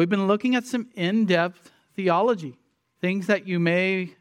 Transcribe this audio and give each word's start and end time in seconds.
We've 0.00 0.08
been 0.08 0.28
looking 0.28 0.54
at 0.54 0.64
some 0.64 0.88
in 0.94 1.26
depth 1.26 1.70
theology, 1.94 2.56
things 3.02 3.26
that 3.26 3.46
you 3.46 3.60
may 3.60 4.14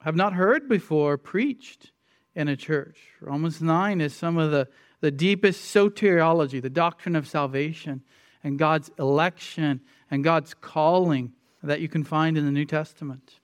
have 0.00 0.16
not 0.16 0.32
heard 0.32 0.68
before 0.68 1.16
preached 1.16 1.92
in 2.34 2.48
a 2.48 2.56
church. 2.56 2.98
Romans 3.20 3.62
9 3.62 4.00
is 4.00 4.16
some 4.16 4.36
of 4.36 4.50
the, 4.50 4.66
the 4.98 5.12
deepest 5.12 5.72
soteriology, 5.72 6.60
the 6.60 6.68
doctrine 6.68 7.14
of 7.14 7.28
salvation, 7.28 8.02
and 8.42 8.58
God's 8.58 8.90
election 8.98 9.80
and 10.10 10.24
God's 10.24 10.54
calling 10.54 11.34
that 11.62 11.80
you 11.80 11.88
can 11.88 12.02
find 12.02 12.36
in 12.36 12.44
the 12.44 12.50
New 12.50 12.66
Testament. 12.66 13.38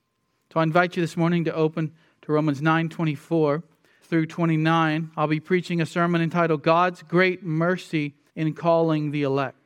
So 0.53 0.59
I 0.59 0.65
invite 0.65 0.97
you 0.97 1.01
this 1.01 1.17
morning 1.17 1.45
to 1.45 1.55
open 1.55 1.93
to 2.23 2.33
Romans 2.33 2.61
9 2.61 2.89
24 2.89 3.63
through 4.03 4.27
29. 4.27 5.13
I'll 5.17 5.29
be 5.29 5.39
preaching 5.39 5.81
a 5.81 5.87
sermon 5.87 6.23
entitled 6.23 6.65
God's 6.65 7.05
Great 7.05 7.45
Mercy 7.45 8.15
in 8.35 8.53
Calling 8.53 9.13
the 9.13 9.23
Elect. 9.23 9.62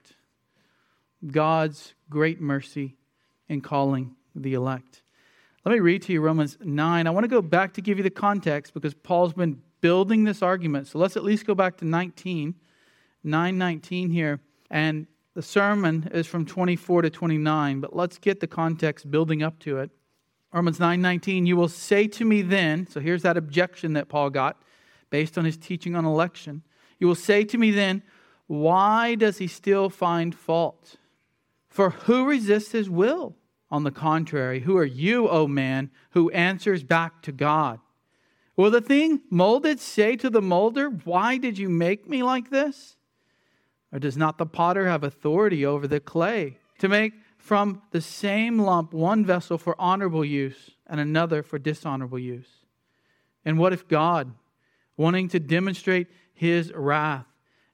God's 1.26 1.94
great 2.08 2.40
mercy 2.40 2.96
in 3.48 3.60
calling 3.60 4.14
the 4.34 4.54
elect. 4.54 5.02
Let 5.64 5.72
me 5.72 5.80
read 5.80 6.02
to 6.02 6.12
you 6.12 6.20
Romans 6.20 6.56
9. 6.62 7.06
I 7.06 7.10
want 7.10 7.24
to 7.24 7.28
go 7.28 7.42
back 7.42 7.72
to 7.74 7.80
give 7.80 7.98
you 7.98 8.04
the 8.04 8.10
context 8.10 8.72
because 8.72 8.94
Paul's 8.94 9.32
been 9.32 9.60
building 9.80 10.24
this 10.24 10.42
argument. 10.42 10.86
So 10.86 10.98
let's 10.98 11.16
at 11.16 11.24
least 11.24 11.46
go 11.46 11.54
back 11.54 11.76
to 11.78 11.84
19, 11.84 12.54
919 13.24 14.10
here. 14.10 14.40
And 14.70 15.06
the 15.34 15.42
sermon 15.42 16.08
is 16.12 16.26
from 16.26 16.46
24 16.46 17.02
to 17.02 17.10
29, 17.10 17.80
but 17.80 17.94
let's 17.94 18.18
get 18.18 18.40
the 18.40 18.46
context 18.46 19.10
building 19.10 19.42
up 19.42 19.58
to 19.60 19.78
it. 19.78 19.90
Romans 20.52 20.78
9:19, 20.78 21.46
you 21.46 21.56
will 21.56 21.68
say 21.68 22.06
to 22.08 22.24
me 22.24 22.40
then, 22.40 22.86
so 22.86 23.00
here's 23.00 23.22
that 23.22 23.36
objection 23.36 23.92
that 23.92 24.08
Paul 24.08 24.30
got 24.30 24.62
based 25.10 25.36
on 25.36 25.44
his 25.44 25.56
teaching 25.56 25.94
on 25.94 26.04
election. 26.04 26.62
You 26.98 27.06
will 27.06 27.14
say 27.14 27.44
to 27.44 27.58
me 27.58 27.70
then, 27.70 28.02
why 28.46 29.16
does 29.16 29.38
he 29.38 29.48
still 29.48 29.90
find 29.90 30.34
fault? 30.34 30.96
For 31.76 31.90
who 31.90 32.24
resists 32.24 32.72
his 32.72 32.88
will? 32.88 33.36
On 33.70 33.84
the 33.84 33.90
contrary, 33.90 34.60
who 34.60 34.78
are 34.78 34.84
you, 34.86 35.28
O 35.28 35.46
man, 35.46 35.90
who 36.12 36.30
answers 36.30 36.82
back 36.82 37.20
to 37.20 37.32
God? 37.32 37.80
Will 38.56 38.70
the 38.70 38.80
thing 38.80 39.20
molded 39.28 39.78
say 39.78 40.16
to 40.16 40.30
the 40.30 40.40
molder, 40.40 40.88
Why 40.88 41.36
did 41.36 41.58
you 41.58 41.68
make 41.68 42.08
me 42.08 42.22
like 42.22 42.48
this? 42.48 42.96
Or 43.92 43.98
does 43.98 44.16
not 44.16 44.38
the 44.38 44.46
potter 44.46 44.88
have 44.88 45.04
authority 45.04 45.66
over 45.66 45.86
the 45.86 46.00
clay 46.00 46.56
to 46.78 46.88
make 46.88 47.12
from 47.36 47.82
the 47.90 48.00
same 48.00 48.58
lump 48.58 48.94
one 48.94 49.22
vessel 49.22 49.58
for 49.58 49.78
honorable 49.78 50.24
use 50.24 50.70
and 50.86 50.98
another 50.98 51.42
for 51.42 51.58
dishonorable 51.58 52.18
use? 52.18 52.64
And 53.44 53.58
what 53.58 53.74
if 53.74 53.86
God, 53.86 54.32
wanting 54.96 55.28
to 55.28 55.38
demonstrate 55.38 56.06
his 56.32 56.72
wrath 56.72 57.26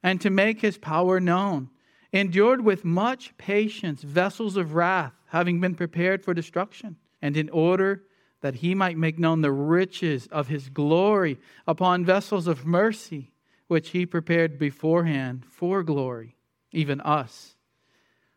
and 0.02 0.20
to 0.22 0.28
make 0.28 0.60
his 0.60 0.76
power 0.76 1.20
known, 1.20 1.70
endured 2.12 2.62
with 2.62 2.84
much 2.84 3.36
patience 3.38 4.02
vessels 4.02 4.56
of 4.56 4.74
wrath, 4.74 5.14
having 5.28 5.60
been 5.60 5.74
prepared 5.74 6.22
for 6.22 6.34
destruction, 6.34 6.96
and 7.22 7.36
in 7.36 7.48
order 7.50 8.02
that 8.42 8.56
he 8.56 8.74
might 8.74 8.98
make 8.98 9.18
known 9.18 9.40
the 9.40 9.52
riches 9.52 10.26
of 10.26 10.48
his 10.48 10.68
glory 10.68 11.38
upon 11.66 12.04
vessels 12.04 12.46
of 12.46 12.66
mercy, 12.66 13.32
which 13.68 13.90
he 13.90 14.04
prepared 14.04 14.58
beforehand 14.58 15.44
for 15.48 15.82
glory, 15.82 16.36
even 16.72 17.00
us, 17.00 17.56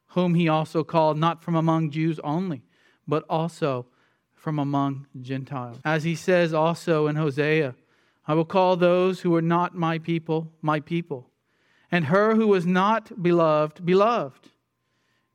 whom 0.10 0.36
he 0.36 0.48
also 0.48 0.84
called 0.84 1.18
not 1.18 1.44
from 1.44 1.56
among 1.56 1.90
Jews 1.90 2.20
only, 2.20 2.62
but 3.08 3.26
also 3.30 3.88
from 4.34 4.60
among 4.60 5.08
Gentiles. 5.20 5.80
As 5.84 6.04
he 6.04 6.16
says 6.16 6.54
also 6.54 7.08
in 7.08 7.16
Hosea, 7.16 7.76
I 8.28 8.34
will 8.36 8.46
call 8.46 8.78
those 8.78 9.22
who 9.22 9.36
are 9.36 9.42
not 9.42 9.76
my 9.76 9.98
people, 9.98 10.54
my 10.62 10.80
people 10.80 11.30
and 11.96 12.08
her 12.08 12.36
who 12.36 12.48
was 12.48 12.66
not 12.66 13.24
beloved, 13.24 13.86
beloved. 13.86 14.50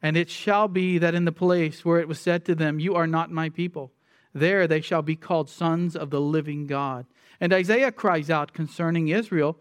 And 0.02 0.14
it 0.14 0.28
shall 0.28 0.68
be 0.68 0.98
that 0.98 1.14
in 1.14 1.24
the 1.24 1.32
place 1.32 1.86
where 1.86 2.00
it 2.00 2.06
was 2.06 2.20
said 2.20 2.44
to 2.44 2.54
them, 2.54 2.78
You 2.78 2.96
are 2.96 3.06
not 3.06 3.30
my 3.30 3.48
people, 3.48 3.92
there 4.34 4.66
they 4.66 4.82
shall 4.82 5.00
be 5.00 5.16
called 5.16 5.48
sons 5.48 5.96
of 5.96 6.10
the 6.10 6.20
living 6.20 6.66
God. 6.66 7.06
And 7.40 7.54
Isaiah 7.54 7.90
cries 7.90 8.28
out 8.28 8.52
concerning 8.52 9.08
Israel, 9.08 9.56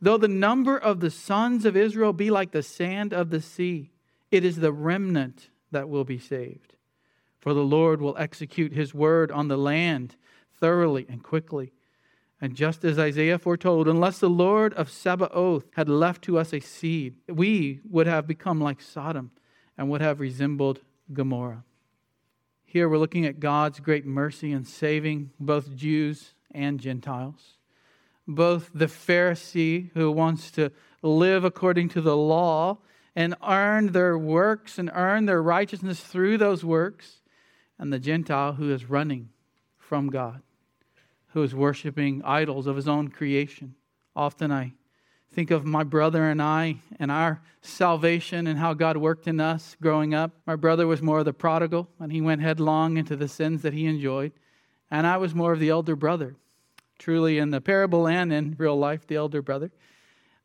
Though 0.00 0.16
the 0.16 0.28
number 0.28 0.78
of 0.78 1.00
the 1.00 1.10
sons 1.10 1.64
of 1.64 1.76
Israel 1.76 2.12
be 2.12 2.30
like 2.30 2.52
the 2.52 2.62
sand 2.62 3.12
of 3.12 3.30
the 3.30 3.40
sea, 3.40 3.90
it 4.30 4.44
is 4.44 4.54
the 4.54 4.72
remnant 4.72 5.50
that 5.72 5.88
will 5.88 6.04
be 6.04 6.20
saved. 6.20 6.76
For 7.40 7.52
the 7.52 7.64
Lord 7.64 8.00
will 8.00 8.16
execute 8.16 8.72
his 8.72 8.94
word 8.94 9.32
on 9.32 9.48
the 9.48 9.58
land 9.58 10.14
thoroughly 10.60 11.04
and 11.08 11.20
quickly. 11.20 11.72
And 12.40 12.54
just 12.54 12.84
as 12.84 12.98
Isaiah 12.98 13.38
foretold, 13.38 13.88
unless 13.88 14.18
the 14.18 14.28
Lord 14.28 14.74
of 14.74 14.90
Sabaoth 14.90 15.64
had 15.72 15.88
left 15.88 16.22
to 16.22 16.38
us 16.38 16.52
a 16.52 16.60
seed, 16.60 17.16
we 17.28 17.80
would 17.88 18.06
have 18.06 18.26
become 18.26 18.60
like 18.60 18.80
Sodom 18.80 19.30
and 19.78 19.88
would 19.88 20.00
have 20.00 20.20
resembled 20.20 20.80
Gomorrah. 21.12 21.64
Here 22.64 22.88
we're 22.88 22.98
looking 22.98 23.24
at 23.24 23.40
God's 23.40 23.78
great 23.78 24.04
mercy 24.04 24.50
in 24.50 24.64
saving 24.64 25.30
both 25.38 25.76
Jews 25.76 26.34
and 26.50 26.80
Gentiles. 26.80 27.58
Both 28.26 28.70
the 28.74 28.86
Pharisee 28.86 29.90
who 29.94 30.10
wants 30.10 30.50
to 30.52 30.72
live 31.02 31.44
according 31.44 31.90
to 31.90 32.00
the 32.00 32.16
law 32.16 32.78
and 33.14 33.36
earn 33.46 33.92
their 33.92 34.18
works 34.18 34.76
and 34.76 34.90
earn 34.92 35.26
their 35.26 35.42
righteousness 35.42 36.00
through 36.00 36.38
those 36.38 36.64
works, 36.64 37.20
and 37.78 37.92
the 37.92 37.98
Gentile 38.00 38.54
who 38.54 38.72
is 38.72 38.90
running 38.90 39.28
from 39.78 40.08
God 40.08 40.42
who 41.34 41.42
is 41.42 41.52
worshiping 41.52 42.22
idols 42.24 42.68
of 42.68 42.76
his 42.76 42.86
own 42.86 43.08
creation. 43.08 43.74
Often 44.14 44.52
I 44.52 44.72
think 45.32 45.50
of 45.50 45.64
my 45.64 45.82
brother 45.82 46.30
and 46.30 46.40
I 46.40 46.76
and 47.00 47.10
our 47.10 47.42
salvation 47.60 48.46
and 48.46 48.56
how 48.56 48.72
God 48.72 48.96
worked 48.96 49.26
in 49.26 49.40
us 49.40 49.76
growing 49.82 50.14
up. 50.14 50.30
My 50.46 50.54
brother 50.54 50.86
was 50.86 51.02
more 51.02 51.18
of 51.18 51.24
the 51.24 51.32
prodigal, 51.32 51.88
and 51.98 52.12
he 52.12 52.20
went 52.20 52.40
headlong 52.40 52.96
into 52.98 53.16
the 53.16 53.26
sins 53.26 53.62
that 53.62 53.72
he 53.72 53.86
enjoyed. 53.86 54.30
And 54.92 55.08
I 55.08 55.16
was 55.16 55.34
more 55.34 55.52
of 55.52 55.58
the 55.58 55.70
elder 55.70 55.96
brother, 55.96 56.36
truly 57.00 57.38
in 57.38 57.50
the 57.50 57.60
parable 57.60 58.06
and 58.06 58.32
in 58.32 58.54
real 58.56 58.78
life, 58.78 59.04
the 59.04 59.16
elder 59.16 59.42
brother. 59.42 59.72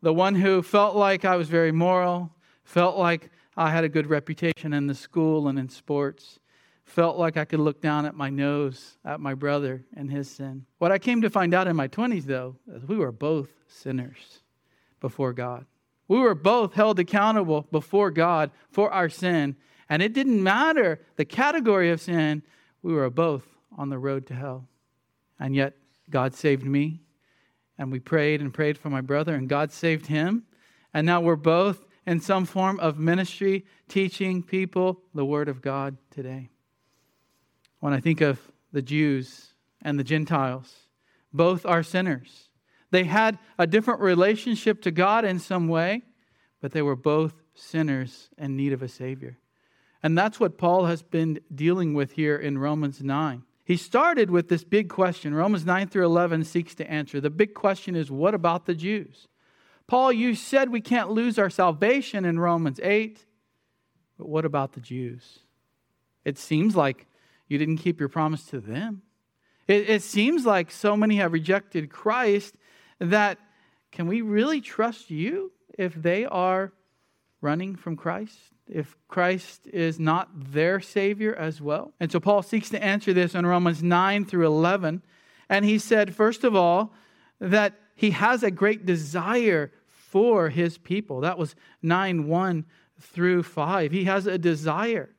The 0.01 0.11
one 0.11 0.33
who 0.33 0.63
felt 0.63 0.95
like 0.95 1.23
I 1.23 1.35
was 1.35 1.49
very 1.49 1.71
moral, 1.71 2.31
felt 2.63 2.97
like 2.97 3.29
I 3.55 3.69
had 3.69 3.83
a 3.83 3.89
good 3.89 4.07
reputation 4.07 4.73
in 4.73 4.87
the 4.87 4.95
school 4.95 5.47
and 5.49 5.59
in 5.59 5.69
sports, 5.69 6.39
felt 6.89 7.17
like 7.17 7.37
I 7.37 7.45
could 7.45 7.59
look 7.59 7.81
down 7.81 8.05
at 8.05 8.15
my 8.15 8.29
nose 8.29 8.97
at 9.05 9.19
my 9.19 9.33
brother 9.33 9.83
and 9.95 10.11
his 10.11 10.29
sin. 10.29 10.65
What 10.79 10.91
I 10.91 10.97
came 10.97 11.21
to 11.21 11.29
find 11.29 11.53
out 11.53 11.67
in 11.67 11.75
my 11.75 11.87
20s, 11.87 12.23
though, 12.23 12.55
is 12.73 12.83
we 12.83 12.97
were 12.97 13.11
both 13.11 13.49
sinners 13.67 14.41
before 14.99 15.33
God. 15.33 15.65
We 16.07 16.17
were 16.17 16.35
both 16.35 16.73
held 16.73 16.99
accountable 16.99 17.67
before 17.71 18.11
God 18.11 18.51
for 18.71 18.91
our 18.91 19.09
sin. 19.09 19.55
And 19.87 20.01
it 20.01 20.13
didn't 20.13 20.41
matter 20.41 20.99
the 21.15 21.25
category 21.25 21.91
of 21.91 22.01
sin, 22.01 22.43
we 22.81 22.93
were 22.93 23.09
both 23.09 23.45
on 23.77 23.89
the 23.89 23.99
road 23.99 24.25
to 24.27 24.33
hell. 24.33 24.67
And 25.39 25.55
yet, 25.55 25.75
God 26.09 26.33
saved 26.33 26.65
me. 26.65 27.01
And 27.77 27.91
we 27.91 27.99
prayed 27.99 28.41
and 28.41 28.53
prayed 28.53 28.77
for 28.77 28.89
my 28.89 29.01
brother, 29.01 29.35
and 29.35 29.47
God 29.47 29.71
saved 29.71 30.07
him. 30.07 30.43
And 30.93 31.05
now 31.05 31.21
we're 31.21 31.35
both 31.35 31.85
in 32.05 32.19
some 32.19 32.45
form 32.45 32.79
of 32.79 32.97
ministry, 32.97 33.65
teaching 33.87 34.43
people 34.43 35.01
the 35.13 35.25
Word 35.25 35.47
of 35.47 35.61
God 35.61 35.97
today 36.09 36.49
when 37.79 37.93
I 37.93 37.99
think 37.99 38.21
of 38.21 38.39
the 38.71 38.81
Jews 38.81 39.53
and 39.81 39.97
the 39.97 40.03
Gentiles. 40.03 40.75
Both 41.33 41.65
are 41.65 41.83
sinners. 41.83 42.49
They 42.91 43.03
had 43.03 43.37
a 43.57 43.67
different 43.67 44.01
relationship 44.01 44.81
to 44.83 44.91
God 44.91 45.25
in 45.25 45.39
some 45.39 45.67
way, 45.67 46.03
but 46.61 46.71
they 46.71 46.81
were 46.81 46.95
both 46.95 47.33
sinners 47.53 48.29
in 48.37 48.55
need 48.55 48.73
of 48.73 48.81
a 48.81 48.87
Savior. 48.87 49.37
And 50.01 50.17
that's 50.17 50.39
what 50.39 50.57
Paul 50.57 50.85
has 50.85 51.03
been 51.03 51.39
dealing 51.53 51.93
with 51.93 52.13
here 52.13 52.37
in 52.37 52.57
Romans 52.57 53.01
9. 53.01 53.43
He 53.65 53.77
started 53.77 54.31
with 54.31 54.49
this 54.49 54.63
big 54.63 54.89
question. 54.89 55.35
Romans 55.35 55.65
9 55.65 55.89
through 55.89 56.05
11 56.05 56.45
seeks 56.45 56.73
to 56.75 56.89
answer. 56.89 57.21
The 57.21 57.29
big 57.29 57.53
question 57.53 57.95
is 57.95 58.09
what 58.09 58.33
about 58.33 58.65
the 58.65 58.73
Jews? 58.73 59.27
Paul, 59.85 60.11
you 60.11 60.35
said 60.35 60.69
we 60.69 60.81
can't 60.81 61.11
lose 61.11 61.37
our 61.37 61.49
salvation 61.49 62.25
in 62.25 62.39
Romans 62.39 62.79
8, 62.81 63.25
but 64.17 64.29
what 64.29 64.45
about 64.45 64.73
the 64.73 64.79
Jews? 64.79 65.39
It 66.25 66.37
seems 66.37 66.75
like 66.75 67.05
you 67.49 67.57
didn't 67.57 67.77
keep 67.77 67.99
your 67.99 68.09
promise 68.09 68.45
to 68.45 68.61
them. 68.61 69.01
It, 69.67 69.89
it 69.89 70.01
seems 70.01 70.45
like 70.45 70.71
so 70.71 70.95
many 70.95 71.17
have 71.17 71.33
rejected 71.33 71.89
Christ 71.89 72.55
that 72.99 73.37
can 73.91 74.07
we 74.07 74.21
really 74.21 74.61
trust 74.61 75.09
you 75.09 75.51
if 75.77 75.93
they 75.93 76.25
are 76.25 76.71
running 77.41 77.75
from 77.75 77.95
Christ? 77.95 78.37
If 78.67 78.95
Christ 79.07 79.67
is 79.67 79.99
not 79.99 80.29
their 80.33 80.79
Savior 80.79 81.33
as 81.35 81.59
well? 81.59 81.93
And 81.99 82.11
so 82.11 82.19
Paul 82.19 82.43
seeks 82.43 82.69
to 82.69 82.83
answer 82.83 83.13
this 83.13 83.33
in 83.33 83.45
Romans 83.45 83.81
9 83.81 84.25
through 84.25 84.45
11. 84.45 85.01
And 85.49 85.65
he 85.65 85.79
said, 85.79 86.15
first 86.15 86.43
of 86.43 86.55
all, 86.55 86.93
that 87.39 87.73
he 87.95 88.11
has 88.11 88.43
a 88.43 88.51
great 88.51 88.85
desire 88.85 89.71
for 89.87 90.49
his 90.49 90.77
people. 90.77 91.21
That 91.21 91.37
was 91.37 91.55
9 91.81 92.27
1 92.27 92.65
through 92.99 93.43
5. 93.43 93.91
He 93.91 94.05
has 94.05 94.27
a 94.27 94.37
desire 94.37 95.09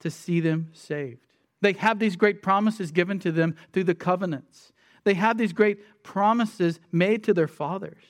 to 0.00 0.10
see 0.10 0.40
them 0.40 0.70
saved. 0.72 1.27
They 1.60 1.72
have 1.74 1.98
these 1.98 2.16
great 2.16 2.42
promises 2.42 2.92
given 2.92 3.18
to 3.20 3.32
them 3.32 3.56
through 3.72 3.84
the 3.84 3.94
covenants. 3.94 4.72
They 5.04 5.14
have 5.14 5.38
these 5.38 5.52
great 5.52 6.02
promises 6.02 6.80
made 6.92 7.24
to 7.24 7.34
their 7.34 7.48
fathers. 7.48 8.02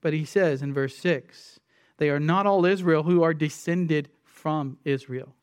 But 0.00 0.12
he 0.12 0.24
says 0.24 0.62
in 0.62 0.72
verse 0.72 0.96
6 0.96 1.60
they 1.98 2.10
are 2.10 2.20
not 2.20 2.46
all 2.46 2.64
Israel 2.64 3.04
who 3.04 3.22
are 3.22 3.34
descended 3.34 4.08
from 4.24 4.78
Israel. 4.84 5.34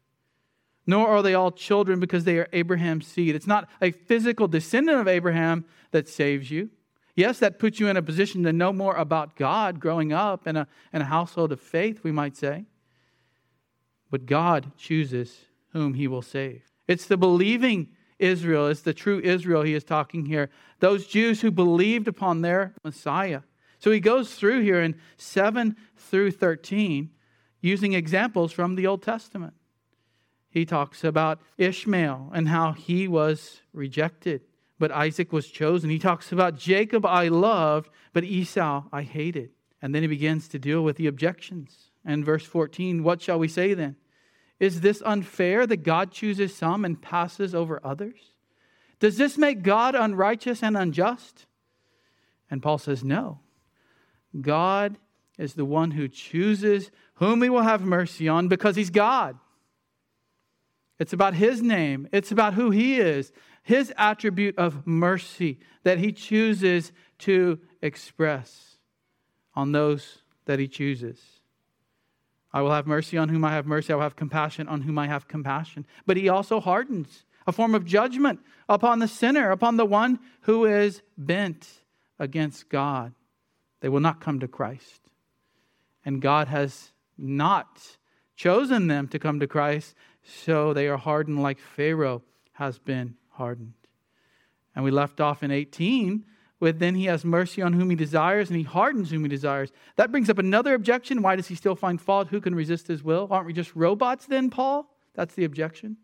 Nor 0.86 1.08
are 1.08 1.22
they 1.22 1.36
all 1.36 1.52
children 1.52 2.00
because 2.00 2.24
they 2.24 2.38
are 2.38 2.50
Abraham's 2.52 3.08
seed. 3.08 3.36
It's 3.36 3.48
not 3.48 3.70
a 3.82 3.92
physical 3.92 4.48
descendant 4.48 5.00
of 5.00 5.08
Abraham 5.08 5.66
that 5.92 6.10
saves 6.10 6.50
you. 6.50 6.70
Yes, 7.16 7.40
that 7.40 7.60
puts 7.60 7.80
you 7.80 7.88
in 7.88 7.98
a 7.98 8.02
position 8.02 8.44
to 8.44 8.54
know 8.54 8.74
more 8.74 8.96
about 8.96 9.36
God 9.36 9.80
growing 9.80 10.14
up 10.14 10.48
in 10.48 10.56
a, 10.56 10.68
in 10.94 11.02
a 11.02 11.06
household 11.06 11.52
of 11.52 11.60
faith, 11.60 12.04
we 12.04 12.12
might 12.12 12.36
say. 12.36 12.66
But 14.10 14.26
God 14.26 14.72
chooses 14.78 15.46
whom 15.74 15.94
he 15.94 16.08
will 16.08 16.22
save. 16.22 16.69
It's 16.90 17.06
the 17.06 17.18
believing 17.18 17.90
Israel, 18.18 18.68
it's 18.68 18.82
the 18.82 18.96
true 18.96 19.22
Israel 19.24 19.62
he 19.62 19.76
is 19.76 19.84
talking 19.84 20.26
here. 20.26 20.50
Those 20.80 21.06
Jews 21.06 21.40
who 21.40 21.52
believed 21.52 22.08
upon 22.08 22.42
their 22.42 22.74
Messiah. 22.84 23.42
So 23.78 23.92
he 23.92 24.00
goes 24.00 24.34
through 24.34 24.62
here 24.64 24.82
in 24.82 24.96
7 25.16 25.76
through 25.96 26.32
13 26.32 27.12
using 27.62 27.94
examples 27.94 28.52
from 28.52 28.74
the 28.74 28.88
Old 28.88 29.04
Testament. 29.04 29.54
He 30.50 30.66
talks 30.66 31.04
about 31.04 31.40
Ishmael 31.60 32.32
and 32.34 32.50
how 32.50 32.72
he 32.72 33.08
was 33.08 33.62
rejected, 33.72 34.42
but 34.80 34.92
Isaac 34.92 35.32
was 35.32 35.46
chosen. 35.48 35.92
He 35.92 36.00
talks 36.00 36.32
about 36.32 36.58
Jacob 36.58 37.06
I 37.06 37.28
loved, 37.28 37.92
but 38.14 38.24
Esau 38.24 38.86
I 38.92 39.04
hated. 39.04 39.52
And 39.80 39.94
then 39.94 40.02
he 40.02 40.08
begins 40.08 40.48
to 40.48 40.58
deal 40.58 40.84
with 40.84 40.98
the 40.98 41.06
objections. 41.06 41.92
And 42.04 42.26
verse 42.26 42.46
14, 42.46 43.04
what 43.04 43.22
shall 43.22 43.38
we 43.38 43.48
say 43.48 43.76
then? 43.76 43.96
Is 44.60 44.82
this 44.82 45.02
unfair 45.06 45.66
that 45.66 45.84
God 45.84 46.12
chooses 46.12 46.54
some 46.54 46.84
and 46.84 47.02
passes 47.02 47.56
over 47.56 47.80
others? 47.84 48.34
Does 49.00 49.18
this 49.18 49.38
make 49.38 49.64
God 49.64 49.96
unrighteous 49.96 50.62
and 50.62 50.76
unjust? 50.76 51.46
And 52.52 52.62
Paul 52.62 52.78
says, 52.78 53.04
No. 53.04 53.40
God 54.40 54.98
is 55.38 55.54
the 55.54 55.66
one 55.66 55.92
who 55.92 56.08
chooses 56.08 56.92
whom 57.16 57.42
he 57.42 57.50
will 57.50 57.62
have 57.62 57.82
mercy 57.82 58.28
on 58.28 58.48
because 58.48 58.76
he's 58.76 58.90
God. 58.90 59.38
It's 61.00 61.14
about 61.14 61.34
his 61.34 61.62
name, 61.62 62.08
it's 62.12 62.32
about 62.32 62.54
who 62.54 62.72
he 62.72 63.00
is, 63.00 63.32
his 63.64 63.94
attribute 63.98 64.58
of 64.58 64.86
mercy 64.86 65.60
that 65.84 65.98
he 65.98 66.12
chooses 66.12 66.92
to 67.20 67.60
express 67.82 68.78
on 69.56 69.72
those 69.72 70.20
that 70.46 70.60
he 70.60 70.68
chooses. 70.68 71.39
I 72.52 72.62
will 72.62 72.72
have 72.72 72.88
mercy 72.88 73.18
on 73.18 73.30
whom 73.30 73.46
I 73.46 73.52
have 73.52 73.66
mercy. 73.66 73.94
I 73.94 73.96
will 73.96 74.04
have 74.04 74.16
compassion 74.16 74.68
on 74.68 74.82
whom 74.82 74.98
I 74.98 75.08
have 75.08 75.28
compassion. 75.28 75.86
But 76.06 76.18
he 76.18 76.30
also 76.30 76.60
hardens 76.60 77.26
a 77.46 77.52
form 77.52 77.76
of 77.76 77.86
judgment 77.86 78.40
upon 78.68 79.00
the 79.00 79.08
sinner, 79.08 79.52
upon 79.52 79.78
the 79.78 79.86
one 79.86 80.20
who 80.42 80.66
is 80.66 81.02
bent 81.18 81.68
against 82.18 82.70
God. 82.70 83.14
They 83.82 83.90
will 83.90 84.00
not 84.00 84.22
come 84.22 84.40
to 84.40 84.48
Christ. 84.48 85.02
And 86.04 86.22
God 86.22 86.48
has 86.48 86.92
not 87.18 87.98
chosen 88.36 88.88
them 88.88 89.08
to 89.10 89.20
come 89.20 89.40
to 89.40 89.48
Christ, 89.48 89.96
so 90.24 90.74
they 90.74 90.88
are 90.88 90.98
hardened 90.98 91.42
like 91.42 91.60
Pharaoh 91.60 92.24
has 92.54 92.80
been 92.80 93.16
hardened. 93.30 93.74
And 94.76 94.84
we 94.84 94.92
left 94.92 95.20
off 95.20 95.44
in 95.44 95.52
18 95.52 96.26
with 96.60 96.80
then 96.80 96.96
he 96.96 97.06
has 97.06 97.24
mercy 97.24 97.62
on 97.62 97.74
whom 97.74 97.90
he 97.90 97.96
desires 97.96 98.50
and 98.50 98.58
he 98.58 98.64
hardens 98.64 99.10
whom 99.10 99.24
he 99.24 99.30
desires. 99.30 99.72
That 99.96 100.12
brings 100.12 100.30
up 100.30 100.38
another 100.38 100.74
objection. 100.74 101.22
Why 101.22 101.36
does 101.36 101.48
he 101.48 101.56
still 101.56 101.76
find 101.76 102.02
fault? 102.02 102.28
Who 102.30 102.42
can 102.42 102.56
resist 102.56 102.88
his 102.88 103.04
will? 103.04 103.28
Aren't 103.32 103.48
we 103.48 103.54
just 103.54 103.76
robots 103.76 104.26
then, 104.26 104.50
Paul? 104.50 104.94
That's 105.14 105.36
the 105.36 105.46
objection. 105.46 105.98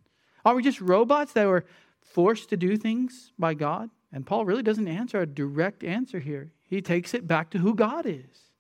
Aren't 0.44 0.58
we 0.58 0.64
just 0.64 0.82
robots 0.82 1.34
that 1.34 1.48
were 1.48 1.66
forced 2.02 2.50
to 2.50 2.58
do 2.58 2.78
things 2.78 3.34
by 3.38 3.54
God? 3.54 3.90
And 4.12 4.26
Paul 4.26 4.46
really 4.46 4.64
doesn't 4.64 4.88
answer 4.88 5.22
a 5.22 5.26
direct 5.26 5.84
answer 5.84 6.20
here. 6.20 6.52
He 6.64 6.82
takes 6.82 7.14
it 7.14 7.28
back 7.28 7.50
to 7.52 7.58
who 7.58 7.76
God 7.76 8.06
is. 8.06 8.52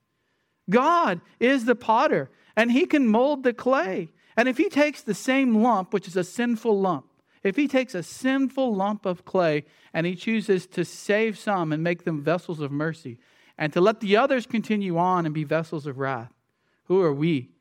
God 0.69 1.21
is 1.39 1.65
the 1.65 1.75
potter, 1.75 2.29
and 2.55 2.71
he 2.71 2.85
can 2.85 3.07
mold 3.07 3.43
the 3.43 3.53
clay. 3.53 4.09
And 4.35 4.49
if 4.49 4.57
he 4.57 4.67
takes 4.67 5.01
the 5.01 5.13
same 5.13 5.61
lump, 5.61 5.93
which 5.93 6.07
is 6.07 6.17
a 6.17 6.23
sinful 6.23 6.79
lump, 6.79 7.05
if 7.45 7.55
he 7.55 7.67
takes 7.67 7.93
a 7.93 8.01
sinful 8.01 8.75
lump 8.75 9.05
of 9.05 9.23
clay 9.23 9.65
and 9.93 10.05
he 10.05 10.15
chooses 10.15 10.65
to 10.65 10.83
save 10.83 11.37
some 11.37 11.71
and 11.71 11.83
make 11.83 12.03
them 12.03 12.23
vessels 12.23 12.59
of 12.59 12.71
mercy, 12.71 13.19
and 13.57 13.71
to 13.71 13.79
let 13.79 13.99
the 13.99 14.17
others 14.17 14.47
continue 14.47 14.97
on 14.97 15.25
and 15.25 15.33
be 15.33 15.43
vessels 15.43 15.85
of 15.85 15.99
wrath, 15.99 16.33
who 16.85 17.01
are 17.01 17.13
we 17.13 17.51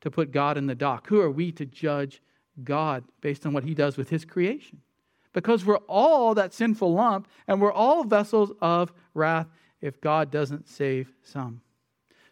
to 0.00 0.10
put 0.10 0.30
God 0.30 0.56
in 0.56 0.66
the 0.66 0.74
dock? 0.74 1.08
Who 1.08 1.20
are 1.20 1.30
we 1.30 1.50
to 1.52 1.66
judge 1.66 2.22
God 2.62 3.04
based 3.20 3.44
on 3.44 3.52
what 3.52 3.64
he 3.64 3.74
does 3.74 3.96
with 3.96 4.08
his 4.08 4.24
creation? 4.24 4.80
Because 5.32 5.64
we're 5.64 5.78
all 5.88 6.34
that 6.34 6.54
sinful 6.54 6.94
lump 6.94 7.26
and 7.48 7.60
we're 7.60 7.72
all 7.72 8.04
vessels 8.04 8.52
of 8.60 8.92
wrath 9.14 9.48
if 9.80 10.00
God 10.00 10.30
doesn't 10.30 10.68
save 10.68 11.12
some. 11.22 11.60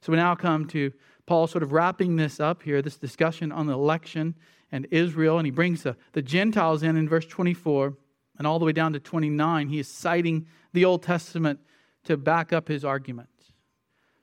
So 0.01 0.13
we 0.13 0.19
now 0.19 0.37
come 0.37 0.69
to 0.69 0.93
Paul 1.27 1.49
sort 1.49 1.63
of 1.63 1.73
wrapping 1.73 2.17
this 2.17 2.39
up 2.39 2.63
here, 2.63 2.81
this 2.81 2.97
discussion 2.97 3.51
on 3.51 3.67
the 3.67 3.73
election 3.73 4.37
and 4.73 4.89
Israel, 4.91 5.39
and 5.39 5.47
he 5.47 5.51
brings 5.51 5.83
the, 5.83 5.97
the 6.13 6.23
Gentiles 6.23 6.83
in 6.83 6.97
in 6.97 7.09
verse 7.09 7.27
24 7.27 7.95
and 8.39 8.47
all 8.47 8.59
the 8.59 8.65
way 8.65 8.73
down 8.73 8.95
to 8.95 9.01
29. 9.01 9.69
He 9.69 9.79
is 9.79 9.87
citing 9.87 10.47
the 10.73 10.87
Old 10.87 11.03
Testament 11.03 11.61
to 12.05 12.17
back 12.17 12.53
up 12.53 12.67
his 12.67 12.85
argument. 12.85 13.29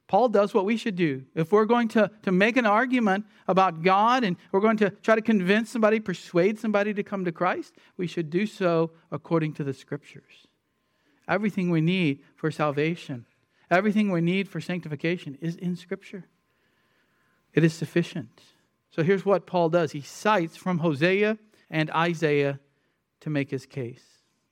Paul 0.07 0.27
does 0.27 0.55
what 0.55 0.65
we 0.65 0.75
should 0.75 0.95
do. 0.95 1.23
If 1.35 1.51
we're 1.51 1.65
going 1.65 1.87
to, 1.89 2.09
to 2.23 2.31
make 2.31 2.57
an 2.57 2.65
argument 2.65 3.25
about 3.47 3.83
God 3.83 4.23
and 4.23 4.37
we're 4.51 4.59
going 4.59 4.77
to 4.77 4.89
try 4.89 5.13
to 5.13 5.21
convince 5.21 5.69
somebody, 5.69 5.99
persuade 5.99 6.59
somebody 6.59 6.95
to 6.95 7.03
come 7.03 7.25
to 7.25 7.31
Christ, 7.31 7.75
we 7.95 8.07
should 8.07 8.31
do 8.31 8.47
so 8.47 8.89
according 9.11 9.53
to 9.53 9.63
the 9.63 9.73
scriptures. 9.73 10.47
Everything 11.27 11.69
we 11.69 11.79
need 11.79 12.23
for 12.35 12.49
salvation, 12.49 13.27
everything 13.69 14.09
we 14.09 14.19
need 14.19 14.49
for 14.49 14.59
sanctification 14.59 15.37
is 15.41 15.55
in 15.55 15.75
scripture. 15.75 16.25
It 17.53 17.63
is 17.63 17.75
sufficient. 17.75 18.41
So 18.91 19.03
here's 19.03 19.25
what 19.25 19.45
Paul 19.45 19.69
does 19.69 19.91
he 19.91 20.01
cites 20.01 20.57
from 20.57 20.79
Hosea 20.79 21.37
and 21.69 21.91
Isaiah 21.91 22.59
to 23.21 23.29
make 23.29 23.51
his 23.51 23.65
case. 23.65 24.03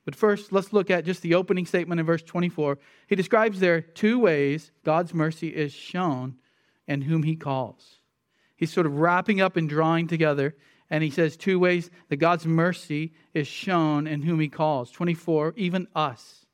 But 0.06 0.16
first, 0.16 0.54
let's 0.54 0.72
look 0.72 0.90
at 0.90 1.06
just 1.06 1.22
the 1.22 1.36
opening 1.36 1.66
statement 1.66 2.00
in 2.00 2.06
verse 2.06 2.24
24. 2.24 2.78
He 3.08 3.16
describes 3.16 3.60
there 3.60 3.82
two 3.82 4.20
ways 4.20 4.72
God's 4.86 5.14
mercy 5.14 5.50
is 5.50 5.74
shown 5.74 6.36
and 6.88 7.04
whom 7.04 7.24
he 7.24 7.36
calls. 7.36 8.00
He's 8.56 8.72
sort 8.72 8.86
of 8.86 9.00
wrapping 9.00 9.42
up 9.42 9.58
and 9.58 9.68
drawing 9.68 10.08
together, 10.08 10.56
and 10.90 11.04
he 11.04 11.10
says 11.10 11.36
two 11.36 11.60
ways 11.60 11.90
that 12.08 12.18
God's 12.18 12.46
mercy 12.46 13.14
is 13.34 13.48
shown 13.48 14.08
and 14.08 14.24
whom 14.24 14.40
he 14.40 14.48
calls. 14.48 14.92
24, 14.92 15.54
even 15.58 15.88
us. 15.94 16.46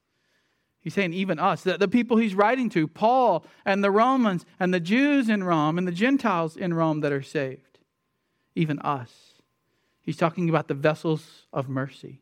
He's 0.81 0.93
saying, 0.93 1.13
even 1.13 1.39
us, 1.39 1.63
the, 1.63 1.77
the 1.77 1.87
people 1.87 2.17
he's 2.17 2.35
writing 2.35 2.69
to, 2.71 2.87
Paul 2.87 3.45
and 3.65 3.83
the 3.83 3.91
Romans 3.91 4.45
and 4.59 4.73
the 4.73 4.81
Jews 4.81 5.29
in 5.29 5.43
Rome 5.43 5.77
and 5.77 5.87
the 5.87 5.93
Gentiles 5.93 6.57
in 6.57 6.73
Rome 6.73 7.01
that 7.01 7.13
are 7.13 7.21
saved 7.21 7.72
even 8.55 8.79
us. 8.79 9.11
He's 10.01 10.17
talking 10.17 10.49
about 10.49 10.67
the 10.67 10.73
vessels 10.73 11.45
of 11.53 11.69
mercy. 11.69 12.21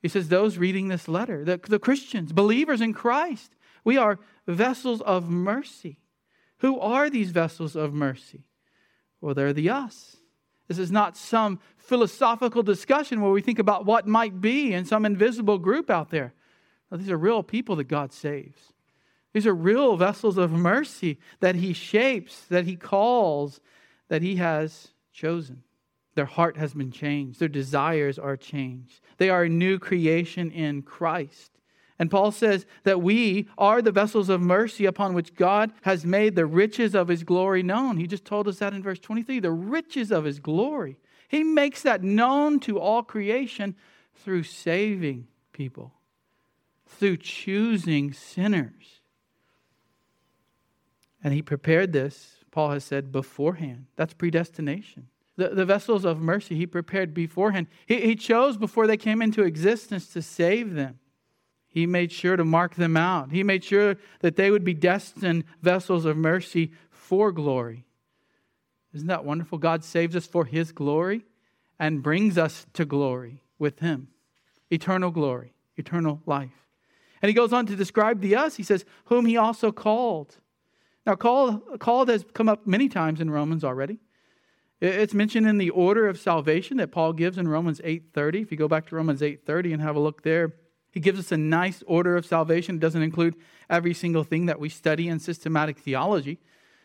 He 0.00 0.08
says, 0.08 0.28
Those 0.28 0.58
reading 0.58 0.88
this 0.88 1.08
letter, 1.08 1.44
the, 1.44 1.58
the 1.58 1.78
Christians, 1.78 2.32
believers 2.32 2.80
in 2.80 2.92
Christ, 2.92 3.54
we 3.84 3.96
are 3.96 4.18
vessels 4.46 5.00
of 5.00 5.28
mercy. 5.28 5.98
Who 6.58 6.78
are 6.78 7.08
these 7.08 7.30
vessels 7.30 7.74
of 7.74 7.92
mercy? 7.92 8.44
Well, 9.20 9.34
they're 9.34 9.52
the 9.52 9.70
us. 9.70 10.16
This 10.68 10.78
is 10.78 10.90
not 10.90 11.16
some 11.16 11.60
philosophical 11.76 12.62
discussion 12.62 13.20
where 13.20 13.32
we 13.32 13.42
think 13.42 13.58
about 13.58 13.84
what 13.84 14.06
might 14.06 14.40
be 14.40 14.72
in 14.72 14.84
some 14.84 15.04
invisible 15.04 15.58
group 15.58 15.90
out 15.90 16.10
there. 16.10 16.34
No, 16.90 16.96
these 16.98 17.10
are 17.10 17.18
real 17.18 17.42
people 17.42 17.76
that 17.76 17.88
God 17.88 18.12
saves. 18.12 18.72
These 19.32 19.46
are 19.46 19.54
real 19.54 19.96
vessels 19.96 20.36
of 20.36 20.52
mercy 20.52 21.18
that 21.40 21.56
He 21.56 21.72
shapes, 21.72 22.42
that 22.46 22.66
He 22.66 22.76
calls, 22.76 23.60
that 24.08 24.22
He 24.22 24.36
has 24.36 24.91
chosen. 25.12 25.62
Their 26.14 26.26
heart 26.26 26.56
has 26.56 26.74
been 26.74 26.90
changed. 26.90 27.40
Their 27.40 27.48
desires 27.48 28.18
are 28.18 28.36
changed. 28.36 29.00
They 29.16 29.30
are 29.30 29.44
a 29.44 29.48
new 29.48 29.78
creation 29.78 30.50
in 30.50 30.82
Christ. 30.82 31.52
And 31.98 32.10
Paul 32.10 32.32
says 32.32 32.66
that 32.82 33.00
we 33.00 33.48
are 33.56 33.80
the 33.80 33.92
vessels 33.92 34.28
of 34.28 34.40
mercy 34.40 34.86
upon 34.86 35.14
which 35.14 35.34
God 35.34 35.72
has 35.82 36.04
made 36.04 36.34
the 36.34 36.46
riches 36.46 36.94
of 36.94 37.08
his 37.08 37.22
glory 37.22 37.62
known. 37.62 37.96
He 37.96 38.06
just 38.06 38.24
told 38.24 38.48
us 38.48 38.58
that 38.58 38.74
in 38.74 38.82
verse 38.82 38.98
23 38.98 39.40
the 39.40 39.52
riches 39.52 40.10
of 40.10 40.24
his 40.24 40.40
glory. 40.40 40.98
He 41.28 41.44
makes 41.44 41.82
that 41.82 42.02
known 42.02 42.60
to 42.60 42.78
all 42.78 43.02
creation 43.02 43.76
through 44.14 44.42
saving 44.42 45.28
people, 45.52 45.94
through 46.86 47.18
choosing 47.18 48.12
sinners. 48.12 49.00
And 51.22 51.32
he 51.32 51.40
prepared 51.40 51.92
this 51.92 52.41
Paul 52.52 52.70
has 52.70 52.84
said 52.84 53.10
beforehand. 53.10 53.86
That's 53.96 54.14
predestination. 54.14 55.08
The, 55.36 55.48
the 55.48 55.64
vessels 55.64 56.04
of 56.04 56.20
mercy 56.20 56.54
he 56.54 56.66
prepared 56.66 57.14
beforehand. 57.14 57.66
He, 57.86 58.00
he 58.02 58.14
chose 58.14 58.56
before 58.56 58.86
they 58.86 58.98
came 58.98 59.20
into 59.20 59.42
existence 59.42 60.06
to 60.08 60.22
save 60.22 60.74
them. 60.74 61.00
He 61.68 61.86
made 61.86 62.12
sure 62.12 62.36
to 62.36 62.44
mark 62.44 62.74
them 62.74 62.98
out. 62.98 63.32
He 63.32 63.42
made 63.42 63.64
sure 63.64 63.96
that 64.20 64.36
they 64.36 64.50
would 64.50 64.62
be 64.62 64.74
destined 64.74 65.44
vessels 65.62 66.04
of 66.04 66.18
mercy 66.18 66.72
for 66.90 67.32
glory. 67.32 67.86
Isn't 68.92 69.08
that 69.08 69.24
wonderful? 69.24 69.56
God 69.56 69.82
saves 69.82 70.14
us 70.14 70.26
for 70.26 70.44
his 70.44 70.70
glory 70.70 71.24
and 71.78 72.02
brings 72.02 72.36
us 72.36 72.66
to 72.74 72.84
glory 72.84 73.42
with 73.58 73.78
him. 73.78 74.08
Eternal 74.70 75.10
glory, 75.10 75.54
eternal 75.78 76.20
life. 76.26 76.68
And 77.22 77.30
he 77.30 77.34
goes 77.34 77.54
on 77.54 77.64
to 77.66 77.76
describe 77.76 78.20
the 78.20 78.36
us. 78.36 78.56
He 78.56 78.62
says, 78.62 78.84
Whom 79.06 79.24
he 79.24 79.38
also 79.38 79.72
called. 79.72 80.36
Now, 81.04 81.16
called, 81.16 81.80
called 81.80 82.08
has 82.08 82.24
come 82.32 82.48
up 82.48 82.66
many 82.66 82.88
times 82.88 83.20
in 83.20 83.30
Romans 83.30 83.64
already. 83.64 83.98
It's 84.80 85.14
mentioned 85.14 85.46
in 85.46 85.58
the 85.58 85.70
order 85.70 86.08
of 86.08 86.18
salvation 86.18 86.76
that 86.78 86.90
Paul 86.90 87.12
gives 87.12 87.38
in 87.38 87.46
Romans 87.46 87.80
8:30. 87.84 88.42
If 88.42 88.50
you 88.50 88.58
go 88.58 88.66
back 88.66 88.86
to 88.86 88.96
Romans 88.96 89.22
8:30 89.22 89.72
and 89.72 89.82
have 89.82 89.94
a 89.94 90.00
look 90.00 90.22
there, 90.22 90.54
he 90.90 91.00
gives 91.00 91.20
us 91.20 91.30
a 91.30 91.36
nice 91.36 91.84
order 91.86 92.16
of 92.16 92.26
salvation. 92.26 92.76
It 92.76 92.80
doesn't 92.80 93.02
include 93.02 93.36
every 93.70 93.94
single 93.94 94.24
thing 94.24 94.46
that 94.46 94.58
we 94.58 94.68
study 94.68 95.06
in 95.08 95.20
systematic 95.20 95.78
theology, 95.78 96.40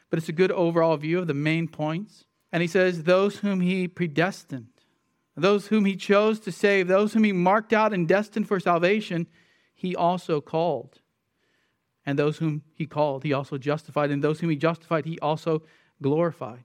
but 0.10 0.20
it's 0.20 0.30
a 0.30 0.34
good 0.34 0.52
overall 0.52 0.96
view 0.98 1.20
of 1.20 1.28
the 1.28 1.34
main 1.34 1.68
points. 1.68 2.26
And 2.52 2.62
he 2.62 2.68
says, 2.68 3.04
Those 3.04 3.40
whom 3.40 3.62
he 3.62 3.88
predestined, 3.88 4.70
those 5.36 5.68
whom 5.68 5.86
he 5.86 5.96
chose 5.96 6.40
to 6.42 6.52
save, 6.52 6.88
those 6.88 7.14
whom 7.14 7.24
he 7.24 7.34
marked 7.34 7.74
out 7.74 7.94
and 7.94 8.08
destined 8.08 8.48
for 8.48 8.60
salvation, 8.60 9.28
he 9.74 9.96
also 9.96 10.40
called. 10.40 11.02
And 12.08 12.18
those 12.18 12.38
whom 12.38 12.64
he 12.74 12.86
called, 12.86 13.24
he 13.24 13.34
also 13.34 13.58
justified. 13.58 14.12
And 14.12 14.24
those 14.24 14.40
whom 14.40 14.50
he 14.50 14.56
justified, 14.56 15.06
he 15.06 15.20
also 15.20 15.62
glorified. 16.02 16.64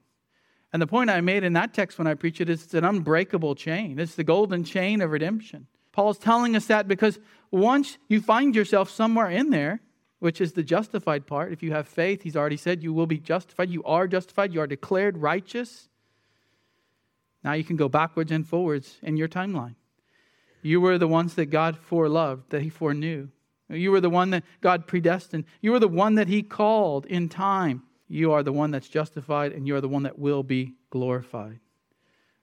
And 0.73 0.81
the 0.81 0.87
point 0.87 1.11
I 1.11 1.21
made 1.21 1.43
in 1.43 1.53
that 1.55 1.75
text 1.75 1.99
when 1.99 2.07
I 2.07 2.15
preach 2.15 2.41
it 2.41 2.49
is 2.49 2.63
it's 2.63 2.75
an 2.75 2.85
unbreakable 2.85 3.57
chain. 3.57 3.99
It's 3.99 4.15
the 4.15 4.25
golden 4.25 4.63
chain 4.63 5.03
of 5.03 5.11
redemption. 5.11 5.67
Paul's 5.91 6.17
telling 6.17 6.55
us 6.55 6.67
that 6.67 6.87
because 6.87 7.19
once 7.51 7.99
you 8.09 8.21
find 8.21 8.55
yourself 8.55 8.89
somewhere 8.89 9.29
in 9.29 9.51
there, 9.51 9.81
which 10.21 10.41
is 10.41 10.53
the 10.53 10.63
justified 10.63 11.27
part, 11.27 11.53
if 11.53 11.61
you 11.61 11.73
have 11.73 11.89
faith, 11.89 12.23
he's 12.23 12.37
already 12.37 12.57
said 12.57 12.81
you 12.81 12.93
will 12.93 13.09
be 13.09 13.19
justified. 13.19 13.69
You 13.69 13.83
are 13.83 14.07
justified. 14.07 14.55
You 14.55 14.61
are 14.61 14.69
declared 14.69 15.19
righteous. 15.19 15.89
Now 17.43 17.55
you 17.55 17.65
can 17.65 17.77
go 17.77 17.89
backwards 17.89 18.31
and 18.31 18.47
forwards 18.47 18.99
in 19.03 19.17
your 19.17 19.29
timeline. 19.29 19.75
You 20.63 20.81
were 20.81 20.99
the 20.99 21.09
ones 21.09 21.35
that 21.35 21.47
God 21.47 21.77
foreloved, 21.91 22.51
that 22.51 22.63
he 22.63 22.71
foreknew. 22.71 23.29
You 23.73 23.91
were 23.91 24.01
the 24.01 24.11
one 24.11 24.31
that 24.31 24.45
God 24.61 24.87
predestined. 24.87 25.45
You 25.61 25.73
were 25.73 25.81
the 25.81 25.89
one 25.89 26.15
that 26.17 26.29
he 26.29 26.43
called 26.43 27.07
in 27.07 27.29
time 27.29 27.83
you 28.13 28.33
are 28.33 28.43
the 28.43 28.53
one 28.53 28.71
that's 28.71 28.89
justified 28.89 29.53
and 29.53 29.67
you 29.67 29.75
are 29.75 29.81
the 29.81 29.89
one 29.89 30.03
that 30.03 30.19
will 30.19 30.43
be 30.43 30.75
glorified. 30.91 31.61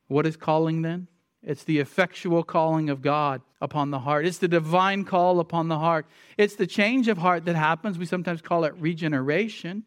What 0.07 0.25
is 0.25 0.35
calling 0.35 0.81
then? 0.81 1.07
It's 1.43 1.63
the 1.63 1.77
effectual 1.77 2.43
calling 2.43 2.89
of 2.89 3.03
God 3.03 3.43
upon 3.61 3.91
the 3.91 3.99
heart. 3.99 4.25
It's 4.25 4.39
the 4.39 4.47
divine 4.47 5.05
call 5.05 5.39
upon 5.39 5.67
the 5.67 5.77
heart. 5.77 6.07
It's 6.39 6.55
the 6.55 6.65
change 6.65 7.07
of 7.07 7.19
heart 7.19 7.45
that 7.45 7.55
happens. 7.55 7.99
We 7.99 8.07
sometimes 8.07 8.41
call 8.41 8.63
it 8.65 8.73
regeneration, 8.77 9.83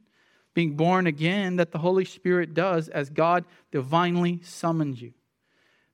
being 0.55 0.77
born 0.77 1.09
again, 1.09 1.57
that 1.57 1.73
the 1.73 1.79
Holy 1.79 2.05
Spirit 2.05 2.55
does 2.55 2.89
as 2.89 3.11
God 3.11 3.45
divinely 3.73 4.41
summons 4.45 5.03
you. 5.03 5.13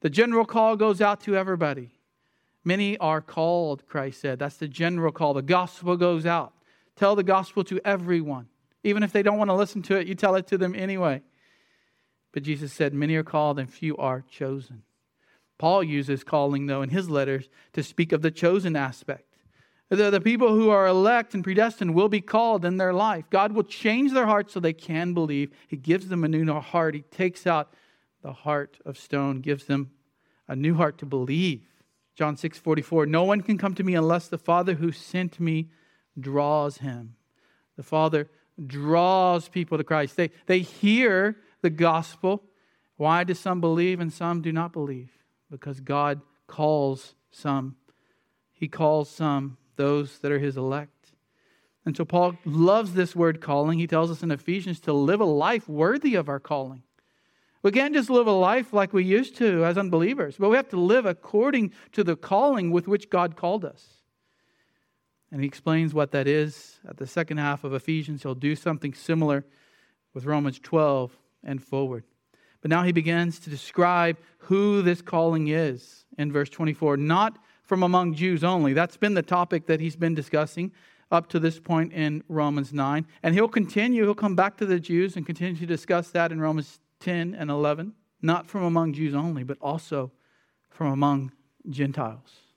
The 0.00 0.10
general 0.10 0.44
call 0.44 0.76
goes 0.76 1.00
out 1.00 1.22
to 1.22 1.34
everybody. 1.34 1.97
Many 2.68 2.98
are 2.98 3.22
called, 3.22 3.86
Christ 3.86 4.20
said. 4.20 4.38
That's 4.38 4.58
the 4.58 4.68
general 4.68 5.10
call. 5.10 5.32
The 5.32 5.40
gospel 5.40 5.96
goes 5.96 6.26
out. 6.26 6.52
Tell 6.96 7.16
the 7.16 7.22
gospel 7.22 7.64
to 7.64 7.80
everyone. 7.82 8.48
Even 8.84 9.02
if 9.02 9.10
they 9.10 9.22
don't 9.22 9.38
want 9.38 9.48
to 9.48 9.54
listen 9.54 9.80
to 9.84 9.96
it, 9.96 10.06
you 10.06 10.14
tell 10.14 10.34
it 10.34 10.46
to 10.48 10.58
them 10.58 10.74
anyway. 10.74 11.22
But 12.30 12.42
Jesus 12.42 12.70
said, 12.70 12.92
Many 12.92 13.14
are 13.14 13.22
called 13.22 13.58
and 13.58 13.72
few 13.72 13.96
are 13.96 14.22
chosen. 14.30 14.82
Paul 15.56 15.82
uses 15.82 16.24
calling, 16.24 16.66
though, 16.66 16.82
in 16.82 16.90
his 16.90 17.08
letters 17.08 17.48
to 17.72 17.82
speak 17.82 18.12
of 18.12 18.20
the 18.20 18.30
chosen 18.30 18.76
aspect. 18.76 19.24
The, 19.88 20.10
the 20.10 20.20
people 20.20 20.54
who 20.54 20.68
are 20.68 20.86
elect 20.86 21.32
and 21.32 21.42
predestined 21.42 21.94
will 21.94 22.10
be 22.10 22.20
called 22.20 22.66
in 22.66 22.76
their 22.76 22.92
life. 22.92 23.30
God 23.30 23.52
will 23.52 23.62
change 23.62 24.12
their 24.12 24.26
hearts 24.26 24.52
so 24.52 24.60
they 24.60 24.74
can 24.74 25.14
believe. 25.14 25.52
He 25.68 25.78
gives 25.78 26.08
them 26.08 26.22
a 26.22 26.28
new 26.28 26.52
heart. 26.60 26.94
He 26.94 27.00
takes 27.00 27.46
out 27.46 27.72
the 28.20 28.34
heart 28.34 28.76
of 28.84 28.98
stone, 28.98 29.40
gives 29.40 29.64
them 29.64 29.92
a 30.46 30.54
new 30.54 30.74
heart 30.74 30.98
to 30.98 31.06
believe. 31.06 31.62
John 32.18 32.36
6 32.36 32.58
44, 32.58 33.06
no 33.06 33.22
one 33.22 33.42
can 33.42 33.56
come 33.58 33.76
to 33.76 33.84
me 33.84 33.94
unless 33.94 34.26
the 34.26 34.38
Father 34.38 34.74
who 34.74 34.90
sent 34.90 35.38
me 35.38 35.68
draws 36.18 36.78
him. 36.78 37.14
The 37.76 37.84
Father 37.84 38.28
draws 38.66 39.48
people 39.48 39.78
to 39.78 39.84
Christ. 39.84 40.16
They, 40.16 40.32
they 40.46 40.58
hear 40.58 41.36
the 41.62 41.70
gospel. 41.70 42.42
Why 42.96 43.22
do 43.22 43.34
some 43.34 43.60
believe 43.60 44.00
and 44.00 44.12
some 44.12 44.42
do 44.42 44.50
not 44.50 44.72
believe? 44.72 45.12
Because 45.48 45.78
God 45.78 46.20
calls 46.48 47.14
some. 47.30 47.76
He 48.50 48.66
calls 48.66 49.08
some, 49.08 49.56
those 49.76 50.18
that 50.18 50.32
are 50.32 50.40
his 50.40 50.56
elect. 50.56 51.12
And 51.86 51.96
so 51.96 52.04
Paul 52.04 52.36
loves 52.44 52.94
this 52.94 53.14
word 53.14 53.40
calling. 53.40 53.78
He 53.78 53.86
tells 53.86 54.10
us 54.10 54.24
in 54.24 54.32
Ephesians 54.32 54.80
to 54.80 54.92
live 54.92 55.20
a 55.20 55.24
life 55.24 55.68
worthy 55.68 56.16
of 56.16 56.28
our 56.28 56.40
calling. 56.40 56.82
We 57.62 57.72
can't 57.72 57.94
just 57.94 58.10
live 58.10 58.26
a 58.26 58.32
life 58.32 58.72
like 58.72 58.92
we 58.92 59.04
used 59.04 59.36
to 59.36 59.64
as 59.64 59.76
unbelievers, 59.76 60.36
but 60.38 60.48
we 60.48 60.56
have 60.56 60.68
to 60.68 60.80
live 60.80 61.06
according 61.06 61.72
to 61.92 62.04
the 62.04 62.16
calling 62.16 62.70
with 62.70 62.86
which 62.86 63.10
God 63.10 63.36
called 63.36 63.64
us. 63.64 63.98
And 65.32 65.40
he 65.40 65.46
explains 65.46 65.92
what 65.92 66.12
that 66.12 66.26
is 66.26 66.78
at 66.88 66.96
the 66.96 67.06
second 67.06 67.38
half 67.38 67.64
of 67.64 67.74
Ephesians. 67.74 68.22
He'll 68.22 68.34
do 68.34 68.54
something 68.54 68.94
similar 68.94 69.44
with 70.14 70.24
Romans 70.24 70.58
12 70.58 71.18
and 71.44 71.62
forward. 71.62 72.04
But 72.60 72.70
now 72.70 72.82
he 72.82 72.92
begins 72.92 73.38
to 73.40 73.50
describe 73.50 74.18
who 74.38 74.82
this 74.82 75.02
calling 75.02 75.48
is 75.48 76.06
in 76.16 76.32
verse 76.32 76.48
24, 76.48 76.96
not 76.96 77.38
from 77.62 77.82
among 77.82 78.14
Jews 78.14 78.42
only. 78.42 78.72
That's 78.72 78.96
been 78.96 79.14
the 79.14 79.22
topic 79.22 79.66
that 79.66 79.80
he's 79.80 79.96
been 79.96 80.14
discussing 80.14 80.72
up 81.10 81.28
to 81.28 81.38
this 81.38 81.60
point 81.60 81.92
in 81.92 82.22
Romans 82.28 82.72
9. 82.72 83.06
And 83.22 83.34
he'll 83.34 83.48
continue, 83.48 84.04
he'll 84.04 84.14
come 84.14 84.34
back 84.34 84.56
to 84.58 84.66
the 84.66 84.80
Jews 84.80 85.16
and 85.16 85.26
continue 85.26 85.56
to 85.56 85.66
discuss 85.66 86.10
that 86.10 86.32
in 86.32 86.40
Romans 86.40 86.80
10 87.00 87.34
and 87.34 87.50
11. 87.50 87.94
Not 88.20 88.46
from 88.46 88.64
among 88.64 88.94
Jews 88.94 89.14
only, 89.14 89.44
but 89.44 89.58
also 89.60 90.10
from 90.68 90.92
among 90.92 91.32
Gentiles 91.68 92.48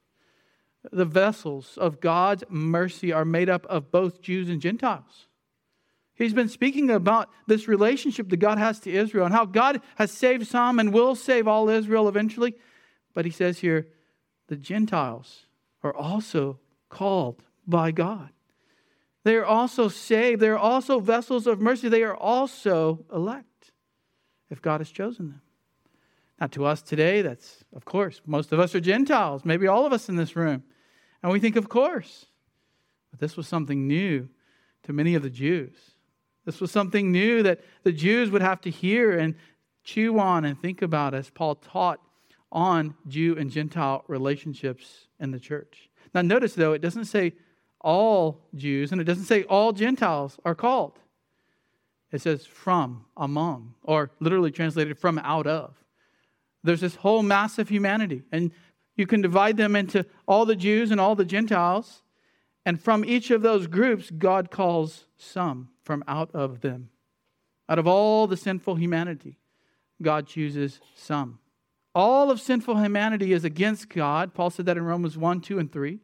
the 0.91 1.05
vessels 1.05 1.77
of 1.77 1.99
God's 1.99 2.43
mercy 2.49 3.11
are 3.11 3.25
made 3.25 3.49
up 3.49 3.65
of 3.67 3.91
both 3.91 4.21
Jews 4.21 4.49
and 4.49 4.61
Gentiles. 4.61 5.27
He's 6.15 6.33
been 6.33 6.49
speaking 6.49 6.89
about 6.89 7.29
this 7.47 7.67
relationship 7.67 8.29
that 8.29 8.37
God 8.37 8.57
has 8.57 8.79
to 8.81 8.91
Israel 8.91 9.25
and 9.25 9.33
how 9.33 9.45
God 9.45 9.81
has 9.95 10.11
saved 10.11 10.47
some 10.47 10.79
and 10.79 10.93
will 10.93 11.15
save 11.15 11.47
all 11.47 11.69
Israel 11.69 12.07
eventually. 12.07 12.55
But 13.13 13.25
he 13.25 13.31
says 13.31 13.59
here, 13.59 13.87
the 14.47 14.55
Gentiles 14.55 15.45
are 15.83 15.93
also 15.93 16.59
called 16.89 17.43
by 17.65 17.91
God. 17.91 18.29
They 19.23 19.35
are 19.35 19.45
also 19.45 19.87
saved. 19.87 20.41
They 20.41 20.49
are 20.49 20.57
also 20.57 20.99
vessels 20.99 21.47
of 21.47 21.59
mercy. 21.59 21.89
They 21.89 22.03
are 22.03 22.15
also 22.15 23.05
elect 23.13 23.45
if 24.51 24.61
God 24.61 24.81
has 24.81 24.91
chosen 24.91 25.29
them. 25.29 25.41
Now, 26.39 26.47
to 26.47 26.65
us 26.65 26.81
today, 26.81 27.21
that's, 27.21 27.63
of 27.75 27.85
course, 27.85 28.21
most 28.25 28.51
of 28.51 28.59
us 28.59 28.75
are 28.75 28.79
Gentiles, 28.79 29.45
maybe 29.45 29.67
all 29.67 29.85
of 29.85 29.93
us 29.93 30.09
in 30.09 30.15
this 30.15 30.35
room. 30.35 30.63
And 31.23 31.31
we 31.31 31.39
think, 31.39 31.55
of 31.55 31.69
course. 31.69 32.25
But 33.11 33.19
this 33.19 33.37
was 33.37 33.47
something 33.47 33.87
new 33.87 34.27
to 34.83 34.93
many 34.93 35.15
of 35.15 35.23
the 35.23 35.29
Jews. 35.29 35.75
This 36.45 36.59
was 36.59 36.71
something 36.71 37.11
new 37.11 37.43
that 37.43 37.61
the 37.83 37.91
Jews 37.91 38.31
would 38.31 38.41
have 38.41 38.61
to 38.61 38.69
hear 38.69 39.17
and 39.17 39.35
chew 39.83 40.19
on 40.19 40.45
and 40.45 40.59
think 40.59 40.81
about 40.81 41.13
as 41.13 41.29
Paul 41.29 41.55
taught 41.55 41.99
on 42.51 42.95
Jew 43.07 43.37
and 43.37 43.49
Gentile 43.49 44.03
relationships 44.07 45.07
in 45.19 45.31
the 45.31 45.39
church. 45.39 45.89
Now, 46.13 46.21
notice 46.21 46.55
though, 46.55 46.73
it 46.73 46.81
doesn't 46.81 47.05
say 47.05 47.33
all 47.79 48.41
Jews 48.55 48.91
and 48.91 48.99
it 48.99 49.05
doesn't 49.05 49.25
say 49.25 49.43
all 49.43 49.71
Gentiles 49.71 50.39
are 50.43 50.55
called. 50.55 50.99
It 52.11 52.21
says 52.21 52.45
from, 52.45 53.05
among, 53.15 53.75
or 53.83 54.11
literally 54.19 54.51
translated 54.51 54.97
from 54.97 55.17
out 55.19 55.47
of. 55.47 55.75
There's 56.63 56.81
this 56.81 56.95
whole 56.95 57.23
mass 57.23 57.57
of 57.57 57.69
humanity. 57.69 58.23
And 58.31 58.51
you 58.95 59.07
can 59.07 59.21
divide 59.21 59.57
them 59.57 59.75
into 59.75 60.05
all 60.27 60.45
the 60.45 60.55
Jews 60.55 60.91
and 60.91 60.99
all 60.99 61.15
the 61.15 61.25
Gentiles. 61.25 62.03
And 62.65 62.81
from 62.81 63.05
each 63.05 63.31
of 63.31 63.41
those 63.41 63.67
groups, 63.67 64.11
God 64.11 64.51
calls 64.51 65.05
some 65.17 65.69
from 65.83 66.03
out 66.07 66.29
of 66.33 66.61
them. 66.61 66.89
Out 67.67 67.79
of 67.79 67.87
all 67.87 68.27
the 68.27 68.37
sinful 68.37 68.75
humanity, 68.75 69.37
God 70.01 70.27
chooses 70.27 70.81
some. 70.95 71.39
All 71.95 72.29
of 72.29 72.39
sinful 72.39 72.77
humanity 72.77 73.33
is 73.33 73.43
against 73.43 73.89
God. 73.89 74.33
Paul 74.33 74.49
said 74.49 74.65
that 74.65 74.77
in 74.77 74.83
Romans 74.83 75.17
1, 75.17 75.41
2, 75.41 75.59
and 75.59 75.71
3. 75.71 75.99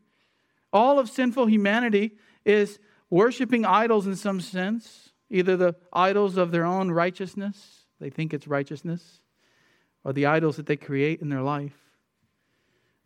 All 0.74 1.00
of 1.00 1.10
sinful 1.10 1.48
humanity 1.48 2.18
is 2.46 2.80
worshiping 3.10 3.66
idols 3.66 4.08
in 4.08 4.16
some 4.16 4.42
sense, 4.42 5.12
either 5.30 5.58
the 5.58 5.76
idols 5.92 6.38
of 6.38 6.52
their 6.52 6.66
own 6.66 6.92
righteousness, 6.92 7.86
they 8.00 8.10
think 8.10 8.34
it's 8.34 8.48
righteousness, 8.48 9.22
or 10.04 10.14
the 10.14 10.26
idols 10.26 10.58
that 10.58 10.66
they 10.66 10.78
create 10.78 11.22
in 11.22 11.30
their 11.30 11.42
life. 11.42 11.78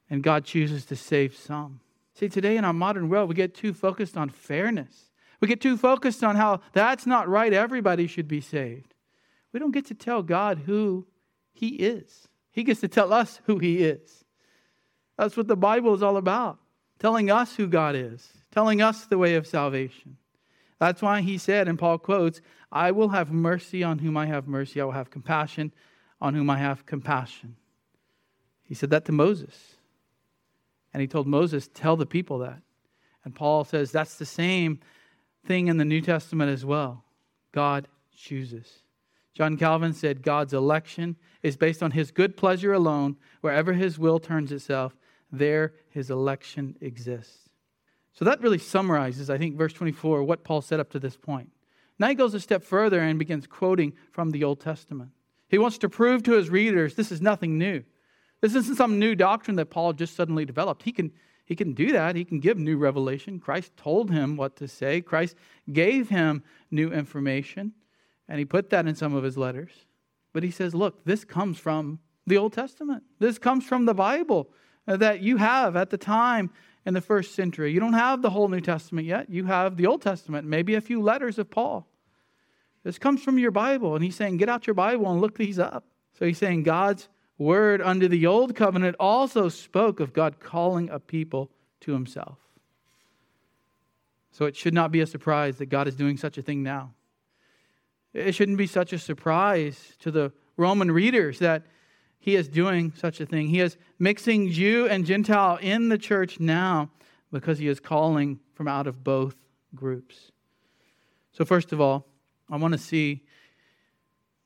And 0.10 0.22
God 0.22 0.46
chooses 0.46 0.86
to 0.86 0.96
save 0.96 1.36
some. 1.36 1.80
See, 2.13 2.30
today 2.30 2.58
in 2.58 2.66
our 2.66 2.74
modern 2.74 3.10
world, 3.10 3.30
we 3.30 3.36
get 3.36 3.56
too 3.56 3.74
focused 3.74 4.18
on 4.18 4.30
fairness. 4.30 5.12
We 5.40 5.48
get 5.48 5.62
too 5.62 5.78
focused 5.78 6.24
on 6.24 6.36
how 6.36 6.62
that's 6.74 7.06
not 7.06 7.28
right, 7.28 7.54
everybody 7.54 8.08
should 8.08 8.28
be 8.28 8.42
saved. 8.42 8.94
We 9.54 9.60
don't 9.60 9.72
get 9.72 9.86
to 9.88 9.96
tell 9.96 10.22
God 10.22 10.60
who 10.66 11.08
He 11.54 11.70
is, 11.70 12.28
He 12.51 12.63
gets 12.63 12.82
to 12.82 12.88
tell 12.88 13.13
us 13.13 13.40
who 13.46 13.58
He 13.58 13.84
is. 13.84 14.25
That's 15.18 15.38
what 15.38 15.48
the 15.48 15.56
Bible 15.56 15.94
is 15.94 16.04
all 16.04 16.18
about 16.18 16.60
telling 17.01 17.32
us 17.32 17.56
who 17.56 17.66
God 17.66 17.96
is, 17.96 18.30
telling 18.51 18.80
us 18.80 19.08
the 19.08 19.18
way 19.18 19.34
of 19.34 19.48
salvation. 19.48 20.18
That's 20.82 21.04
why 21.04 21.22
He 21.22 21.38
said, 21.38 21.68
and 21.68 21.78
Paul 21.78 22.00
quotes, 22.00 22.42
I 22.72 22.90
will 22.90 23.10
have 23.10 23.32
mercy 23.32 23.84
on 23.84 24.00
whom 24.00 24.18
I 24.18 24.26
have 24.26 24.48
mercy, 24.48 24.82
I 24.82 24.84
will 24.84 24.94
have 24.94 25.12
compassion 25.12 25.72
on 26.20 26.34
whom 26.34 26.50
I 26.50 26.58
have 26.58 26.88
compassion. 26.88 27.56
He 28.64 28.74
said 28.74 28.90
that 28.90 29.06
to 29.06 29.12
Moses. 29.12 29.76
And 30.92 31.00
he 31.00 31.08
told 31.08 31.28
Moses, 31.28 31.70
Tell 31.72 31.96
the 31.96 32.08
people 32.08 32.40
that. 32.40 32.64
And 33.24 33.36
Paul 33.36 33.64
says 33.64 33.92
that's 33.92 34.18
the 34.18 34.26
same 34.26 34.80
thing 35.46 35.68
in 35.68 35.78
the 35.78 35.86
New 35.86 36.02
Testament 36.02 36.50
as 36.50 36.66
well. 36.66 37.04
God 37.52 37.88
chooses. 38.16 38.82
John 39.36 39.58
Calvin 39.58 39.94
said 39.94 40.24
God's 40.24 40.54
election 40.54 41.16
is 41.44 41.58
based 41.58 41.84
on 41.84 41.92
his 41.92 42.10
good 42.10 42.36
pleasure 42.36 42.74
alone. 42.74 43.18
Wherever 43.42 43.74
his 43.74 44.00
will 44.00 44.20
turns 44.20 44.52
itself, 44.52 44.96
there 45.32 45.74
his 45.92 46.10
election 46.10 46.76
exists. 46.82 47.50
So 48.13 48.25
that 48.25 48.41
really 48.41 48.58
summarizes, 48.58 49.30
I 49.30 49.38
think, 49.38 49.58
verse 49.58 49.74
24, 49.74 50.24
what 50.24 50.44
Paul 50.44 50.62
said 50.62 50.80
up 50.80 50.89
to 50.91 51.00
this 51.00 51.15
point. 51.15 51.50
Now 51.98 52.10
he 52.10 52.15
goes 52.15 52.34
a 52.34 52.39
step 52.39 52.63
further 52.63 53.00
and 53.00 53.20
begins 53.20 53.48
quoting 53.48 53.94
from 54.12 54.32
the 54.32 54.44
Old 54.44 54.60
Testament. 54.60 55.12
He 55.50 55.58
wants 55.58 55.77
to 55.80 55.89
prove 55.89 56.24
to 56.24 56.34
his 56.34 56.50
readers 56.50 56.96
this 56.96 57.12
is 57.12 57.22
nothing 57.22 57.58
new. 57.58 57.84
This 58.41 58.56
isn't 58.56 58.77
some 58.77 58.98
new 58.98 59.15
doctrine 59.15 59.56
that 59.58 59.70
Paul 59.70 59.94
just 59.94 60.15
suddenly 60.15 60.46
developed. 60.46 60.84
He 60.84 60.91
can, 60.91 61.12
he 61.46 61.56
can 61.56 61.74
do 61.74 61.91
that. 61.91 62.15
He 62.15 62.25
can 62.25 62.39
give 62.39 62.58
new 62.58 62.77
revelation. 62.77 63.39
Christ 63.39 63.77
told 63.77 64.10
him 64.10 64.36
what 64.36 64.56
to 64.58 64.68
say, 64.68 65.01
Christ 65.01 65.36
gave 65.72 66.10
him 66.10 66.44
new 66.72 66.91
information, 66.91 67.74
and 68.27 68.39
he 68.39 68.46
put 68.46 68.72
that 68.72 68.88
in 68.88 68.96
some 68.96 69.13
of 69.13 69.24
his 69.24 69.38
letters. 69.38 69.72
But 70.34 70.44
he 70.44 70.51
says, 70.51 70.74
look, 70.74 71.06
this 71.06 71.24
comes 71.24 71.60
from 71.60 72.00
the 72.25 72.38
Old 72.38 72.53
Testament. 72.53 73.03
This 73.20 73.38
comes 73.38 73.65
from 73.65 73.86
the 73.86 73.94
Bible 73.94 74.50
that 74.88 75.20
you 75.20 75.38
have 75.38 75.75
at 75.75 75.89
the 75.89 75.98
time 75.98 76.50
in 76.86 76.94
the 76.94 77.02
first 77.02 77.36
century. 77.36 77.72
You 77.72 77.80
don't 77.80 77.94
have 77.94 78.22
the 78.22 78.30
whole 78.30 78.48
New 78.48 78.62
Testament 78.62 79.08
yet. 79.08 79.30
You 79.30 79.46
have 79.46 79.78
the 79.78 79.88
Old 79.88 80.02
Testament, 80.02 80.48
maybe 80.48 80.76
a 80.76 80.82
few 80.82 81.02
letters 81.02 81.38
of 81.38 81.50
Paul. 81.50 81.88
This 82.84 82.98
comes 82.98 83.22
from 83.22 83.38
your 83.38 83.52
Bible. 83.52 83.96
And 83.96 84.04
he's 84.04 84.16
saying, 84.16 84.38
get 84.38 84.50
out 84.50 84.66
your 84.66 84.74
Bible 84.74 85.10
and 85.12 85.22
look 85.22 85.38
these 85.38 85.60
up. 85.60 85.86
So 86.18 86.26
he's 86.26 86.38
saying 86.38 86.64
God's 86.64 87.08
word 87.38 87.82
under 87.82 88.08
the 88.08 88.26
old 88.28 88.56
covenant 88.56 88.96
also 89.00 89.50
spoke 89.50 90.00
of 90.00 90.14
God 90.14 90.40
calling 90.40 90.90
a 90.90 91.00
people 91.00 91.52
to 91.82 91.94
himself. 91.94 92.38
So 94.32 94.46
it 94.46 94.56
should 94.56 94.74
not 94.74 94.92
be 94.92 95.02
a 95.02 95.08
surprise 95.08 95.58
that 95.58 95.68
God 95.68 95.88
is 95.88 95.96
doing 95.96 96.18
such 96.18 96.38
a 96.38 96.42
thing 96.42 96.64
now. 96.64 96.94
It 98.14 98.34
shouldn't 98.34 98.58
be 98.58 98.68
such 98.68 98.94
a 98.94 99.00
surprise 99.00 99.96
to 100.00 100.12
the 100.12 100.32
Roman 100.58 100.92
readers 100.92 101.40
that 101.40 101.64
he 102.22 102.36
is 102.36 102.48
doing 102.48 102.94
such 102.96 103.20
a 103.20 103.25
thing. 103.25 103.48
He 103.48 103.60
is 103.60 103.78
mixing 103.98 104.51
Jew 104.51 104.88
and 104.88 105.06
Gentile 105.06 105.58
in 105.60 105.90
the 105.90 105.98
church 105.98 106.40
now 106.40 106.92
because 107.32 107.58
he 107.58 107.68
is 107.68 107.80
calling 107.80 108.40
from 108.54 108.68
out 108.68 108.86
of 108.86 109.04
both 109.04 109.36
groups. 109.74 110.32
So, 111.32 111.44
first 111.44 111.74
of 111.74 111.82
all, 111.82 112.06
I 112.48 112.58
want 112.58 112.74
to 112.74 112.78
see 112.78 113.24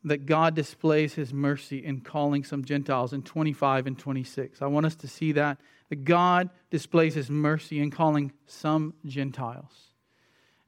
that 0.06 0.26
God 0.26 0.56
displays 0.56 1.16
his 1.16 1.34
mercy 1.34 1.84
in 1.84 2.00
calling 2.00 2.46
some 2.46 2.64
Gentiles 2.64 3.12
in 3.12 3.24
25 3.24 3.88
and 3.88 4.00
26. 4.00 4.62
I 4.62 4.68
want 4.68 4.86
us 4.86 4.96
to 4.96 5.08
see 5.10 5.34
that, 5.34 5.58
that 5.90 6.06
God 6.06 6.52
displays 6.70 7.14
his 7.16 7.30
mercy 7.30 7.82
in 7.82 7.92
calling 7.92 8.32
some 8.46 8.94
Gentiles. 9.06 9.92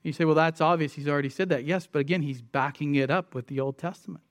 You 0.03 0.11
say, 0.11 0.25
well, 0.25 0.35
that's 0.35 0.59
obvious. 0.59 0.93
He's 0.93 1.07
already 1.07 1.29
said 1.29 1.49
that. 1.49 1.63
Yes, 1.63 1.87
but 1.89 1.99
again, 1.99 2.21
he's 2.21 2.41
backing 2.41 2.95
it 2.95 3.09
up 3.09 3.33
with 3.33 3.47
the 3.47 3.61
Old 3.61 3.77
Testament. 3.77 4.23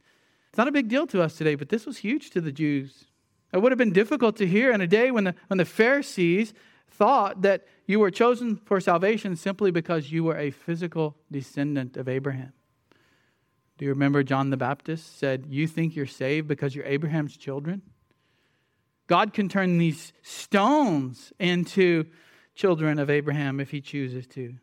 It's 0.56 0.58
not 0.58 0.68
a 0.68 0.72
big 0.72 0.88
deal 0.88 1.06
to 1.08 1.20
us 1.20 1.36
today, 1.36 1.54
but 1.54 1.68
this 1.68 1.84
was 1.84 1.98
huge 1.98 2.30
to 2.30 2.40
the 2.40 2.50
Jews. 2.50 3.04
It 3.52 3.58
would 3.58 3.72
have 3.72 3.78
been 3.78 3.92
difficult 3.92 4.38
to 4.38 4.46
hear 4.46 4.72
in 4.72 4.80
a 4.80 4.86
day 4.86 5.10
when 5.10 5.24
the, 5.24 5.34
when 5.48 5.58
the 5.58 5.66
Pharisees 5.66 6.54
thought 6.88 7.42
that 7.42 7.66
you 7.84 8.00
were 8.00 8.10
chosen 8.10 8.56
for 8.64 8.80
salvation 8.80 9.36
simply 9.36 9.70
because 9.70 10.10
you 10.10 10.24
were 10.24 10.38
a 10.38 10.50
physical 10.50 11.14
descendant 11.30 11.98
of 11.98 12.08
Abraham. 12.08 12.54
Do 13.76 13.84
you 13.84 13.90
remember 13.90 14.22
John 14.22 14.48
the 14.48 14.56
Baptist 14.56 15.18
said, 15.18 15.44
You 15.50 15.66
think 15.66 15.94
you're 15.94 16.06
saved 16.06 16.48
because 16.48 16.74
you're 16.74 16.86
Abraham's 16.86 17.36
children? 17.36 17.82
God 19.08 19.34
can 19.34 19.50
turn 19.50 19.76
these 19.76 20.14
stones 20.22 21.34
into 21.38 22.06
children 22.54 22.98
of 22.98 23.10
Abraham 23.10 23.60
if 23.60 23.72
he 23.72 23.82
chooses 23.82 24.26
to. 24.28 24.54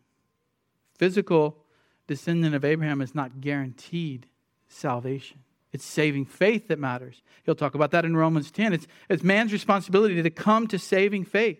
Physical 0.97 1.55
descendant 2.07 2.55
of 2.55 2.65
Abraham 2.65 3.00
is 3.00 3.13
not 3.13 3.41
guaranteed 3.41 4.25
salvation. 4.67 5.43
It's 5.74 5.84
saving 5.84 6.25
faith 6.25 6.68
that 6.68 6.80
matters. 6.80 7.22
He'll 7.44 7.56
talk 7.56 7.74
about 7.74 7.92
that 7.92 8.06
in 8.06 8.15
Romans 8.15 8.51
10. 8.51 8.74
It's, 8.74 8.88
it's 9.10 9.24
man's 9.24 9.51
responsibility 9.51 10.22
to 10.22 10.30
come 10.30 10.68
to 10.68 10.77
saving 10.77 11.25
faith. 11.25 11.60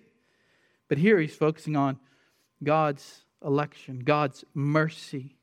But 0.88 1.00
here 1.00 1.20
he's 1.20 1.36
focusing 1.36 1.76
on 1.76 1.98
God's 2.64 3.26
election, 3.44 4.00
God's 4.00 4.46
mercy. 4.54 5.36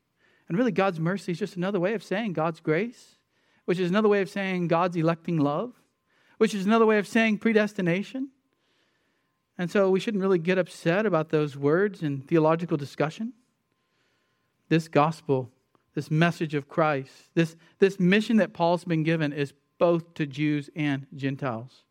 And 0.47 0.57
really, 0.57 0.71
God's 0.71 0.99
mercy 0.99 1.33
is 1.33 1.39
just 1.39 1.57
another 1.57 1.79
way 1.79 1.93
of 1.93 2.03
saying 2.03 2.33
God's 2.33 2.61
grace, 2.61 3.17
which 3.65 3.79
is 3.79 3.89
another 3.89 4.09
way 4.09 4.21
of 4.21 4.29
saying 4.29 4.69
God's 4.69 4.95
electing 4.95 5.37
love, 5.37 5.73
which 6.37 6.55
is 6.55 6.65
another 6.65 6.85
way 6.85 6.97
of 6.97 7.07
saying 7.07 7.39
predestination. 7.39 8.29
And 9.57 9.69
so 9.69 9.89
we 9.89 9.99
shouldn't 9.99 10.21
really 10.21 10.39
get 10.39 10.57
upset 10.57 11.05
about 11.05 11.29
those 11.29 11.57
words 11.57 12.01
in 12.01 12.21
theological 12.21 12.77
discussion. 12.77 13.33
This 14.69 14.87
gospel, 14.87 15.51
this 15.93 16.09
message 16.09 16.55
of 16.55 16.69
Christ, 16.69 17.11
this, 17.33 17.55
this 17.79 17.99
mission 17.99 18.37
that 18.37 18.53
Paul's 18.53 18.83
been 18.83 19.03
given 19.03 19.33
is 19.33 19.53
both 19.77 20.13
to 20.15 20.25
Jews 20.25 20.69
and 20.75 21.07
Gentiles. 21.15 21.83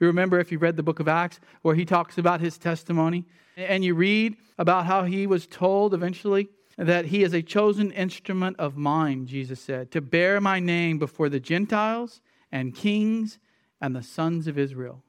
You 0.00 0.06
remember 0.06 0.40
if 0.40 0.50
you 0.50 0.58
read 0.58 0.76
the 0.76 0.82
book 0.82 1.00
of 1.00 1.08
Acts 1.08 1.38
where 1.62 1.74
he 1.74 1.84
talks 1.84 2.18
about 2.18 2.40
his 2.40 2.58
testimony 2.58 3.24
and 3.56 3.84
you 3.84 3.94
read 3.94 4.36
about 4.58 4.86
how 4.86 5.04
he 5.04 5.26
was 5.26 5.46
told 5.46 5.94
eventually 5.94 6.48
that 6.78 7.06
he 7.06 7.22
is 7.22 7.32
a 7.32 7.42
chosen 7.42 7.90
instrument 7.92 8.58
of 8.58 8.76
mine, 8.76 9.26
Jesus 9.26 9.60
said, 9.60 9.90
to 9.90 10.00
bear 10.00 10.40
my 10.40 10.58
name 10.58 10.98
before 10.98 11.28
the 11.28 11.40
Gentiles 11.40 12.20
and 12.50 12.74
kings 12.74 13.38
and 13.80 13.94
the 13.94 14.02
sons 14.02 14.46
of 14.46 14.58
Israel. 14.58 15.02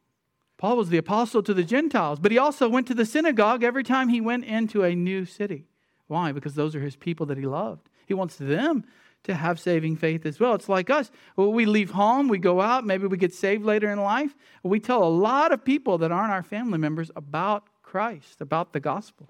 Paul 0.58 0.78
was 0.78 0.90
the 0.90 0.98
apostle 0.98 1.44
to 1.44 1.54
the 1.54 1.64
Gentiles, 1.64 2.20
but 2.20 2.32
he 2.32 2.38
also 2.38 2.70
went 2.70 2.88
to 2.88 2.94
the 2.94 3.06
synagogue 3.06 3.64
every 3.64 3.84
time 3.84 4.10
he 4.10 4.22
went 4.22 4.46
into 4.46 4.84
a 4.84 4.96
new 4.96 5.26
city. 5.26 5.66
Why? 6.08 6.32
Because 6.32 6.56
those 6.56 6.76
are 6.76 6.82
his 6.82 6.96
people 6.96 7.26
that 7.28 7.38
he 7.38 7.46
loved. 7.46 7.90
He 8.06 8.14
wants 8.14 8.36
them 8.36 8.86
to 9.24 9.34
have 9.34 9.60
saving 9.60 9.96
faith 9.96 10.26
as 10.26 10.40
well. 10.40 10.54
It's 10.54 10.70
like 10.70 10.90
us. 10.90 11.10
we 11.38 11.66
leave 11.66 11.92
home, 11.92 12.28
we 12.28 12.38
go 12.38 12.60
out, 12.60 12.86
maybe 12.86 13.08
we 13.08 13.18
get 13.18 13.34
saved 13.34 13.64
later 13.64 13.92
in 13.92 14.00
life. 14.00 14.36
We 14.64 14.80
tell 14.80 15.04
a 15.04 15.06
lot 15.06 15.52
of 15.52 15.64
people 15.64 15.98
that 16.00 16.12
aren't 16.12 16.32
our 16.32 16.44
family 16.44 16.78
members 16.78 17.10
about 17.16 17.64
Christ, 17.82 18.42
about 18.42 18.74
the 18.74 18.80
gospel. 18.80 19.30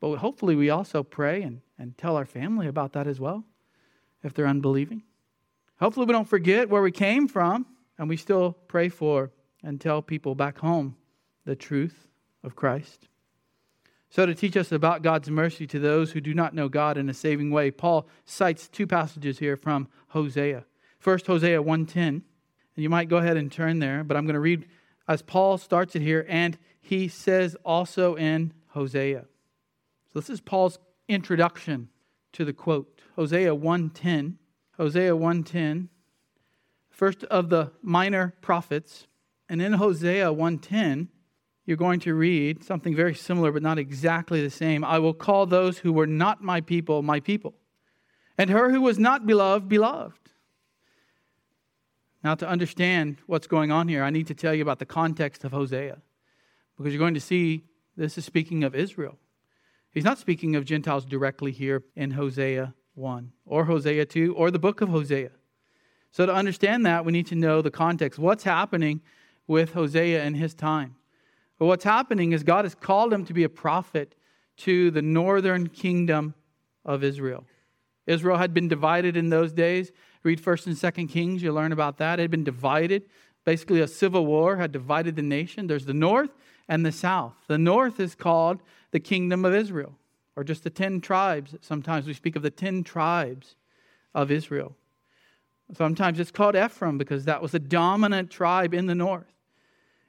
But 0.00 0.16
hopefully, 0.16 0.54
we 0.54 0.70
also 0.70 1.02
pray 1.02 1.42
and, 1.42 1.62
and 1.78 1.96
tell 1.96 2.16
our 2.16 2.26
family 2.26 2.68
about 2.68 2.92
that 2.92 3.06
as 3.06 3.18
well, 3.18 3.44
if 4.22 4.34
they're 4.34 4.46
unbelieving. 4.46 5.02
Hopefully, 5.80 6.06
we 6.06 6.12
don't 6.12 6.28
forget 6.28 6.68
where 6.68 6.82
we 6.82 6.92
came 6.92 7.28
from 7.28 7.66
and 7.98 8.08
we 8.08 8.16
still 8.16 8.52
pray 8.68 8.88
for 8.88 9.32
and 9.62 9.80
tell 9.80 10.02
people 10.02 10.34
back 10.34 10.58
home 10.58 10.96
the 11.44 11.56
truth 11.56 12.08
of 12.44 12.54
Christ. 12.54 13.08
So, 14.16 14.24
to 14.24 14.34
teach 14.34 14.56
us 14.56 14.72
about 14.72 15.02
God's 15.02 15.28
mercy 15.28 15.66
to 15.66 15.78
those 15.78 16.12
who 16.12 16.22
do 16.22 16.32
not 16.32 16.54
know 16.54 16.70
God 16.70 16.96
in 16.96 17.10
a 17.10 17.12
saving 17.12 17.50
way, 17.50 17.70
Paul 17.70 18.08
cites 18.24 18.66
two 18.66 18.86
passages 18.86 19.40
here 19.40 19.58
from 19.58 19.88
Hosea. 20.08 20.64
First, 20.98 21.26
Hosea 21.26 21.62
1:10, 21.62 22.08
and 22.08 22.22
you 22.76 22.88
might 22.88 23.10
go 23.10 23.18
ahead 23.18 23.36
and 23.36 23.52
turn 23.52 23.78
there, 23.78 24.02
but 24.02 24.16
I'm 24.16 24.24
going 24.24 24.32
to 24.32 24.40
read 24.40 24.68
as 25.06 25.20
Paul 25.20 25.58
starts 25.58 25.94
it 25.94 26.00
here, 26.00 26.24
and 26.30 26.56
he 26.80 27.08
says 27.08 27.56
also 27.62 28.14
in 28.14 28.54
Hosea. 28.68 29.26
So 30.10 30.18
this 30.18 30.30
is 30.30 30.40
Paul's 30.40 30.78
introduction 31.08 31.90
to 32.32 32.46
the 32.46 32.54
quote. 32.54 33.02
Hosea 33.16 33.54
1:10. 33.54 34.38
Hosea 34.78 35.14
1:10, 35.14 35.90
first 36.88 37.24
of 37.24 37.50
the 37.50 37.70
minor 37.82 38.32
prophets. 38.40 39.06
And 39.46 39.60
in 39.60 39.74
Hosea 39.74 40.32
1:10, 40.32 41.08
you're 41.66 41.76
going 41.76 42.00
to 42.00 42.14
read 42.14 42.64
something 42.64 42.94
very 42.94 43.14
similar 43.14 43.52
but 43.52 43.62
not 43.62 43.78
exactly 43.78 44.40
the 44.40 44.50
same. 44.50 44.84
I 44.84 44.98
will 44.98 45.12
call 45.12 45.46
those 45.46 45.78
who 45.78 45.92
were 45.92 46.06
not 46.06 46.42
my 46.42 46.60
people 46.60 47.02
my 47.02 47.20
people, 47.20 47.54
and 48.38 48.48
her 48.50 48.70
who 48.70 48.80
was 48.80 48.98
not 48.98 49.26
beloved 49.26 49.68
beloved. 49.68 50.30
Now 52.24 52.34
to 52.36 52.48
understand 52.48 53.18
what's 53.26 53.46
going 53.46 53.70
on 53.70 53.88
here, 53.88 54.02
I 54.02 54.10
need 54.10 54.28
to 54.28 54.34
tell 54.34 54.54
you 54.54 54.62
about 54.62 54.78
the 54.78 54.86
context 54.86 55.44
of 55.44 55.52
Hosea 55.52 55.98
because 56.76 56.92
you're 56.92 56.98
going 56.98 57.14
to 57.14 57.20
see 57.20 57.64
this 57.96 58.16
is 58.16 58.24
speaking 58.24 58.64
of 58.64 58.74
Israel. 58.74 59.18
He's 59.90 60.04
not 60.04 60.18
speaking 60.18 60.56
of 60.56 60.64
Gentiles 60.64 61.04
directly 61.04 61.52
here 61.52 61.82
in 61.94 62.10
Hosea 62.12 62.74
1 62.94 63.32
or 63.46 63.64
Hosea 63.64 64.04
2 64.04 64.34
or 64.34 64.50
the 64.50 64.58
book 64.58 64.80
of 64.80 64.90
Hosea. 64.90 65.30
So, 66.10 66.24
to 66.24 66.34
understand 66.34 66.86
that, 66.86 67.04
we 67.04 67.12
need 67.12 67.26
to 67.26 67.34
know 67.34 67.60
the 67.60 67.70
context. 67.70 68.18
What's 68.18 68.44
happening 68.44 69.02
with 69.46 69.72
Hosea 69.72 70.24
in 70.24 70.34
his 70.34 70.54
time? 70.54 70.96
Well, 71.58 71.68
what's 71.68 71.84
happening 71.84 72.32
is 72.32 72.42
God 72.42 72.64
has 72.64 72.74
called 72.74 73.12
him 73.12 73.24
to 73.24 73.32
be 73.32 73.44
a 73.44 73.48
prophet 73.48 74.14
to 74.58 74.90
the 74.90 75.02
northern 75.02 75.68
kingdom 75.68 76.34
of 76.84 77.02
Israel. 77.02 77.44
Israel 78.06 78.36
had 78.36 78.54
been 78.54 78.68
divided 78.68 79.16
in 79.16 79.30
those 79.30 79.52
days. 79.52 79.90
Read 80.22 80.40
1st 80.40 80.66
and 80.66 80.76
2nd 80.76 81.10
Kings, 81.10 81.42
you 81.42 81.52
learn 81.52 81.72
about 81.72 81.98
that. 81.98 82.18
It 82.18 82.22
had 82.22 82.30
been 82.30 82.44
divided. 82.44 83.04
Basically, 83.44 83.80
a 83.80 83.88
civil 83.88 84.26
war 84.26 84.56
had 84.56 84.72
divided 84.72 85.16
the 85.16 85.22
nation. 85.22 85.66
There's 85.66 85.86
the 85.86 85.94
north 85.94 86.30
and 86.68 86.84
the 86.84 86.92
south. 86.92 87.34
The 87.46 87.58
north 87.58 88.00
is 88.00 88.14
called 88.14 88.60
the 88.90 89.00
kingdom 89.00 89.44
of 89.44 89.54
Israel, 89.54 89.94
or 90.34 90.44
just 90.44 90.64
the 90.64 90.70
10 90.70 91.00
tribes. 91.00 91.54
Sometimes 91.60 92.06
we 92.06 92.12
speak 92.12 92.36
of 92.36 92.42
the 92.42 92.50
10 92.50 92.84
tribes 92.84 93.56
of 94.14 94.30
Israel. 94.30 94.76
Sometimes 95.74 96.20
it's 96.20 96.30
called 96.30 96.56
Ephraim 96.56 96.98
because 96.98 97.24
that 97.24 97.42
was 97.42 97.54
a 97.54 97.58
dominant 97.58 98.30
tribe 98.30 98.72
in 98.74 98.86
the 98.86 98.94
north. 98.94 99.32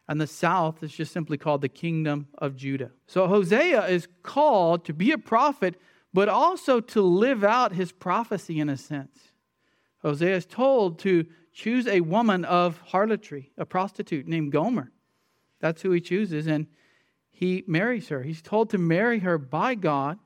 And 0.08 0.22
the 0.22 0.28
south 0.28 0.84
is 0.84 0.94
just 0.94 1.12
simply 1.12 1.38
called 1.38 1.62
the 1.62 1.70
kingdom 1.70 2.28
of 2.38 2.56
Judah. 2.56 2.92
So 3.08 3.28
Hosea 3.28 3.88
is 3.88 4.08
called 4.24 4.86
to 4.86 4.94
be 4.94 5.12
a 5.12 5.18
prophet, 5.18 5.76
but 6.14 6.30
also 6.30 6.80
to 6.80 7.02
live 7.02 7.44
out 7.44 7.74
his 7.74 7.92
prophecy 7.92 8.60
in 8.60 8.70
a 8.70 8.78
sense. 8.78 9.18
Hosea 10.04 10.36
is 10.36 10.46
told 10.46 11.00
to 11.00 11.26
choose 11.52 11.88
a 11.88 12.02
woman 12.02 12.46
of 12.46 12.80
harlotry, 12.86 13.52
a 13.58 13.66
prostitute 13.66 14.28
named 14.28 14.52
Gomer. 14.52 14.92
That's 15.60 15.82
who 15.82 15.92
he 15.92 16.00
chooses, 16.00 16.48
and 16.48 16.68
he 17.30 17.64
marries 17.68 18.08
her. 18.10 18.24
He's 18.24 18.42
told 18.42 18.70
to 18.70 18.78
marry 18.78 19.20
her 19.20 19.38
by 19.38 19.76
God, 19.76 20.20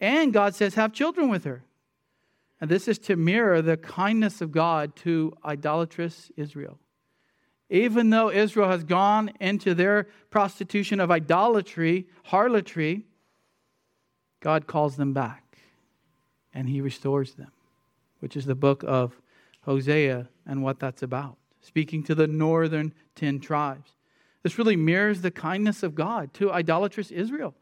and 0.00 0.32
God 0.32 0.54
says, 0.54 0.74
have 0.74 0.92
children 0.92 1.28
with 1.28 1.44
her. 1.44 1.64
And 2.60 2.70
this 2.70 2.88
is 2.88 2.98
to 3.00 3.16
mirror 3.16 3.60
the 3.60 3.76
kindness 3.76 4.40
of 4.40 4.52
God 4.52 4.96
to 4.96 5.34
idolatrous 5.44 6.30
Israel. 6.36 6.78
Even 7.70 8.10
though 8.10 8.30
Israel 8.30 8.68
has 8.68 8.84
gone 8.84 9.30
into 9.40 9.74
their 9.74 10.08
prostitution 10.28 10.98
of 11.00 11.10
idolatry, 11.10 12.08
harlotry, 12.24 13.04
God 14.40 14.66
calls 14.66 14.96
them 14.96 15.12
back 15.12 15.58
and 16.52 16.68
he 16.68 16.80
restores 16.80 17.34
them, 17.34 17.52
which 18.18 18.36
is 18.36 18.44
the 18.44 18.54
book 18.54 18.84
of 18.86 19.20
Hosea 19.62 20.28
and 20.46 20.62
what 20.62 20.80
that's 20.80 21.02
about, 21.02 21.36
speaking 21.60 22.02
to 22.04 22.14
the 22.14 22.26
northern 22.26 22.92
10 23.14 23.40
tribes. 23.40 23.92
This 24.42 24.58
really 24.58 24.76
mirrors 24.76 25.20
the 25.20 25.30
kindness 25.30 25.82
of 25.82 25.94
God 25.94 26.34
to 26.34 26.50
idolatrous 26.50 27.10
Israel. 27.10 27.54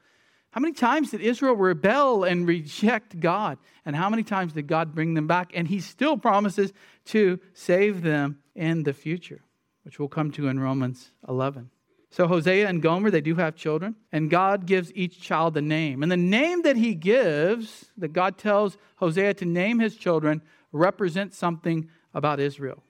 How 0.53 0.61
many 0.61 0.73
times 0.73 1.11
did 1.11 1.21
Israel 1.21 1.55
rebel 1.55 2.25
and 2.25 2.49
reject 2.49 3.21
God? 3.21 3.59
And 3.85 3.95
how 3.95 4.09
many 4.09 4.23
times 4.23 4.55
did 4.55 4.67
God 4.67 4.95
bring 4.95 5.15
them 5.15 5.27
back? 5.27 5.51
And 5.55 5.69
he 5.69 5.81
still 5.81 6.17
promises 6.17 6.73
to 7.07 7.39
save 7.53 8.03
them 8.03 8.39
in 8.55 8.85
the 8.85 8.95
future, 8.95 9.43
which 9.89 9.99
we'll 9.99 10.07
come 10.07 10.31
to 10.31 10.49
in 10.49 10.61
Romans 10.61 11.13
11. 11.31 11.71
So 12.11 12.27
Hosea 12.27 12.69
and 12.69 12.83
Gomer, 12.83 13.11
they 13.11 13.23
do 13.23 13.37
have 13.37 13.57
children, 13.57 13.97
and 14.13 14.29
God 14.29 14.67
gives 14.67 14.93
each 14.95 15.19
child 15.19 15.57
a 15.57 15.63
name. 15.63 16.03
And 16.03 16.13
the 16.13 16.17
name 16.19 16.61
that 16.61 16.77
he 16.77 16.93
gives, 16.93 17.87
that 17.97 18.13
God 18.13 18.37
tells 18.37 18.77
Hosea 18.97 19.33
to 19.33 19.47
name 19.47 19.79
his 19.79 19.97
children, 19.97 20.43
represents 20.73 21.39
something 21.39 21.89
about 22.13 22.39
Israel. 22.39 22.83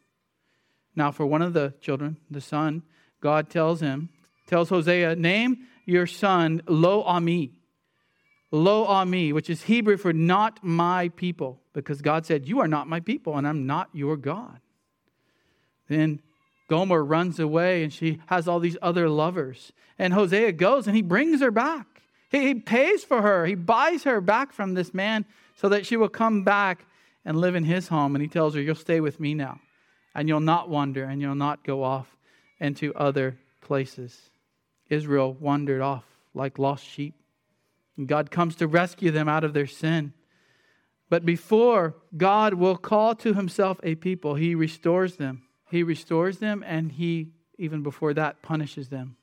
Now, 0.96 1.12
for 1.12 1.24
one 1.24 1.40
of 1.40 1.52
the 1.52 1.72
children, 1.80 2.16
the 2.32 2.40
son, 2.40 2.82
God 3.20 3.48
tells 3.48 3.80
him, 3.80 4.08
tells 4.48 4.68
Hosea, 4.68 5.14
name 5.14 5.68
your 5.86 6.08
son 6.08 6.62
Lo 6.66 7.04
Ami. 7.04 7.52
Lo 8.50 8.86
Ami, 8.86 9.32
which 9.32 9.48
is 9.48 9.62
Hebrew 9.62 9.98
for 9.98 10.12
not 10.12 10.64
my 10.64 11.10
people, 11.10 11.60
because 11.74 12.02
God 12.02 12.26
said, 12.26 12.48
You 12.48 12.58
are 12.58 12.66
not 12.66 12.88
my 12.88 12.98
people, 12.98 13.36
and 13.36 13.46
I'm 13.46 13.68
not 13.68 13.88
your 13.92 14.16
God. 14.16 14.58
Then 15.88 16.22
Gomer 16.68 17.04
runs 17.04 17.40
away 17.40 17.82
and 17.82 17.92
she 17.92 18.20
has 18.26 18.46
all 18.46 18.60
these 18.60 18.76
other 18.80 19.08
lovers. 19.08 19.72
And 19.98 20.12
Hosea 20.12 20.52
goes 20.52 20.86
and 20.86 20.94
he 20.94 21.02
brings 21.02 21.40
her 21.40 21.50
back. 21.50 21.86
He, 22.30 22.46
he 22.48 22.54
pays 22.54 23.02
for 23.04 23.22
her, 23.22 23.46
he 23.46 23.54
buys 23.54 24.04
her 24.04 24.20
back 24.20 24.52
from 24.52 24.74
this 24.74 24.94
man 24.94 25.24
so 25.56 25.68
that 25.70 25.86
she 25.86 25.96
will 25.96 26.08
come 26.08 26.44
back 26.44 26.84
and 27.24 27.40
live 27.40 27.56
in 27.56 27.64
his 27.64 27.88
home. 27.88 28.14
And 28.14 28.22
he 28.22 28.28
tells 28.28 28.54
her, 28.54 28.60
You'll 28.60 28.74
stay 28.74 29.00
with 29.00 29.18
me 29.18 29.34
now, 29.34 29.60
and 30.14 30.28
you'll 30.28 30.40
not 30.40 30.68
wander, 30.68 31.04
and 31.04 31.20
you'll 31.20 31.34
not 31.34 31.64
go 31.64 31.82
off 31.82 32.16
into 32.60 32.94
other 32.94 33.38
places. 33.60 34.30
Israel 34.88 35.34
wandered 35.34 35.80
off 35.80 36.04
like 36.34 36.58
lost 36.58 36.84
sheep. 36.84 37.14
And 37.96 38.06
God 38.06 38.30
comes 38.30 38.56
to 38.56 38.68
rescue 38.68 39.10
them 39.10 39.28
out 39.28 39.44
of 39.44 39.54
their 39.54 39.66
sin. 39.66 40.12
But 41.10 41.24
before 41.24 41.96
God 42.16 42.54
will 42.54 42.76
call 42.76 43.14
to 43.16 43.34
himself 43.34 43.80
a 43.82 43.94
people, 43.94 44.34
he 44.34 44.54
restores 44.54 45.16
them. 45.16 45.42
He 45.70 45.82
restores 45.82 46.38
them, 46.38 46.64
and 46.66 46.92
he, 46.92 47.32
even 47.58 47.82
before 47.82 48.14
that, 48.14 48.42
punishes 48.42 48.88
them. 48.88 49.16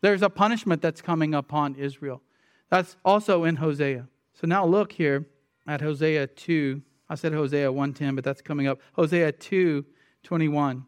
There's 0.00 0.22
a 0.22 0.30
punishment 0.30 0.82
that's 0.82 1.00
coming 1.00 1.34
upon 1.34 1.76
Israel. 1.76 2.22
That's 2.70 2.96
also 3.04 3.44
in 3.44 3.56
Hosea. 3.56 4.08
So 4.34 4.46
now 4.46 4.64
look 4.64 4.92
here 4.92 5.26
at 5.66 5.80
Hosea 5.80 6.26
2. 6.26 6.82
I 7.08 7.14
said 7.14 7.32
Hosea 7.32 7.70
1:10, 7.70 8.14
but 8.14 8.24
that's 8.24 8.42
coming 8.42 8.66
up. 8.66 8.80
Hosea 8.94 9.32
2:21. 9.32 10.86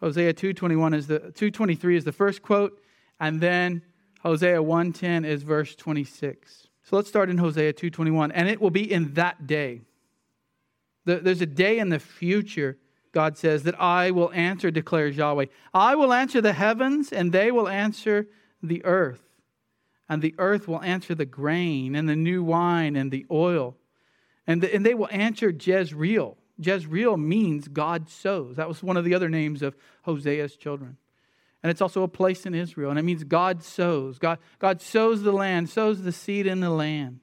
Hosea 0.00 0.32
2:21 0.32 0.94
is 0.94 1.06
the 1.06 1.32
2:23 1.34 1.96
is 1.96 2.04
the 2.04 2.12
first 2.12 2.40
quote, 2.40 2.80
and 3.20 3.40
then 3.40 3.82
Hosea 4.20 4.62
1:10 4.62 5.24
is 5.24 5.42
verse 5.42 5.74
26. 5.74 6.68
So 6.82 6.96
let's 6.96 7.08
start 7.08 7.28
in 7.28 7.38
Hosea 7.38 7.72
2:21, 7.72 8.30
and 8.32 8.48
it 8.48 8.60
will 8.60 8.70
be 8.70 8.90
in 8.90 9.14
that 9.14 9.46
day. 9.46 9.82
There's 11.04 11.42
a 11.42 11.46
day 11.46 11.78
in 11.78 11.90
the 11.90 11.98
future 11.98 12.78
God 13.14 13.38
says, 13.38 13.62
that 13.62 13.80
I 13.80 14.10
will 14.10 14.30
answer, 14.32 14.70
declares 14.70 15.16
Yahweh. 15.16 15.46
I 15.72 15.94
will 15.94 16.12
answer 16.12 16.42
the 16.42 16.52
heavens, 16.52 17.12
and 17.12 17.32
they 17.32 17.50
will 17.50 17.68
answer 17.68 18.26
the 18.62 18.84
earth. 18.84 19.22
And 20.08 20.20
the 20.20 20.34
earth 20.36 20.68
will 20.68 20.82
answer 20.82 21.14
the 21.14 21.24
grain, 21.24 21.94
and 21.94 22.08
the 22.08 22.16
new 22.16 22.42
wine, 22.42 22.96
and 22.96 23.10
the 23.10 23.24
oil. 23.30 23.76
And, 24.46 24.60
the, 24.60 24.74
and 24.74 24.84
they 24.84 24.92
will 24.92 25.08
answer 25.10 25.48
Jezreel. 25.48 26.36
Jezreel 26.58 27.16
means 27.16 27.68
God 27.68 28.10
sows. 28.10 28.56
That 28.56 28.68
was 28.68 28.82
one 28.82 28.96
of 28.96 29.04
the 29.04 29.14
other 29.14 29.30
names 29.30 29.62
of 29.62 29.74
Hosea's 30.06 30.56
children. 30.56 30.98
And 31.62 31.70
it's 31.70 31.80
also 31.80 32.02
a 32.02 32.08
place 32.08 32.44
in 32.44 32.54
Israel. 32.54 32.90
And 32.90 32.98
it 32.98 33.02
means 33.02 33.24
God 33.24 33.62
sows. 33.62 34.18
God, 34.18 34.38
God 34.58 34.82
sows 34.82 35.22
the 35.22 35.32
land, 35.32 35.70
sows 35.70 36.02
the 36.02 36.12
seed 36.12 36.46
in 36.46 36.60
the 36.60 36.68
land. 36.68 37.20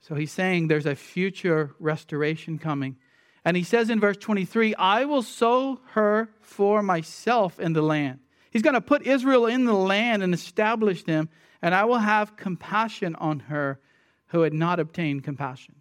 So 0.00 0.14
he's 0.14 0.32
saying 0.32 0.68
there's 0.68 0.86
a 0.86 0.94
future 0.94 1.74
restoration 1.78 2.58
coming 2.58 2.96
and 3.44 3.56
he 3.56 3.62
says 3.62 3.90
in 3.90 4.00
verse 4.00 4.16
23, 4.16 4.74
I 4.74 5.04
will 5.04 5.22
sow 5.22 5.80
her 5.92 6.28
for 6.40 6.82
myself 6.82 7.58
in 7.60 7.72
the 7.72 7.82
land. 7.82 8.20
He's 8.50 8.62
going 8.62 8.74
to 8.74 8.80
put 8.80 9.06
Israel 9.06 9.46
in 9.46 9.64
the 9.64 9.74
land 9.74 10.22
and 10.22 10.34
establish 10.34 11.04
them, 11.04 11.28
and 11.62 11.74
I 11.74 11.84
will 11.84 11.98
have 11.98 12.36
compassion 12.36 13.14
on 13.16 13.40
her 13.40 13.80
who 14.28 14.42
had 14.42 14.52
not 14.52 14.80
obtained 14.80 15.24
compassion. 15.24 15.76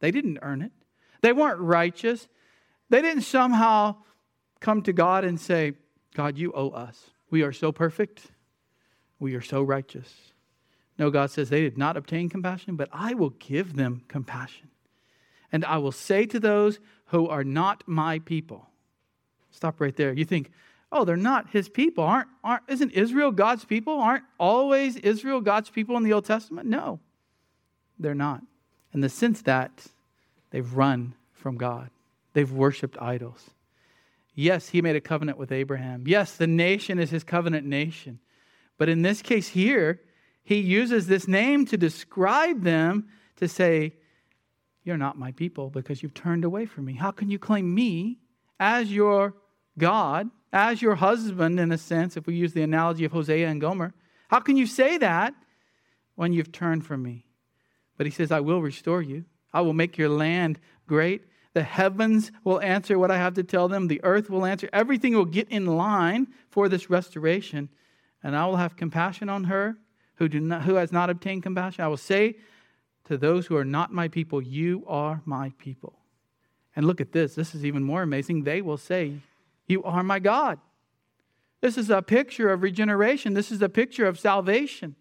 They 0.00 0.10
didn't 0.10 0.38
earn 0.42 0.62
it, 0.62 0.72
they 1.20 1.32
weren't 1.32 1.60
righteous. 1.60 2.28
They 2.90 3.00
didn't 3.00 3.22
somehow 3.22 3.96
come 4.60 4.82
to 4.82 4.92
God 4.92 5.24
and 5.24 5.40
say, 5.40 5.72
God, 6.14 6.38
you 6.38 6.52
owe 6.52 6.68
us. 6.68 7.10
We 7.30 7.42
are 7.42 7.52
so 7.52 7.72
perfect. 7.72 8.30
We 9.18 9.34
are 9.34 9.40
so 9.40 9.62
righteous. 9.62 10.32
No, 10.98 11.10
God 11.10 11.30
says 11.30 11.48
they 11.48 11.62
did 11.62 11.78
not 11.78 11.96
obtain 11.96 12.28
compassion, 12.28 12.76
but 12.76 12.88
I 12.92 13.14
will 13.14 13.30
give 13.30 13.74
them 13.74 14.02
compassion. 14.06 14.68
And 15.54 15.64
I 15.64 15.78
will 15.78 15.92
say 15.92 16.26
to 16.26 16.40
those 16.40 16.80
who 17.06 17.28
are 17.28 17.44
not 17.44 17.84
my 17.86 18.18
people. 18.18 18.66
Stop 19.52 19.80
right 19.80 19.94
there. 19.94 20.12
You 20.12 20.24
think, 20.24 20.50
oh, 20.90 21.04
they're 21.04 21.16
not 21.16 21.50
his 21.50 21.68
people. 21.68 22.02
Aren't, 22.02 22.26
aren't, 22.42 22.64
isn't 22.66 22.90
Israel 22.90 23.30
God's 23.30 23.64
people? 23.64 24.00
Aren't 24.00 24.24
always 24.36 24.96
Israel 24.96 25.40
God's 25.40 25.70
people 25.70 25.96
in 25.96 26.02
the 26.02 26.12
Old 26.12 26.24
Testament? 26.24 26.66
No, 26.66 26.98
they're 28.00 28.16
not. 28.16 28.42
In 28.92 29.00
the 29.00 29.08
sense 29.08 29.42
that 29.42 29.86
they've 30.50 30.74
run 30.74 31.14
from 31.30 31.56
God, 31.56 31.88
they've 32.32 32.50
worshiped 32.50 32.98
idols. 33.00 33.50
Yes, 34.34 34.70
he 34.70 34.82
made 34.82 34.96
a 34.96 35.00
covenant 35.00 35.38
with 35.38 35.52
Abraham. 35.52 36.02
Yes, 36.04 36.36
the 36.36 36.48
nation 36.48 36.98
is 36.98 37.10
his 37.10 37.22
covenant 37.22 37.64
nation. 37.64 38.18
But 38.76 38.88
in 38.88 39.02
this 39.02 39.22
case 39.22 39.46
here, 39.46 40.00
he 40.42 40.56
uses 40.56 41.06
this 41.06 41.28
name 41.28 41.64
to 41.66 41.76
describe 41.76 42.64
them 42.64 43.06
to 43.36 43.46
say, 43.46 43.92
you're 44.84 44.96
not 44.98 45.18
my 45.18 45.32
people 45.32 45.70
because 45.70 46.02
you've 46.02 46.14
turned 46.14 46.44
away 46.44 46.66
from 46.66 46.84
me. 46.84 46.94
How 46.94 47.10
can 47.10 47.30
you 47.30 47.38
claim 47.38 47.74
me 47.74 48.18
as 48.60 48.92
your 48.92 49.34
God, 49.78 50.30
as 50.52 50.82
your 50.82 50.94
husband, 50.94 51.58
in 51.58 51.72
a 51.72 51.78
sense, 51.78 52.16
if 52.16 52.26
we 52.26 52.34
use 52.34 52.52
the 52.52 52.62
analogy 52.62 53.04
of 53.04 53.12
Hosea 53.12 53.48
and 53.48 53.60
Gomer? 53.60 53.94
How 54.28 54.40
can 54.40 54.56
you 54.56 54.66
say 54.66 54.98
that 54.98 55.34
when 56.14 56.32
you've 56.32 56.52
turned 56.52 56.86
from 56.86 57.02
me? 57.02 57.24
But 57.96 58.06
he 58.06 58.12
says, 58.12 58.30
I 58.30 58.40
will 58.40 58.60
restore 58.60 59.02
you. 59.02 59.24
I 59.52 59.62
will 59.62 59.72
make 59.72 59.96
your 59.96 60.08
land 60.08 60.60
great. 60.86 61.22
The 61.54 61.62
heavens 61.62 62.32
will 62.42 62.60
answer 62.60 62.98
what 62.98 63.10
I 63.10 63.16
have 63.16 63.34
to 63.34 63.44
tell 63.44 63.68
them. 63.68 63.86
The 63.86 64.02
earth 64.02 64.28
will 64.28 64.44
answer. 64.44 64.68
Everything 64.72 65.14
will 65.14 65.24
get 65.24 65.48
in 65.48 65.66
line 65.66 66.26
for 66.50 66.68
this 66.68 66.90
restoration. 66.90 67.68
And 68.22 68.36
I 68.36 68.46
will 68.46 68.56
have 68.56 68.76
compassion 68.76 69.28
on 69.28 69.44
her 69.44 69.76
who, 70.16 70.28
do 70.28 70.40
not, 70.40 70.62
who 70.62 70.74
has 70.74 70.92
not 70.92 71.10
obtained 71.10 71.44
compassion. 71.44 71.84
I 71.84 71.88
will 71.88 71.96
say 71.96 72.36
to 73.04 73.16
those 73.16 73.46
who 73.46 73.56
are 73.56 73.64
not 73.64 73.92
my 73.92 74.08
people, 74.08 74.40
You 74.40 74.84
are 74.86 75.22
my 75.24 75.52
people. 75.58 75.98
And 76.76 76.86
look 76.86 77.00
at 77.00 77.12
this. 77.12 77.34
This 77.34 77.54
is 77.54 77.64
even 77.64 77.82
more 77.82 78.02
amazing. 78.02 78.42
They 78.42 78.60
will 78.60 78.76
say, 78.76 79.16
You 79.66 79.82
are 79.84 80.02
my 80.02 80.18
God. 80.18 80.58
This 81.60 81.78
is 81.78 81.88
a 81.90 82.02
picture 82.02 82.50
of 82.50 82.62
regeneration. 82.62 83.34
This 83.34 83.50
is 83.50 83.62
a 83.62 83.68
picture 83.68 84.06
of 84.06 84.18
salvation. 84.18 84.96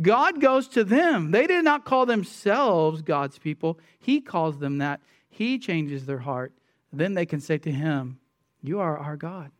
God 0.00 0.40
goes 0.40 0.68
to 0.68 0.84
them. 0.84 1.30
They 1.30 1.46
did 1.46 1.64
not 1.64 1.84
call 1.84 2.04
themselves 2.04 3.02
God's 3.02 3.38
people, 3.38 3.78
He 3.98 4.20
calls 4.20 4.58
them 4.58 4.78
that. 4.78 5.00
He 5.28 5.58
changes 5.58 6.06
their 6.06 6.18
heart. 6.18 6.52
Then 6.92 7.12
they 7.12 7.26
can 7.26 7.40
say 7.40 7.58
to 7.58 7.70
Him, 7.70 8.18
You 8.62 8.80
are 8.80 8.96
our 8.96 9.16
God. 9.16 9.50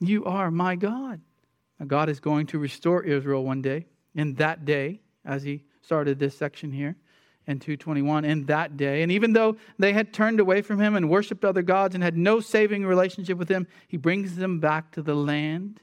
You 0.00 0.24
are 0.24 0.50
my 0.50 0.74
God. 0.74 1.20
Now, 1.78 1.86
God 1.86 2.08
is 2.08 2.18
going 2.18 2.46
to 2.48 2.58
restore 2.58 3.04
Israel 3.04 3.44
one 3.44 3.62
day, 3.62 3.86
in 4.14 4.34
that 4.34 4.64
day, 4.64 5.00
as 5.24 5.44
He 5.44 5.62
started 5.82 6.18
this 6.18 6.36
section 6.36 6.72
here 6.72 6.96
and 7.46 7.60
221 7.60 8.24
in 8.24 8.46
that 8.46 8.76
day. 8.76 9.02
And 9.02 9.12
even 9.12 9.32
though 9.32 9.56
they 9.78 9.92
had 9.92 10.12
turned 10.12 10.40
away 10.40 10.62
from 10.62 10.80
him 10.80 10.96
and 10.96 11.10
worshiped 11.10 11.44
other 11.44 11.62
gods 11.62 11.94
and 11.94 12.02
had 12.02 12.16
no 12.16 12.40
saving 12.40 12.86
relationship 12.86 13.36
with 13.36 13.48
him, 13.48 13.66
he 13.86 13.96
brings 13.96 14.36
them 14.36 14.60
back 14.60 14.92
to 14.92 15.02
the 15.02 15.14
land. 15.14 15.80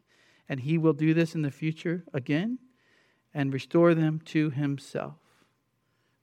And 0.50 0.60
he 0.60 0.78
will 0.78 0.94
do 0.94 1.14
this 1.14 1.36
in 1.36 1.44
the 1.44 1.52
future 1.52 2.04
again 2.14 2.60
and 3.34 3.54
restore 3.54 3.94
them 3.94 4.20
to 4.26 4.50
himself. 4.50 5.16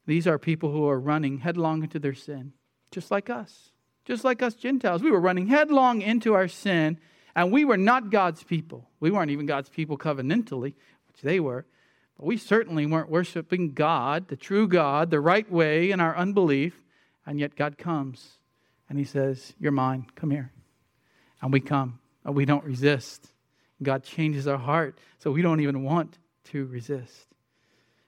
These 0.06 0.26
are 0.26 0.38
people 0.38 0.70
who 0.72 0.86
are 0.88 1.00
running 1.00 1.38
headlong 1.38 1.82
into 1.82 1.98
their 1.98 2.14
sin. 2.14 2.52
just 2.90 3.10
like 3.10 3.30
us, 3.30 3.70
just 4.04 4.24
like 4.24 4.42
us 4.42 4.54
Gentiles. 4.54 5.02
We 5.02 5.10
were 5.10 5.20
running 5.20 5.48
headlong 5.48 6.02
into 6.02 6.34
our 6.34 6.48
sin, 6.48 6.98
and 7.34 7.52
we 7.52 7.64
were 7.64 7.76
not 7.76 8.10
God's 8.10 8.42
people. 8.42 8.88
We 9.00 9.10
weren't 9.10 9.30
even 9.30 9.46
God's 9.46 9.68
people 9.68 9.98
covenantally, 9.98 10.74
which 11.06 11.20
they 11.22 11.40
were. 11.40 11.66
We 12.18 12.36
certainly 12.36 12.84
weren't 12.84 13.10
worshiping 13.10 13.72
God, 13.72 14.28
the 14.28 14.36
true 14.36 14.66
God, 14.66 15.10
the 15.10 15.20
right 15.20 15.50
way 15.50 15.92
in 15.92 16.00
our 16.00 16.16
unbelief. 16.16 16.74
And 17.24 17.38
yet 17.38 17.54
God 17.54 17.78
comes 17.78 18.38
and 18.88 18.98
He 18.98 19.04
says, 19.04 19.54
You're 19.58 19.72
mine. 19.72 20.06
Come 20.16 20.30
here. 20.30 20.52
And 21.40 21.52
we 21.52 21.60
come, 21.60 22.00
and 22.24 22.34
we 22.34 22.44
don't 22.44 22.64
resist. 22.64 23.32
God 23.80 24.02
changes 24.02 24.48
our 24.48 24.58
heart 24.58 24.98
so 25.18 25.30
we 25.30 25.42
don't 25.42 25.60
even 25.60 25.84
want 25.84 26.18
to 26.44 26.66
resist. 26.66 27.28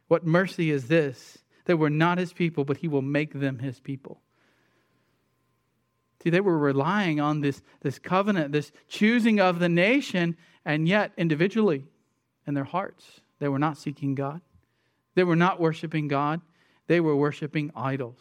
What 0.09 0.27
mercy 0.27 0.73
is 0.73 0.89
this? 0.89 1.39
That 1.67 1.77
we're 1.77 1.91
not 1.91 2.19
His 2.19 2.33
people, 2.33 2.65
but 2.65 2.79
He 2.79 2.89
will 2.89 3.03
make 3.03 3.33
them 3.33 3.61
His 3.61 3.79
people. 3.79 4.21
See, 6.23 6.31
they 6.31 6.41
were 6.41 6.59
relying 6.59 7.21
on 7.21 7.41
this, 7.41 7.63
this 7.81 7.99
covenant, 7.99 8.53
this 8.53 8.73
choosing 8.89 9.41
of 9.41 9.59
the 9.59 9.69
nation, 9.69 10.37
and 10.65 10.89
yet 10.89 11.13
individually 11.17 11.85
in 12.47 12.55
their 12.55 12.65
hearts, 12.65 13.21
they 13.41 13.49
were 13.49 13.59
not 13.59 13.77
seeking 13.77 14.15
God. 14.15 14.41
They 15.17 15.25
were 15.25 15.37
not 15.37 15.61
worshiping 15.61 16.07
God. 16.07 16.41
They 16.87 17.01
were 17.01 17.17
worshiping 17.17 17.73
idols. 17.75 18.21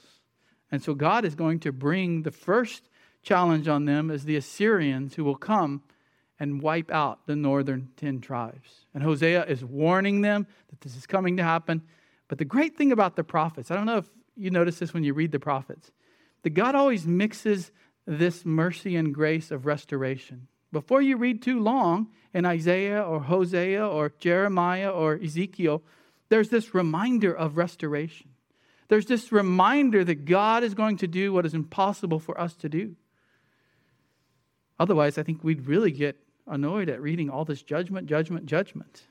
And 0.71 0.81
so 0.81 0.93
God 0.93 1.25
is 1.25 1.35
going 1.35 1.59
to 1.61 1.71
bring 1.71 2.23
the 2.23 2.31
first 2.31 2.89
challenge 3.21 3.67
on 3.67 3.85
them 3.85 4.09
as 4.09 4.25
the 4.25 4.35
Assyrians 4.35 5.15
who 5.15 5.23
will 5.23 5.35
come 5.35 5.83
and 6.39 6.61
wipe 6.61 6.89
out 6.89 7.25
the 7.27 7.35
northern 7.35 7.89
10 7.97 8.21
tribes. 8.21 8.85
And 8.93 9.03
Hosea 9.03 9.45
is 9.45 9.63
warning 9.63 10.21
them 10.21 10.47
that 10.69 10.81
this 10.81 10.95
is 10.95 11.05
coming 11.05 11.37
to 11.37 11.43
happen. 11.43 11.83
But 12.27 12.37
the 12.37 12.45
great 12.45 12.77
thing 12.77 12.91
about 12.91 13.15
the 13.15 13.23
prophets, 13.23 13.71
I 13.71 13.75
don't 13.75 13.85
know 13.85 13.97
if 13.97 14.09
you 14.37 14.49
notice 14.49 14.79
this 14.79 14.93
when 14.93 15.03
you 15.03 15.13
read 15.13 15.31
the 15.31 15.39
prophets, 15.39 15.91
that 16.43 16.51
God 16.51 16.75
always 16.75 17.05
mixes 17.05 17.71
this 18.07 18.45
mercy 18.45 18.95
and 18.95 19.13
grace 19.13 19.51
of 19.51 19.65
restoration. 19.65 20.47
Before 20.71 21.01
you 21.01 21.17
read 21.17 21.41
too 21.41 21.59
long 21.59 22.07
in 22.33 22.45
Isaiah 22.45 23.01
or 23.01 23.21
Hosea 23.21 23.85
or 23.85 24.13
Jeremiah 24.19 24.91
or 24.91 25.15
Ezekiel, 25.15 25.81
there's 26.29 26.49
this 26.49 26.75
reminder 26.75 27.33
of 27.33 27.57
restoration. 27.57 28.29
There's 28.87 29.07
this 29.07 29.31
reminder 29.31 30.03
that 30.03 30.25
God 30.25 30.63
is 30.63 30.73
going 30.73 30.97
to 30.97 31.07
do 31.07 31.33
what 31.33 31.45
is 31.45 31.53
impossible 31.53 32.19
for 32.19 32.39
us 32.39 32.55
to 32.57 32.69
do. 32.69 32.95
Otherwise, 34.79 35.17
I 35.17 35.23
think 35.23 35.43
we'd 35.43 35.67
really 35.67 35.91
get 35.91 36.17
annoyed 36.47 36.89
at 36.89 37.01
reading 37.01 37.29
all 37.29 37.45
this 37.45 37.61
judgment, 37.61 38.07
judgment, 38.07 38.45
judgment. 38.45 39.03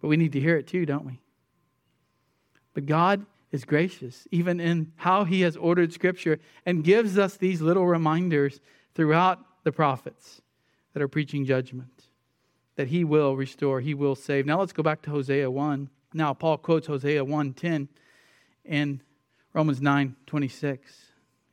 But 0.00 0.08
we 0.08 0.16
need 0.16 0.32
to 0.32 0.40
hear 0.40 0.56
it 0.56 0.66
too, 0.66 0.86
don't 0.86 1.04
we? 1.04 1.20
But 2.74 2.86
God 2.86 3.26
is 3.50 3.64
gracious, 3.64 4.28
even 4.30 4.60
in 4.60 4.92
how 4.96 5.24
He 5.24 5.40
has 5.40 5.56
ordered 5.56 5.92
Scripture, 5.92 6.38
and 6.64 6.84
gives 6.84 7.18
us 7.18 7.36
these 7.36 7.60
little 7.60 7.86
reminders 7.86 8.60
throughout 8.94 9.40
the 9.64 9.72
prophets 9.72 10.42
that 10.92 11.02
are 11.02 11.08
preaching 11.08 11.44
judgment, 11.44 12.04
that 12.76 12.88
he 12.88 13.04
will 13.04 13.36
restore, 13.36 13.80
he 13.80 13.94
will 13.94 14.14
save. 14.14 14.46
Now 14.46 14.60
let's 14.60 14.72
go 14.72 14.82
back 14.82 15.02
to 15.02 15.10
Hosea 15.10 15.50
1. 15.50 15.90
Now 16.14 16.34
Paul 16.34 16.58
quotes 16.58 16.86
Hosea 16.86 17.24
1:10 17.24 17.88
and 18.64 19.00
Romans 19.52 19.80
9:26. 19.80 20.78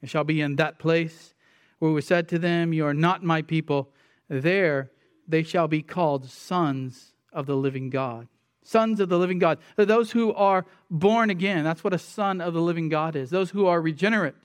It 0.01 0.09
shall 0.09 0.23
be 0.23 0.41
in 0.41 0.55
that 0.57 0.79
place 0.79 1.33
where 1.79 1.91
we 1.91 2.01
said 2.01 2.27
to 2.29 2.39
them, 2.39 2.73
You 2.73 2.85
are 2.85 2.93
not 2.93 3.23
my 3.23 3.41
people, 3.41 3.91
there 4.27 4.91
they 5.27 5.43
shall 5.43 5.67
be 5.67 5.81
called 5.81 6.29
sons 6.29 7.13
of 7.33 7.45
the 7.45 7.55
living 7.55 7.89
God. 7.89 8.27
Sons 8.63 8.99
of 8.99 9.09
the 9.09 9.19
living 9.19 9.39
God. 9.39 9.59
Those 9.75 10.11
who 10.11 10.33
are 10.33 10.65
born 10.89 11.29
again. 11.29 11.63
That's 11.63 11.83
what 11.83 11.93
a 11.93 11.99
son 11.99 12.41
of 12.41 12.53
the 12.53 12.61
living 12.61 12.89
God 12.89 13.15
is. 13.15 13.29
Those 13.29 13.51
who 13.51 13.67
are 13.67 13.79
regenerate. 13.79 14.35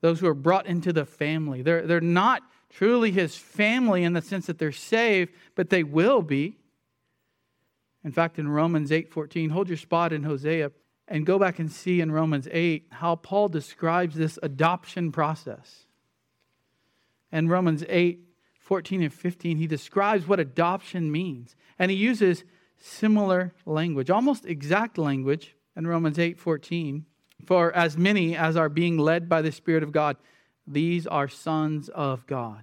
Those 0.00 0.20
who 0.20 0.26
are 0.26 0.34
brought 0.34 0.66
into 0.66 0.92
the 0.92 1.04
family. 1.04 1.62
They're, 1.62 1.86
they're 1.86 2.00
not 2.00 2.42
truly 2.74 3.12
his 3.12 3.36
family 3.36 4.02
in 4.02 4.12
the 4.12 4.22
sense 4.22 4.46
that 4.46 4.58
they're 4.58 4.72
saved, 4.72 5.32
but 5.54 5.70
they 5.70 5.84
will 5.84 6.22
be. 6.22 6.56
In 8.02 8.12
fact, 8.12 8.38
in 8.38 8.48
Romans 8.48 8.90
8:14, 8.90 9.50
hold 9.50 9.68
your 9.68 9.78
spot 9.78 10.12
in 10.12 10.24
Hosea 10.24 10.72
and 11.06 11.24
go 11.24 11.38
back 11.38 11.58
and 11.58 11.70
see 11.70 12.00
in 12.00 12.10
Romans 12.10 12.48
8 12.50 12.88
how 12.90 13.16
Paul 13.16 13.48
describes 13.48 14.16
this 14.16 14.38
adoption 14.42 15.12
process. 15.12 15.86
In 17.30 17.48
Romans 17.48 17.84
8, 17.88 18.20
14 18.58 19.02
and 19.02 19.12
15, 19.12 19.56
he 19.56 19.66
describes 19.66 20.26
what 20.26 20.40
adoption 20.40 21.12
means. 21.12 21.56
And 21.78 21.90
he 21.90 21.96
uses 21.96 22.44
similar 22.76 23.54
language, 23.66 24.10
almost 24.10 24.46
exact 24.46 24.98
language 24.98 25.54
in 25.76 25.86
Romans 25.86 26.18
8, 26.18 26.38
14. 26.38 27.04
For 27.44 27.72
as 27.72 27.98
many 27.98 28.36
as 28.36 28.56
are 28.56 28.68
being 28.68 28.98
led 28.98 29.28
by 29.28 29.42
the 29.42 29.52
Spirit 29.52 29.82
of 29.82 29.92
God, 29.92 30.16
these 30.66 31.06
are 31.06 31.28
sons 31.28 31.88
of 31.88 32.26
God. 32.26 32.62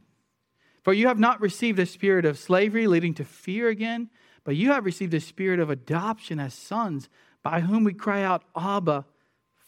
For 0.84 0.94
you 0.94 1.08
have 1.08 1.20
not 1.20 1.42
received 1.42 1.80
a 1.80 1.86
spirit 1.86 2.26
of 2.26 2.40
slavery 2.40 2.88
leading 2.88 3.14
to 3.16 3.26
fear 3.26 3.70
again, 3.70 4.10
but 4.44 4.56
you 4.56 4.72
have 4.72 4.86
received 4.86 5.14
a 5.14 5.20
spirit 5.20 5.60
of 5.60 5.70
adoption 5.70 6.40
as 6.40 6.54
sons, 6.54 7.10
by 7.44 7.60
whom 7.60 7.84
we 7.84 7.94
cry 7.94 8.24
out, 8.24 8.44
Abba, 8.56 9.06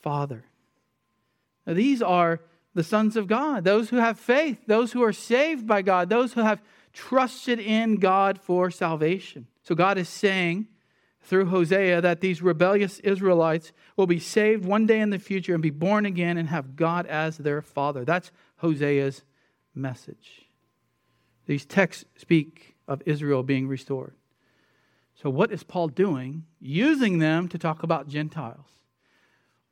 Father. 0.02 0.46
Now, 1.66 1.74
these 1.74 2.02
are 2.02 2.42
the 2.74 2.84
sons 2.84 3.16
of 3.16 3.28
God, 3.28 3.64
those 3.64 3.90
who 3.90 3.98
have 3.98 4.20
faith, 4.20 4.58
those 4.66 4.92
who 4.92 5.04
are 5.04 5.14
saved 5.14 5.68
by 5.68 5.82
God, 5.82 6.10
those 6.10 6.34
who 6.34 6.42
have 6.42 6.62
trusted 6.92 7.60
in 7.60 7.98
God 7.98 8.40
for 8.40 8.72
salvation. 8.72 9.48
So 9.62 9.76
God 9.76 9.98
is 9.98 10.10
saying 10.10 10.68
through 11.24 11.46
Hosea 11.46 12.02
that 12.02 12.22
these 12.22 12.42
rebellious 12.42 13.00
Israelites 13.00 13.72
will 13.96 14.08
be 14.08 14.20
saved 14.20 14.66
one 14.66 14.86
day 14.86 15.00
in 15.00 15.10
the 15.10 15.20
future 15.20 15.54
and 15.54 15.64
be 15.64 15.70
born 15.70 16.06
again 16.06 16.38
and 16.38 16.50
have 16.50 16.76
God 16.76 17.06
as 17.06 17.38
their 17.38 17.62
father. 17.62 18.04
That's 18.06 18.32
Hosea's 18.58 19.24
message. 19.74 20.46
These 21.46 21.66
texts 21.66 22.06
speak 22.18 22.76
of 22.88 23.02
Israel 23.06 23.44
being 23.44 23.68
restored. 23.68 24.16
So, 25.16 25.30
what 25.30 25.52
is 25.52 25.64
Paul 25.64 25.88
doing? 25.88 26.44
Using 26.60 27.20
them 27.20 27.48
to 27.50 27.58
talk 27.58 27.84
about 27.84 28.08
Gentiles. 28.08 28.68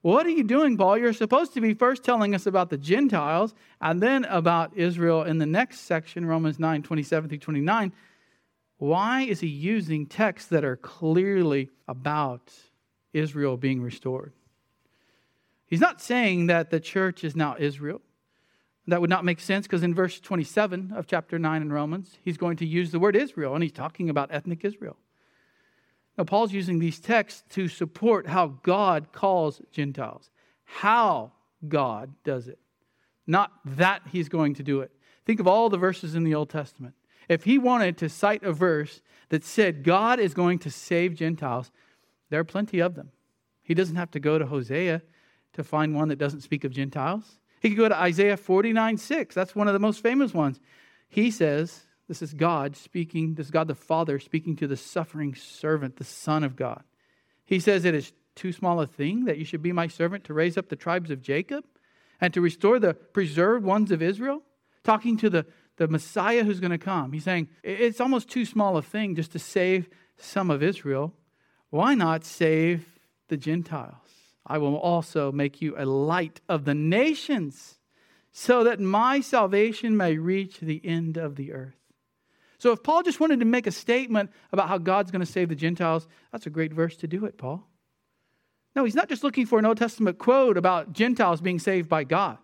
What 0.01 0.25
are 0.25 0.31
you 0.31 0.43
doing, 0.43 0.77
Paul? 0.77 0.97
You're 0.97 1.13
supposed 1.13 1.53
to 1.53 1.61
be 1.61 1.73
first 1.73 2.03
telling 2.03 2.33
us 2.33 2.47
about 2.47 2.69
the 2.69 2.77
Gentiles 2.77 3.53
and 3.79 4.01
then 4.01 4.25
about 4.25 4.75
Israel 4.75 5.23
in 5.23 5.37
the 5.37 5.45
next 5.45 5.81
section, 5.81 6.25
Romans 6.25 6.57
9 6.57 6.81
27 6.81 7.29
through 7.29 7.37
29. 7.37 7.93
Why 8.81 9.21
is 9.21 9.41
he 9.41 9.47
using 9.47 10.07
texts 10.07 10.49
that 10.49 10.65
are 10.65 10.75
clearly 10.75 11.69
about 11.87 12.51
Israel 13.13 13.55
being 13.55 13.79
restored? 13.79 14.33
He's 15.67 15.79
not 15.79 16.01
saying 16.01 16.47
that 16.47 16.71
the 16.71 16.79
church 16.79 17.23
is 17.23 17.35
now 17.35 17.55
Israel. 17.59 18.01
That 18.87 18.99
would 18.99 19.11
not 19.11 19.23
make 19.23 19.39
sense 19.39 19.67
because 19.67 19.83
in 19.83 19.93
verse 19.93 20.19
27 20.19 20.93
of 20.95 21.05
chapter 21.05 21.37
9 21.37 21.61
in 21.61 21.71
Romans, 21.71 22.17
he's 22.23 22.37
going 22.37 22.57
to 22.57 22.65
use 22.65 22.89
the 22.89 22.97
word 22.97 23.15
Israel 23.15 23.53
and 23.53 23.61
he's 23.61 23.71
talking 23.71 24.09
about 24.09 24.31
ethnic 24.31 24.65
Israel. 24.65 24.97
Now, 26.17 26.23
Paul's 26.23 26.51
using 26.51 26.79
these 26.79 26.99
texts 26.99 27.43
to 27.49 27.67
support 27.67 28.25
how 28.25 28.47
God 28.63 29.11
calls 29.11 29.61
Gentiles, 29.71 30.31
how 30.63 31.33
God 31.67 32.15
does 32.23 32.47
it, 32.47 32.57
not 33.27 33.51
that 33.63 34.01
he's 34.11 34.27
going 34.27 34.55
to 34.55 34.63
do 34.63 34.81
it. 34.81 34.89
Think 35.27 35.39
of 35.39 35.45
all 35.45 35.69
the 35.69 35.77
verses 35.77 36.15
in 36.15 36.23
the 36.23 36.33
Old 36.33 36.49
Testament. 36.49 36.95
If 37.31 37.45
he 37.45 37.57
wanted 37.57 37.97
to 37.99 38.09
cite 38.09 38.43
a 38.43 38.51
verse 38.51 39.01
that 39.29 39.45
said 39.45 39.85
God 39.85 40.19
is 40.19 40.33
going 40.33 40.59
to 40.59 40.69
save 40.69 41.15
Gentiles, 41.15 41.71
there 42.29 42.41
are 42.41 42.43
plenty 42.43 42.81
of 42.81 42.95
them. 42.95 43.11
He 43.63 43.73
doesn't 43.73 43.95
have 43.95 44.11
to 44.11 44.19
go 44.19 44.37
to 44.37 44.45
Hosea 44.45 45.01
to 45.53 45.63
find 45.63 45.95
one 45.95 46.09
that 46.09 46.17
doesn't 46.17 46.41
speak 46.41 46.65
of 46.65 46.73
Gentiles. 46.73 47.39
He 47.61 47.69
could 47.69 47.77
go 47.77 47.87
to 47.87 47.95
Isaiah 47.95 48.35
49 48.35 48.97
6. 48.97 49.33
That's 49.33 49.55
one 49.55 49.69
of 49.69 49.73
the 49.73 49.79
most 49.79 50.03
famous 50.03 50.33
ones. 50.33 50.59
He 51.07 51.31
says, 51.31 51.85
This 52.09 52.21
is 52.21 52.33
God 52.33 52.75
speaking, 52.75 53.35
this 53.35 53.45
is 53.45 53.51
God 53.51 53.69
the 53.69 53.75
Father 53.75 54.19
speaking 54.19 54.57
to 54.57 54.67
the 54.67 54.75
suffering 54.75 55.33
servant, 55.33 55.95
the 55.95 56.03
Son 56.03 56.43
of 56.43 56.57
God. 56.57 56.83
He 57.45 57.61
says, 57.61 57.85
It 57.85 57.95
is 57.95 58.11
too 58.35 58.51
small 58.51 58.81
a 58.81 58.87
thing 58.87 59.23
that 59.23 59.37
you 59.37 59.45
should 59.45 59.61
be 59.61 59.71
my 59.71 59.87
servant 59.87 60.25
to 60.25 60.33
raise 60.33 60.57
up 60.57 60.67
the 60.67 60.75
tribes 60.75 61.09
of 61.09 61.21
Jacob 61.21 61.63
and 62.19 62.33
to 62.33 62.41
restore 62.41 62.77
the 62.77 62.93
preserved 62.93 63.63
ones 63.63 63.89
of 63.89 64.01
Israel. 64.01 64.41
Talking 64.83 65.15
to 65.17 65.29
the, 65.29 65.45
the 65.77 65.87
Messiah 65.87 66.43
who's 66.43 66.59
going 66.59 66.71
to 66.71 66.77
come. 66.77 67.11
He's 67.11 67.23
saying, 67.23 67.49
It's 67.63 68.01
almost 68.01 68.29
too 68.29 68.45
small 68.45 68.77
a 68.77 68.81
thing 68.81 69.15
just 69.15 69.31
to 69.31 69.39
save 69.39 69.89
some 70.17 70.51
of 70.51 70.61
Israel. 70.61 71.13
Why 71.69 71.95
not 71.95 72.23
save 72.23 72.99
the 73.29 73.37
Gentiles? 73.37 73.95
I 74.45 74.57
will 74.57 74.75
also 74.75 75.31
make 75.31 75.61
you 75.61 75.75
a 75.77 75.85
light 75.85 76.41
of 76.49 76.65
the 76.65 76.73
nations, 76.73 77.79
so 78.31 78.63
that 78.63 78.79
my 78.79 79.21
salvation 79.21 79.95
may 79.95 80.17
reach 80.17 80.59
the 80.59 80.81
end 80.83 81.17
of 81.17 81.35
the 81.35 81.53
earth. 81.53 81.75
So, 82.57 82.71
if 82.71 82.83
Paul 82.83 83.03
just 83.03 83.19
wanted 83.19 83.39
to 83.39 83.45
make 83.45 83.65
a 83.65 83.71
statement 83.71 84.31
about 84.51 84.67
how 84.67 84.77
God's 84.77 85.11
going 85.11 85.25
to 85.25 85.31
save 85.31 85.49
the 85.49 85.55
Gentiles, 85.55 86.07
that's 86.31 86.45
a 86.45 86.51
great 86.51 86.73
verse 86.73 86.95
to 86.97 87.07
do 87.07 87.25
it, 87.25 87.37
Paul. 87.37 87.67
No, 88.75 88.83
he's 88.83 88.95
not 88.95 89.09
just 89.09 89.23
looking 89.23 89.45
for 89.45 89.59
an 89.59 89.65
Old 89.65 89.77
Testament 89.77 90.17
quote 90.17 90.57
about 90.57 90.93
Gentiles 90.93 91.41
being 91.41 91.59
saved 91.59 91.89
by 91.89 92.03
God. 92.03 92.37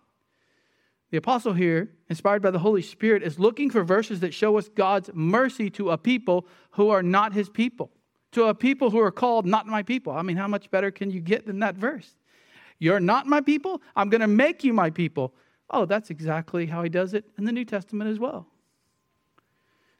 The 1.10 1.18
apostle 1.18 1.54
here, 1.54 1.90
inspired 2.08 2.42
by 2.42 2.50
the 2.50 2.58
Holy 2.58 2.82
Spirit, 2.82 3.22
is 3.22 3.38
looking 3.38 3.70
for 3.70 3.82
verses 3.82 4.20
that 4.20 4.34
show 4.34 4.58
us 4.58 4.68
God's 4.68 5.10
mercy 5.14 5.70
to 5.70 5.90
a 5.90 5.98
people 5.98 6.46
who 6.72 6.90
are 6.90 7.02
not 7.02 7.32
his 7.32 7.48
people 7.48 7.90
to 8.32 8.44
a 8.44 8.54
people 8.54 8.90
who 8.90 9.00
are 9.00 9.10
called 9.10 9.46
not 9.46 9.66
my 9.66 9.82
people. 9.82 10.12
I 10.12 10.22
mean, 10.22 10.36
how 10.36 10.48
much 10.48 10.70
better 10.70 10.90
can 10.90 11.10
you 11.10 11.20
get 11.20 11.46
than 11.46 11.60
that 11.60 11.76
verse? 11.76 12.14
You're 12.78 13.00
not 13.00 13.26
my 13.26 13.40
people. 13.40 13.82
I'm 13.96 14.10
going 14.10 14.20
to 14.20 14.26
make 14.26 14.64
you 14.64 14.72
my 14.72 14.90
people. 14.90 15.34
Oh, 15.70 15.84
that's 15.84 16.10
exactly 16.10 16.66
how 16.66 16.82
he 16.82 16.88
does 16.88 17.14
it 17.14 17.24
in 17.36 17.44
the 17.44 17.52
New 17.52 17.64
Testament 17.64 18.10
as 18.10 18.18
well. 18.18 18.46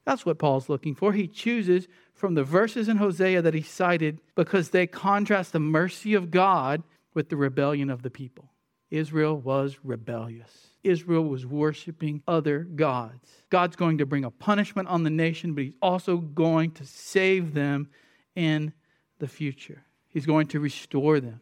That's 0.05 0.25
what 0.25 0.39
Paul's 0.39 0.69
looking 0.69 0.95
for. 0.95 1.13
He 1.13 1.27
chooses 1.27 1.87
from 2.15 2.35
the 2.35 2.45
verses 2.45 2.89
in 2.89 2.97
Hosea 2.97 3.43
that 3.43 3.55
he 3.55 3.63
cited 3.63 4.21
because 4.35 4.71
they 4.71 4.87
contrast 4.87 5.53
the 5.53 5.61
mercy 5.61 6.15
of 6.15 6.31
God 6.31 6.83
with 7.13 7.29
the 7.29 7.37
rebellion 7.37 7.91
of 7.91 8.03
the 8.03 8.11
people. 8.11 8.53
Israel 8.91 9.37
was 9.37 9.79
rebellious. 9.83 10.68
Israel 10.89 11.25
was 11.25 11.47
worshiping 11.47 12.23
other 12.27 12.61
gods. 12.61 13.43
God's 13.51 13.77
going 13.77 13.99
to 13.99 14.07
bring 14.07 14.25
a 14.25 14.31
punishment 14.31 14.89
on 14.89 15.03
the 15.05 15.11
nation, 15.11 15.55
but 15.55 15.65
he's 15.65 15.75
also 15.83 16.17
going 16.19 16.73
to 16.73 16.85
save 16.85 17.55
them 17.55 17.89
in 18.35 18.73
the 19.19 19.29
future. 19.29 19.85
He's 20.09 20.27
going 20.27 20.47
to 20.49 20.61
restore 20.61 21.21
them. 21.21 21.41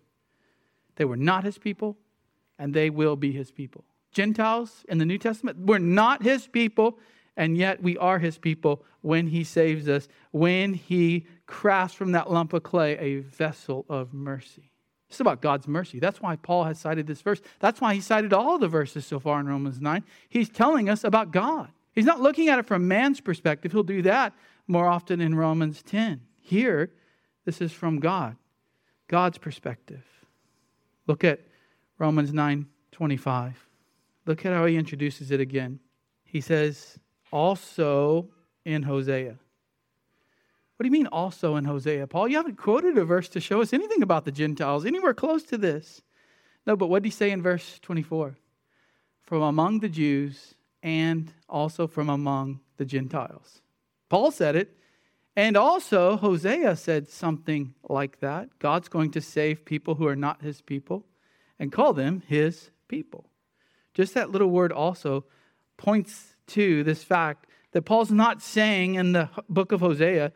They 0.96 1.04
were 1.04 1.16
not 1.16 1.44
his 1.44 1.58
people, 1.58 1.96
and 2.58 2.74
they 2.74 2.90
will 2.90 3.16
be 3.16 3.32
his 3.32 3.50
people. 3.50 3.84
Gentiles 4.12 4.84
in 4.88 4.98
the 4.98 5.04
New 5.04 5.18
Testament 5.18 5.66
were 5.66 5.78
not 5.78 6.22
his 6.22 6.46
people, 6.46 6.98
and 7.36 7.56
yet 7.56 7.82
we 7.82 7.98
are 7.98 8.18
his 8.18 8.38
people 8.38 8.84
when 9.02 9.26
he 9.28 9.44
saves 9.44 9.88
us, 9.88 10.08
when 10.30 10.74
he 10.74 11.26
crafts 11.46 11.94
from 11.94 12.12
that 12.12 12.30
lump 12.30 12.52
of 12.52 12.62
clay 12.62 12.96
a 12.98 13.18
vessel 13.18 13.84
of 13.88 14.14
mercy. 14.14 14.72
It's 15.08 15.20
about 15.20 15.40
God's 15.40 15.68
mercy. 15.68 16.00
That's 16.00 16.20
why 16.20 16.36
Paul 16.36 16.64
has 16.64 16.78
cited 16.78 17.06
this 17.06 17.22
verse. 17.22 17.40
That's 17.60 17.80
why 17.80 17.94
he 17.94 18.00
cited 18.00 18.32
all 18.32 18.58
the 18.58 18.68
verses 18.68 19.06
so 19.06 19.20
far 19.20 19.38
in 19.40 19.46
Romans 19.46 19.80
9. 19.80 20.02
He's 20.28 20.48
telling 20.48 20.88
us 20.88 21.04
about 21.04 21.30
God. 21.30 21.70
He's 21.92 22.04
not 22.04 22.20
looking 22.20 22.48
at 22.48 22.58
it 22.58 22.66
from 22.66 22.88
man's 22.88 23.20
perspective. 23.20 23.72
He'll 23.72 23.82
do 23.82 24.02
that 24.02 24.34
more 24.66 24.88
often 24.88 25.20
in 25.20 25.34
Romans 25.34 25.82
10. 25.82 26.20
Here, 26.40 26.92
this 27.44 27.60
is 27.60 27.72
from 27.72 28.00
God, 28.00 28.36
God's 29.08 29.38
perspective. 29.38 30.04
Look 31.06 31.24
at 31.24 31.40
Romans 31.98 32.32
9 32.32 32.66
25. 32.92 33.68
Look 34.26 34.44
at 34.44 34.52
how 34.52 34.66
he 34.66 34.76
introduces 34.76 35.30
it 35.30 35.38
again. 35.40 35.78
He 36.24 36.40
says, 36.40 36.98
also 37.30 38.28
in 38.64 38.82
Hosea. 38.82 39.36
What 40.76 40.84
do 40.84 40.88
you 40.88 40.92
mean 40.92 41.06
also 41.06 41.56
in 41.56 41.64
Hosea, 41.64 42.06
Paul? 42.06 42.28
You 42.28 42.36
haven't 42.36 42.58
quoted 42.58 42.98
a 42.98 43.04
verse 43.04 43.28
to 43.30 43.40
show 43.40 43.62
us 43.62 43.72
anything 43.72 44.02
about 44.02 44.26
the 44.26 44.32
Gentiles, 44.32 44.84
anywhere 44.84 45.14
close 45.14 45.42
to 45.44 45.56
this. 45.56 46.02
No, 46.66 46.76
but 46.76 46.88
what 46.88 47.02
did 47.02 47.08
he 47.08 47.12
say 47.12 47.30
in 47.30 47.40
verse 47.40 47.78
24? 47.80 48.36
From 49.22 49.42
among 49.42 49.80
the 49.80 49.88
Jews 49.88 50.54
and 50.82 51.32
also 51.48 51.86
from 51.86 52.10
among 52.10 52.60
the 52.76 52.84
Gentiles. 52.84 53.62
Paul 54.10 54.30
said 54.30 54.54
it, 54.54 54.76
and 55.34 55.56
also 55.56 56.16
Hosea 56.16 56.76
said 56.76 57.08
something 57.08 57.74
like 57.88 58.20
that. 58.20 58.58
God's 58.58 58.88
going 58.88 59.10
to 59.12 59.20
save 59.20 59.64
people 59.64 59.94
who 59.94 60.06
are 60.06 60.16
not 60.16 60.42
his 60.42 60.60
people 60.60 61.06
and 61.58 61.72
call 61.72 61.92
them 61.94 62.22
his 62.26 62.70
people. 62.86 63.30
Just 63.94 64.14
that 64.14 64.30
little 64.30 64.50
word 64.50 64.72
also 64.72 65.24
points 65.76 66.34
to 66.48 66.84
this 66.84 67.02
fact 67.02 67.46
that 67.72 67.82
Paul's 67.82 68.10
not 68.10 68.42
saying 68.42 68.94
in 68.94 69.12
the 69.12 69.30
book 69.48 69.72
of 69.72 69.80
Hosea 69.80 70.32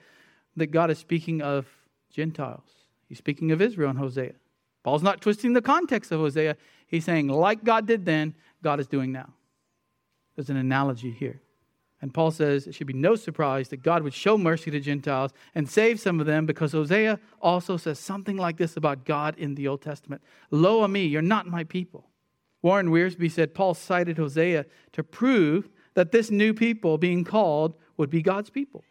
that 0.61 0.71
God 0.71 0.91
is 0.91 0.99
speaking 0.99 1.43
of 1.43 1.67
Gentiles. 2.11 2.69
He's 3.09 3.19
speaking 3.19 3.51
of 3.51 3.61
Israel 3.61 3.91
in 3.91 3.97
Hosea. 3.97 4.35
Paul's 4.83 5.03
not 5.03 5.21
twisting 5.21 5.53
the 5.53 5.61
context 5.61 6.11
of 6.13 6.21
Hosea. 6.21 6.57
He's 6.87 7.05
saying, 7.05 7.29
like 7.29 7.65
God 7.65 7.87
did 7.87 8.05
then, 8.05 8.35
God 8.63 8.81
is 8.81 8.87
doing 8.87 9.13
now. 9.13 9.35
There's 10.37 10.51
an 10.51 10.57
analogy 10.57 11.11
here. 11.11 11.41
And 12.03 12.15
Paul 12.15 12.31
says 12.31 12.67
it 12.67 12.75
should 12.75 12.87
be 12.87 12.95
no 12.95 13.15
surprise 13.15 13.69
that 13.69 13.83
God 13.83 14.03
would 14.03 14.15
show 14.15 14.39
mercy 14.39 14.71
to 14.71 14.81
Gentiles 14.81 15.33
and 15.55 15.69
save 15.69 16.01
some 16.01 16.19
of 16.19 16.27
them 16.27 16.47
because 16.47 16.73
Hosea 16.73 17.21
also 17.43 17.77
says 17.77 17.99
something 17.99 18.39
like 18.39 18.57
this 18.57 18.77
about 18.77 19.05
God 19.05 19.37
in 19.39 19.55
the 19.55 19.69
Old 19.69 19.83
Testament 19.83 20.23
Lo 20.51 20.87
ammi, 20.87 21.11
you're 21.11 21.21
not 21.21 21.47
my 21.47 21.65
people. 21.65 22.07
Warren 22.63 22.89
Wiersbe 22.89 23.31
said 23.31 23.55
Paul 23.55 23.75
cited 23.75 24.17
Hosea 24.19 24.67
to 24.93 25.03
prove 25.03 25.69
that 25.95 26.13
this 26.13 26.31
new 26.31 26.55
people 26.55 26.97
being 26.97 27.25
called 27.25 27.75
would 27.97 28.11
be 28.11 28.23
God's 28.23 28.51
people 28.51 28.85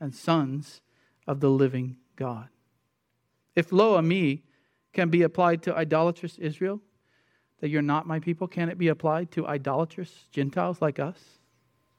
and 0.00 0.14
sons 0.14 0.80
of 1.26 1.40
the 1.40 1.50
living 1.50 1.96
God. 2.16 2.48
If 3.54 3.72
lo 3.72 4.00
ammi 4.00 4.42
can 4.92 5.08
be 5.10 5.22
applied 5.22 5.62
to 5.62 5.76
idolatrous 5.76 6.38
Israel, 6.38 6.80
that 7.60 7.68
you're 7.68 7.82
not 7.82 8.06
my 8.06 8.20
people, 8.20 8.46
can 8.46 8.68
it 8.68 8.78
be 8.78 8.88
applied 8.88 9.30
to 9.32 9.46
idolatrous 9.46 10.26
Gentiles 10.30 10.82
like 10.82 10.98
us? 10.98 11.18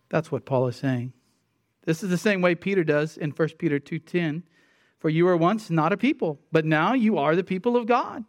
That's 0.10 0.32
what 0.32 0.46
Paul 0.46 0.68
is 0.68 0.76
saying. 0.76 1.14
This 1.86 2.04
is 2.04 2.10
the 2.10 2.18
same 2.18 2.42
way 2.42 2.56
Peter 2.56 2.84
does 2.84 3.18
in 3.18 3.32
1 3.32 3.58
Peter 3.58 3.80
2:10. 3.80 4.44
For 5.00 5.10
you 5.10 5.26
were 5.26 5.38
once 5.38 5.70
not 5.70 5.94
a 5.94 5.98
people, 5.98 6.40
but 6.52 6.66
now 6.66 6.94
you 6.94 7.18
are 7.18 7.36
the 7.36 7.44
people 7.44 7.78
of 7.78 7.86
God. 7.86 8.26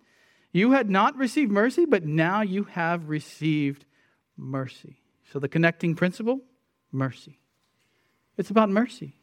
You 0.53 0.73
had 0.73 0.91
not 0.91 1.17
received 1.17 1.51
mercy, 1.51 1.85
but 1.85 2.05
now 2.05 2.43
you 2.43 2.65
have 2.65 3.09
received 3.09 3.85
mercy. 4.37 5.03
So 5.31 5.39
the 5.39 5.49
connecting 5.49 5.95
principle, 5.95 6.43
mercy. 6.93 7.41
It's 8.37 8.51
about 8.51 8.71
mercy. 8.71 9.19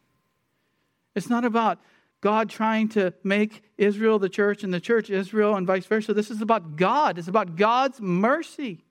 It's 1.14 1.30
not 1.30 1.44
about 1.44 1.80
God 2.20 2.48
trying 2.48 2.88
to 2.90 3.12
make 3.22 3.62
Israel 3.76 4.18
the 4.18 4.28
church 4.28 4.64
and 4.64 4.72
the 4.72 4.80
church 4.80 5.10
Israel 5.10 5.56
and 5.56 5.66
vice 5.66 5.86
versa. 5.86 6.14
This 6.14 6.30
is 6.30 6.40
about 6.40 6.76
God. 6.76 7.18
It's 7.18 7.28
about 7.28 7.56
God's 7.56 8.00
mercy, 8.00 8.84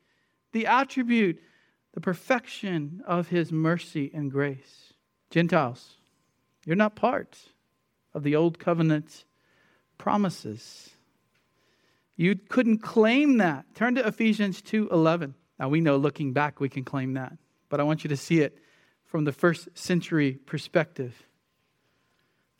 the 0.51 0.67
attribute, 0.67 1.41
the 1.93 2.01
perfection 2.01 3.01
of 3.07 3.29
his 3.29 3.51
mercy 3.51 4.11
and 4.13 4.31
grace. 4.31 4.93
Gentiles, 5.29 5.97
you're 6.65 6.75
not 6.75 6.95
part 6.95 7.39
of 8.13 8.23
the 8.23 8.35
old 8.35 8.59
covenant 8.59 9.25
promises. 9.97 10.91
You 12.15 12.35
couldn't 12.35 12.79
claim 12.79 13.37
that. 13.37 13.65
Turn 13.73 13.95
to 13.95 14.07
Ephesians 14.07 14.61
2:11. 14.61 15.33
Now 15.59 15.69
we 15.69 15.81
know 15.81 15.97
looking 15.97 16.33
back 16.33 16.59
we 16.59 16.69
can 16.69 16.83
claim 16.83 17.13
that, 17.13 17.37
but 17.69 17.79
I 17.79 17.83
want 17.83 18.03
you 18.03 18.09
to 18.09 18.17
see 18.17 18.41
it 18.41 18.59
from 19.05 19.23
the 19.23 19.31
first 19.31 19.69
century 19.73 20.33
perspective. 20.33 21.27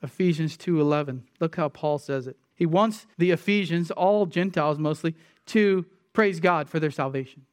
Ephesians 0.03 0.57
2:11. 0.57 1.23
Look 1.39 1.55
how 1.55 1.69
Paul 1.69 1.97
says 1.97 2.27
it. 2.27 2.37
He 2.55 2.65
wants 2.65 3.07
the 3.17 3.31
Ephesians, 3.31 3.89
all 3.89 4.25
Gentiles 4.25 4.77
mostly, 4.77 5.15
to 5.47 5.85
praise 6.11 6.39
God 6.39 6.69
for 6.69 6.79
their 6.79 6.91
salvation. 6.91 7.45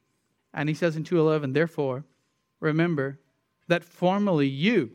And 0.53 0.69
he 0.69 0.75
says 0.75 0.95
in 0.95 1.03
2:11, 1.03 1.53
therefore, 1.53 2.03
remember 2.59 3.19
that 3.67 3.83
formerly 3.83 4.47
you, 4.47 4.91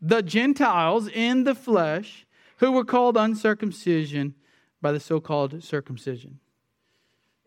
the 0.00 0.22
Gentiles 0.22 1.08
in 1.08 1.44
the 1.44 1.54
flesh, 1.54 2.26
who 2.58 2.70
were 2.70 2.84
called 2.84 3.16
uncircumcision 3.16 4.34
by 4.80 4.92
the 4.92 5.00
so-called 5.00 5.64
circumcision. 5.64 6.38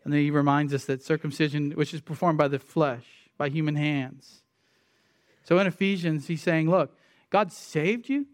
And 0.02 0.12
then 0.12 0.20
he 0.20 0.30
reminds 0.30 0.74
us 0.74 0.84
that 0.86 1.02
circumcision, 1.02 1.70
which 1.72 1.94
is 1.94 2.00
performed 2.00 2.38
by 2.38 2.48
the 2.48 2.58
flesh, 2.58 3.30
by 3.36 3.48
human 3.48 3.76
hands. 3.76 4.42
So 5.44 5.58
in 5.58 5.66
Ephesians, 5.66 6.26
he's 6.26 6.42
saying, 6.42 6.68
look, 6.68 6.96
God 7.30 7.52
saved 7.52 8.08
you 8.08 8.26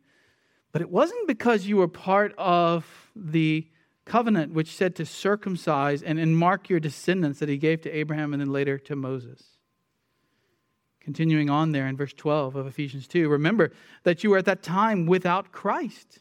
but 0.74 0.82
it 0.82 0.90
wasn't 0.90 1.28
because 1.28 1.66
you 1.66 1.76
were 1.76 1.86
part 1.86 2.34
of 2.36 2.84
the 3.14 3.64
covenant 4.04 4.52
which 4.52 4.74
said 4.74 4.96
to 4.96 5.06
circumcise 5.06 6.02
and, 6.02 6.36
mark 6.36 6.68
your 6.68 6.80
descendants 6.80 7.38
that 7.38 7.48
he 7.48 7.56
gave 7.56 7.80
to 7.82 7.90
Abraham 7.92 8.32
and 8.34 8.40
then 8.40 8.52
later 8.52 8.76
to 8.78 8.96
Moses. 8.96 9.40
Continuing 11.00 11.48
on 11.48 11.70
there 11.70 11.86
in 11.86 11.96
verse 11.96 12.12
12 12.12 12.56
of 12.56 12.66
Ephesians 12.66 13.06
2, 13.06 13.28
remember 13.28 13.70
that 14.02 14.24
you 14.24 14.30
were 14.30 14.38
at 14.38 14.46
that 14.46 14.64
time 14.64 15.06
without 15.06 15.52
Christ. 15.52 16.18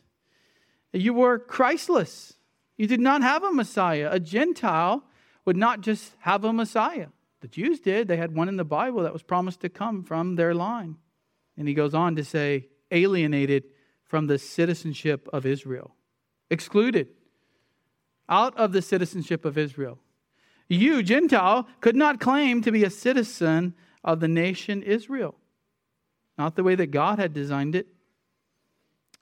You 0.92 1.16
were 1.16 1.39
Christless. 1.39 2.36
You 2.78 2.86
did 2.86 3.02
not 3.02 3.24
have 3.24 3.44
a 3.44 3.52
Messiah. 3.52 4.10
A 4.12 4.20
Gentile 4.20 5.04
would 5.46 5.58
not 5.58 5.82
just 5.82 6.13
have 6.20 6.46
a 6.46 6.54
Messiah. 6.54 7.08
The 7.42 7.48
Jews 7.48 7.80
did. 7.80 8.08
They 8.08 8.18
had 8.18 8.36
one 8.36 8.50
in 8.50 8.58
the 8.58 8.63
Bible 8.63 9.02
that 9.02 9.13
was 9.13 9.24
promised 9.24 9.62
to 9.62 9.70
come 9.70 10.04
from 10.04 10.36
their 10.36 10.54
line. 10.54 10.98
And 11.58 11.68
he 11.68 11.74
goes 11.74 11.96
on 11.96 12.16
to 12.18 12.24
say, 12.24 12.68
alienated 12.92 13.63
from 14.13 14.28
the 14.28 14.38
citizenship 14.38 15.28
of 15.34 15.43
Israel, 15.43 15.95
excluded 16.52 17.08
out 18.30 18.56
of 18.56 18.71
the 18.71 18.80
citizenship 18.80 19.43
of 19.43 19.58
Israel. 19.58 19.98
You, 20.69 21.02
Gentile, 21.02 21.67
could 21.81 21.96
not 21.96 22.19
claim 22.19 22.62
to 22.62 22.71
be 22.71 22.83
a 22.83 22.92
citizen 22.92 23.73
of 24.04 24.19
the 24.19 24.27
nation 24.27 24.83
Israel, 24.83 25.33
not 26.38 26.56
the 26.56 26.62
way 26.62 26.75
that 26.75 26.92
God 26.92 27.17
had 27.17 27.33
designed 27.33 27.73
it. 27.73 27.88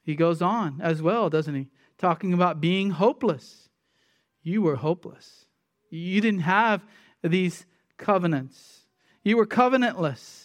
He 0.04 0.14
goes 0.14 0.42
on 0.42 0.82
as 0.82 1.02
well, 1.02 1.30
doesn't 1.30 1.56
he? 1.56 1.68
Talking 1.98 2.34
about 2.34 2.60
being 2.60 2.90
hopeless. 2.90 3.70
You 4.44 4.62
were 4.62 4.76
hopeless. 4.76 5.46
You 5.90 6.20
didn't 6.20 6.42
have 6.42 6.84
these 7.24 7.66
covenants. 7.96 8.82
You 9.24 9.38
were 9.38 9.48
covenantless. 9.48 10.41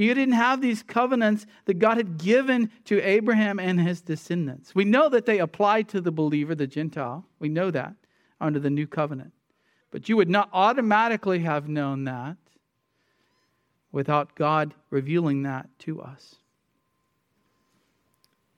You 0.00 0.14
didn't 0.14 0.34
have 0.34 0.62
these 0.62 0.82
covenants 0.82 1.44
that 1.66 1.78
God 1.78 1.98
had 1.98 2.16
given 2.16 2.70
to 2.86 3.02
Abraham 3.02 3.58
and 3.58 3.78
his 3.78 4.00
descendants. 4.00 4.74
We 4.74 4.86
know 4.86 5.10
that 5.10 5.26
they 5.26 5.38
apply 5.38 5.82
to 5.82 6.00
the 6.00 6.10
believer, 6.10 6.54
the 6.54 6.66
Gentile. 6.66 7.26
We 7.38 7.50
know 7.50 7.70
that 7.70 7.94
under 8.40 8.58
the 8.58 8.70
new 8.70 8.86
covenant. 8.86 9.32
But 9.90 10.08
you 10.08 10.16
would 10.16 10.30
not 10.30 10.48
automatically 10.54 11.40
have 11.40 11.68
known 11.68 12.04
that 12.04 12.38
without 13.92 14.34
God 14.34 14.72
revealing 14.88 15.42
that 15.42 15.68
to 15.80 16.00
us. 16.00 16.36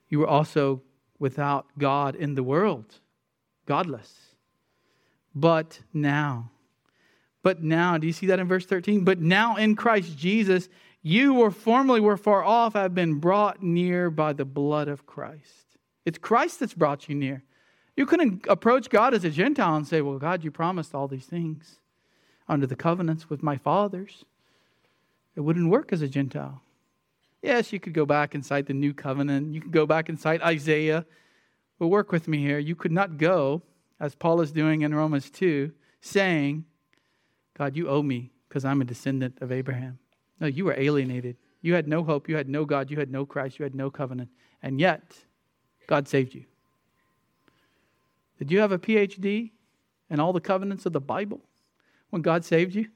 You 0.07 0.19
were 0.19 0.27
also 0.27 0.81
without 1.19 1.65
God 1.77 2.15
in 2.15 2.35
the 2.35 2.43
world, 2.43 2.99
godless. 3.65 4.35
But 5.35 5.81
now, 5.93 6.51
But 7.41 7.61
now, 7.61 7.97
do 7.97 8.07
you 8.07 8.13
see 8.13 8.27
that 8.27 8.39
in 8.39 8.47
verse 8.47 8.65
13? 8.65 9.03
But 9.03 9.19
now 9.19 9.57
in 9.57 9.75
Christ 9.75 10.17
Jesus, 10.17 10.69
you 11.03 11.33
were 11.33 11.51
formerly 11.51 11.99
were 11.99 12.15
far 12.15 12.43
off, 12.43 12.73
have 12.73 12.95
been 12.95 13.15
brought 13.15 13.61
near 13.61 14.09
by 14.09 14.31
the 14.31 14.45
blood 14.45 14.87
of 14.87 15.05
Christ. 15.05 15.77
It's 16.05 16.17
Christ 16.17 16.61
that's 16.61 16.73
brought 16.73 17.09
you 17.09 17.15
near. 17.15 17.43
You 17.97 18.05
couldn't 18.05 18.45
approach 18.47 18.89
God 18.89 19.13
as 19.13 19.25
a 19.25 19.29
Gentile 19.29 19.75
and 19.75 19.87
say, 19.87 20.01
Well, 20.01 20.17
God, 20.17 20.43
you 20.43 20.49
promised 20.49 20.95
all 20.95 21.09
these 21.09 21.25
things 21.25 21.77
under 22.47 22.65
the 22.65 22.77
covenants 22.77 23.29
with 23.29 23.43
my 23.43 23.57
fathers. 23.57 24.23
It 25.35 25.41
wouldn't 25.41 25.69
work 25.69 25.91
as 25.91 26.01
a 26.01 26.07
Gentile. 26.07 26.61
Yes, 27.41 27.73
you 27.73 27.79
could 27.79 27.93
go 27.93 28.05
back 28.05 28.33
and 28.33 28.45
cite 28.45 28.67
the 28.67 28.73
new 28.73 28.93
covenant. 28.93 29.53
You 29.53 29.59
could 29.59 29.71
go 29.71 29.85
back 29.85 30.07
and 30.07 30.17
cite 30.17 30.41
Isaiah. 30.41 31.05
But 31.79 31.87
work 31.87 32.13
with 32.13 32.29
me 32.29 32.37
here. 32.37 32.59
You 32.59 32.75
could 32.75 32.93
not 32.93 33.17
go, 33.17 33.61
as 33.99 34.15
Paul 34.15 34.39
is 34.39 34.53
doing 34.53 34.81
in 34.81 34.95
Romans 34.95 35.29
2, 35.29 35.71
saying, 35.99 36.63
God, 37.57 37.75
you 37.75 37.89
owe 37.89 38.01
me 38.01 38.31
because 38.47 38.63
I'm 38.63 38.79
a 38.81 38.85
descendant 38.85 39.39
of 39.41 39.51
Abraham. 39.51 39.99
No, 40.43 40.49
you 40.49 40.65
were 40.65 40.77
alienated. 40.77 41.37
You 41.61 41.73
had 41.73 41.87
no 41.87 42.03
hope. 42.03 42.27
You 42.27 42.35
had 42.35 42.49
no 42.49 42.65
God. 42.65 42.91
You 42.91 42.99
had 42.99 43.09
no 43.09 43.25
Christ. 43.25 43.59
You 43.59 43.63
had 43.63 43.73
no 43.73 43.89
covenant. 43.89 44.29
And 44.61 44.77
yet, 44.77 45.01
God 45.87 46.05
saved 46.05 46.35
you. 46.35 46.43
Did 48.37 48.51
you 48.51 48.59
have 48.59 48.73
a 48.73 48.77
PhD 48.77 49.51
in 50.09 50.19
all 50.19 50.33
the 50.33 50.41
covenants 50.41 50.85
of 50.85 50.91
the 50.91 50.99
Bible 50.99 51.39
when 52.09 52.21
God 52.21 52.43
saved 52.43 52.75
you? 52.75 52.87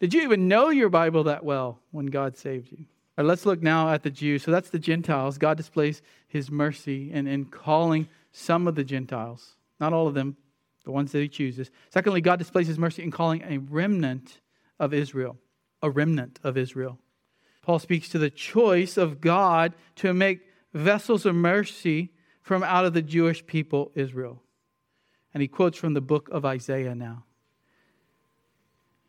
Did 0.00 0.12
you 0.12 0.20
even 0.20 0.48
know 0.48 0.68
your 0.68 0.90
Bible 0.90 1.24
that 1.24 1.42
well 1.42 1.78
when 1.92 2.04
God 2.04 2.36
saved 2.36 2.70
you? 2.70 2.84
All 3.16 3.24
right, 3.24 3.26
let's 3.26 3.46
look 3.46 3.62
now 3.62 3.90
at 3.90 4.02
the 4.02 4.10
Jews. 4.10 4.42
So 4.42 4.50
that's 4.50 4.68
the 4.68 4.78
Gentiles. 4.78 5.38
God 5.38 5.56
displays 5.56 6.02
his 6.28 6.50
mercy 6.50 7.10
in, 7.10 7.26
in 7.26 7.46
calling 7.46 8.06
some 8.32 8.68
of 8.68 8.74
the 8.74 8.84
Gentiles, 8.84 9.56
not 9.80 9.94
all 9.94 10.06
of 10.06 10.12
them, 10.12 10.36
the 10.84 10.90
ones 10.90 11.10
that 11.12 11.20
he 11.20 11.28
chooses. 11.28 11.70
Secondly, 11.88 12.20
God 12.20 12.38
displays 12.38 12.66
his 12.66 12.78
mercy 12.78 13.02
in 13.02 13.10
calling 13.10 13.40
a 13.48 13.56
remnant 13.56 14.42
of 14.78 14.92
Israel, 14.92 15.38
a 15.82 15.90
remnant 15.90 16.38
of 16.42 16.56
Israel. 16.56 16.98
Paul 17.62 17.78
speaks 17.78 18.08
to 18.10 18.18
the 18.18 18.30
choice 18.30 18.96
of 18.96 19.20
God 19.20 19.74
to 19.96 20.12
make 20.12 20.40
vessels 20.72 21.26
of 21.26 21.34
mercy 21.34 22.12
from 22.40 22.62
out 22.62 22.84
of 22.84 22.92
the 22.92 23.02
Jewish 23.02 23.46
people, 23.46 23.92
Israel. 23.94 24.42
And 25.32 25.40
he 25.40 25.48
quotes 25.48 25.78
from 25.78 25.94
the 25.94 26.00
book 26.00 26.28
of 26.30 26.44
Isaiah 26.44 26.94
now. 26.94 27.24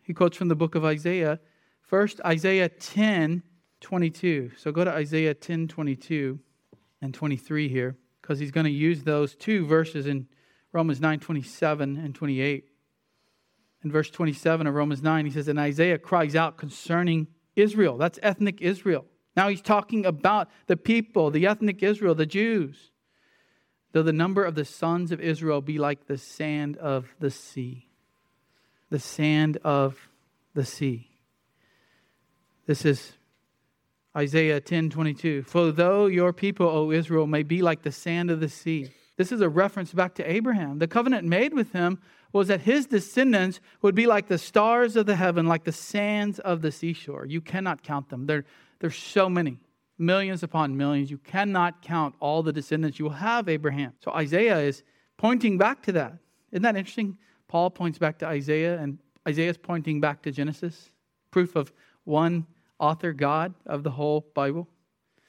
He 0.04 0.14
quotes 0.14 0.38
from 0.38 0.50
the 0.50 0.56
book 0.56 0.76
of 0.76 0.86
Isaiah. 0.86 1.40
First, 1.82 2.22
Isaiah 2.26 2.70
10 2.70 3.44
22. 3.82 4.52
So 4.58 4.72
go 4.72 4.86
to 4.86 4.92
Isaiah 4.92 5.34
10 5.34 5.68
22 5.68 6.40
and 7.02 7.14
23 7.14 7.68
here, 7.68 7.98
because 8.22 8.40
he's 8.40 8.52
going 8.52 8.66
to 8.66 8.72
use 8.72 9.04
those 9.04 9.36
two 9.36 9.66
verses 9.66 10.08
in 10.08 10.28
Romans 10.72 11.02
9 11.02 11.20
27 11.20 11.98
and 11.98 12.16
28. 12.16 12.70
In 13.84 13.92
verse 13.92 14.10
27 14.10 14.66
of 14.66 14.74
Romans 14.74 15.04
9, 15.04 15.26
he 15.26 15.32
says, 15.32 15.48
And 15.48 15.60
Isaiah 15.60 15.98
cries 15.98 16.36
out 16.36 16.58
concerning 16.58 17.28
Israel. 17.56 17.98
That's 17.98 18.20
ethnic 18.24 18.62
Israel. 18.62 19.06
Now 19.36 19.50
he's 19.50 19.62
talking 19.62 20.06
about 20.06 20.50
the 20.68 20.78
people, 20.78 21.32
the 21.32 21.48
ethnic 21.48 21.84
Israel, 21.84 22.16
the 22.16 22.26
Jews. 22.26 22.92
Though 23.92 24.04
the 24.04 24.14
number 24.14 24.44
of 24.44 24.56
the 24.56 24.66
sons 24.66 25.12
of 25.12 25.20
Israel 25.20 25.62
be 25.62 25.78
like 25.78 26.08
the 26.08 26.18
sand 26.18 26.78
of 26.78 27.14
the 27.20 27.30
sea. 27.30 27.88
The 28.90 29.00
sand 29.00 29.58
of 29.64 29.98
the 30.54 30.66
sea. 30.66 31.10
This 32.66 32.86
is 32.86 33.14
Isaiah 34.16 34.62
10 34.62 34.92
22. 34.92 35.44
For 35.44 35.72
though 35.72 36.06
your 36.06 36.32
people, 36.32 36.68
O 36.68 36.92
Israel, 36.92 37.28
may 37.28 37.44
be 37.44 37.62
like 37.62 37.82
the 37.82 37.92
sand 37.92 38.32
of 38.32 38.40
the 38.40 38.50
sea. 38.50 38.90
This 39.18 39.32
is 39.32 39.42
a 39.42 39.50
reference 39.50 39.94
back 39.94 40.16
to 40.16 40.32
Abraham. 40.32 40.80
The 40.80 40.88
covenant 40.88 41.28
made 41.28 41.54
with 41.54 41.72
him 41.72 42.00
was 42.34 42.48
that 42.48 42.62
his 42.62 42.88
descendants 42.88 43.62
would 43.82 43.96
be 43.96 44.08
like 44.08 44.28
the 44.28 44.38
stars 44.38 44.96
of 44.96 45.06
the 45.06 45.16
heaven, 45.16 45.48
like 45.48 45.64
the 45.64 45.72
sands 45.72 46.40
of 46.40 46.62
the 46.62 46.72
seashore. 46.72 47.26
You 47.26 47.40
cannot 47.40 47.84
count 47.84 48.10
them. 48.10 48.26
There, 48.26 48.44
there's 48.80 48.98
so 48.98 49.30
many, 49.30 49.60
millions 50.00 50.42
upon 50.42 50.76
millions. 50.76 51.12
You 51.12 51.20
cannot 51.20 51.84
count 51.84 52.16
all 52.20 52.42
the 52.42 52.52
descendants 52.52 52.98
you 52.98 53.06
will 53.06 53.12
have, 53.12 53.48
Abraham. 53.48 53.94
So 54.04 54.12
Isaiah 54.12 54.60
is 54.60 54.84
pointing 55.16 55.60
back 55.60 55.84
to 55.84 55.92
that. 55.94 56.18
Isn't 56.52 56.64
that 56.64 56.76
interesting? 56.76 57.18
Paul 57.48 57.70
points 57.70 58.00
back 58.00 58.18
to 58.20 58.26
Isaiah, 58.26 58.80
and 58.80 58.98
Isaiah 59.28 59.52
is 59.52 59.58
pointing 59.58 60.02
back 60.02 60.24
to 60.24 60.32
Genesis, 60.32 60.90
proof 61.30 61.56
of 61.56 61.72
one 62.04 62.48
author, 62.80 63.14
God, 63.14 63.54
of 63.68 63.84
the 63.84 63.92
whole 63.92 64.26
Bible. 64.34 64.68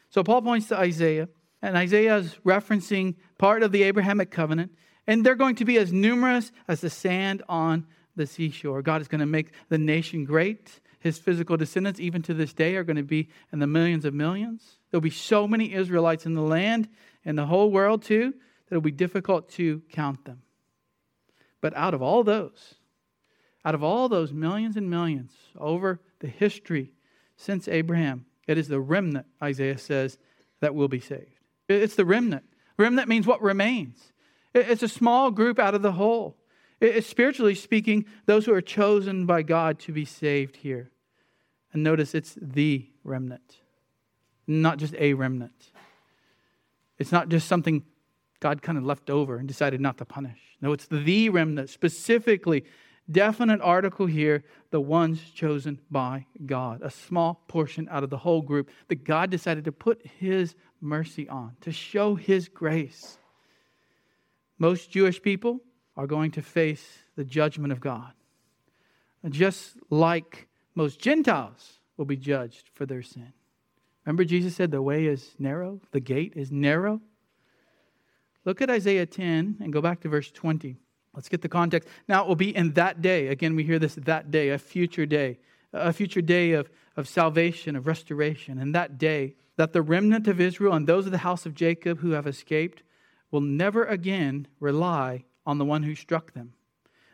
So 0.09 0.25
Paul 0.25 0.41
points 0.41 0.69
to 0.69 0.79
Isaiah, 0.79 1.29
and 1.61 1.77
Isaiah 1.77 2.17
is 2.17 2.39
referencing 2.47 3.15
part 3.39 3.63
of 3.63 3.73
the 3.73 3.83
Abrahamic 3.83 4.31
covenant, 4.31 4.73
and 5.07 5.25
they're 5.25 5.35
going 5.35 5.57
to 5.57 5.65
be 5.65 5.79
as 5.79 5.93
numerous 5.93 6.53
as 6.69 6.81
the 6.81 6.91
sand 6.91 7.43
on 7.49 7.87
the 8.17 8.27
seashore. 8.27 8.83
God 8.83 9.01
is 9.01 9.09
going 9.09 9.21
to 9.21 9.27
make 9.27 9.53
the 9.69 9.79
nation 9.79 10.25
great. 10.25 10.81
His 11.01 11.19
physical 11.19 11.57
descendants, 11.57 12.01
even 12.01 12.23
to 12.23 12.35
this 12.35 12.55
day, 12.55 12.77
are 12.77 12.85
going 12.85 12.97
to 12.97 13.03
be 13.03 13.29
in 13.53 13.59
the 13.59 13.67
millions 13.67 14.05
of 14.05 14.15
millions. 14.15 14.79
There'll 14.91 15.03
be 15.03 15.11
so 15.11 15.47
many 15.47 15.75
Israelites 15.75 16.25
in 16.25 16.35
the 16.35 16.41
land 16.41 16.89
and 17.25 17.37
the 17.37 17.47
whole 17.47 17.71
world, 17.71 18.03
too, 18.03 18.31
that 18.31 18.75
it'll 18.75 18.81
be 18.81 18.91
difficult 18.91 19.51
to 19.51 19.83
count 19.93 20.25
them. 20.25 20.43
But 21.61 21.77
out 21.77 21.93
of 21.93 22.03
all 22.03 22.25
those, 22.25 22.75
out 23.65 23.75
of 23.75 23.83
all 23.83 24.09
those 24.09 24.33
millions 24.33 24.77
and 24.77 24.89
millions 24.89 25.33
over 25.59 26.01
the 26.21 26.29
history 26.29 26.93
since 27.37 27.69
Abraham. 27.69 28.27
It 28.47 28.59
is 28.59 28.69
the 28.69 28.81
remnant, 28.81 29.27
Isaiah 29.43 29.79
says, 29.79 30.19
that 30.61 30.75
will 30.75 30.89
be 30.89 31.01
saved. 31.01 31.31
It's 31.69 31.97
the 31.97 32.05
remnant. 32.05 32.45
Remnant 32.79 33.09
means 33.09 33.27
what 33.27 33.43
remains. 33.43 34.13
It's 34.55 34.83
a 34.83 34.89
small 34.89 35.31
group 35.31 35.59
out 35.59 35.75
of 35.75 35.83
the 35.83 35.93
whole. 35.93 36.37
It's 36.81 37.07
spiritually 37.07 37.55
speaking, 37.55 38.05
those 38.27 38.47
who 38.47 38.55
are 38.55 38.61
chosen 38.61 39.27
by 39.27 39.43
God 39.43 39.79
to 39.81 39.93
be 39.93 40.05
saved 40.05 40.57
here. 40.57 40.91
And 41.73 41.83
notice 41.83 42.15
it's 42.15 42.37
the 42.41 42.87
remnant, 43.03 43.59
not 44.47 44.79
just 44.79 44.95
a 44.95 45.15
remnant. 45.15 45.73
It's 46.99 47.11
not 47.11 47.29
just 47.29 47.49
something 47.49 47.83
God 48.39 48.63
kind 48.63 48.79
of 48.79 48.85
left 48.85 49.11
over 49.11 49.37
and 49.37 49.49
decided 49.49 49.81
not 49.81 49.99
to 49.99 50.05
punish. 50.05 50.39
No, 50.61 50.73
it's 50.73 50.87
the 50.87 51.29
remnant, 51.31 51.71
specifically 51.71 52.65
definite 53.11 53.61
article 53.61 54.07
here 54.07 54.45
the 54.71 54.81
ones 54.81 55.21
chosen 55.35 55.81
by 55.91 56.27
God, 56.47 56.81
a 56.83 56.91
small 56.91 57.43
portion 57.49 57.89
out 57.91 58.05
of 58.05 58.11
the 58.11 58.19
whole 58.19 58.43
group 58.43 58.71
that 58.89 59.05
God 59.05 59.31
decided 59.31 59.65
to 59.65 59.73
put 59.73 60.05
His 60.07 60.55
mercy 60.81 61.29
on, 61.29 61.57
to 61.63 61.73
show 61.73 62.15
His 62.15 62.49
grace. 62.49 63.19
Most 64.59 64.91
Jewish 64.91 65.21
people 65.21 65.61
are 65.97 66.07
going 66.07 66.31
to 66.33 66.43
face 66.43 67.05
the 67.17 67.25
judgment 67.25 67.73
of 67.73 67.81
God, 67.81 68.13
just 69.29 69.77
like 69.91 70.49
most 70.75 71.01
Gentiles 71.01 71.81
will 71.97 72.05
be 72.05 72.17
judged 72.17 72.71
for 72.75 72.87
their 72.87 73.03
sin. 73.03 73.33
Remember, 74.05 74.25
Jesus 74.25 74.55
said 74.55 74.71
the 74.71 74.83
way 74.83 75.07
is 75.07 75.35
narrow, 75.39 75.81
the 75.93 76.01
gate 76.01 76.35
is 76.37 76.51
narrow. 76.51 77.01
Look 78.45 78.61
at 78.61 78.69
Isaiah 78.69 79.07
10 79.07 79.59
and 79.61 79.73
go 79.73 79.81
back 79.81 80.01
to 80.01 80.09
verse 80.09 80.31
20. 80.31 80.77
Let's 81.15 81.29
get 81.29 81.43
the 81.43 81.49
context. 81.49 81.89
Now, 82.09 82.25
it 82.25 82.29
will 82.29 82.35
be 82.35 82.55
in 82.55 82.73
that 82.75 83.01
day. 83.01 83.29
Again, 83.29 83.57
we 83.57 83.65
hear 83.65 83.79
this 83.79 83.95
that 83.95 84.31
day, 84.31 84.51
a 84.51 84.59
future 84.59 85.07
day, 85.07 85.39
a 85.73 85.93
future 85.93 86.21
day 86.21 86.53
of, 86.53 86.69
of 86.97 87.09
salvation, 87.09 87.77
of 87.77 87.87
restoration. 87.87 88.59
And 88.59 88.75
that 88.75 88.99
day, 88.99 89.37
that 89.57 89.73
the 89.73 89.81
remnant 89.81 90.27
of 90.29 90.41
Israel 90.41 90.75
and 90.75 90.87
those 90.87 91.07
of 91.07 91.13
the 91.13 91.19
house 91.19 91.47
of 91.47 91.55
Jacob 91.55 92.01
who 92.01 92.11
have 92.11 92.27
escaped 92.27 92.83
will 93.35 93.41
never 93.41 93.85
again 93.85 94.47
rely 94.61 95.25
on 95.45 95.59
the 95.59 95.65
one 95.65 95.83
who 95.83 95.97
struck 95.97 96.33
them. 96.35 96.53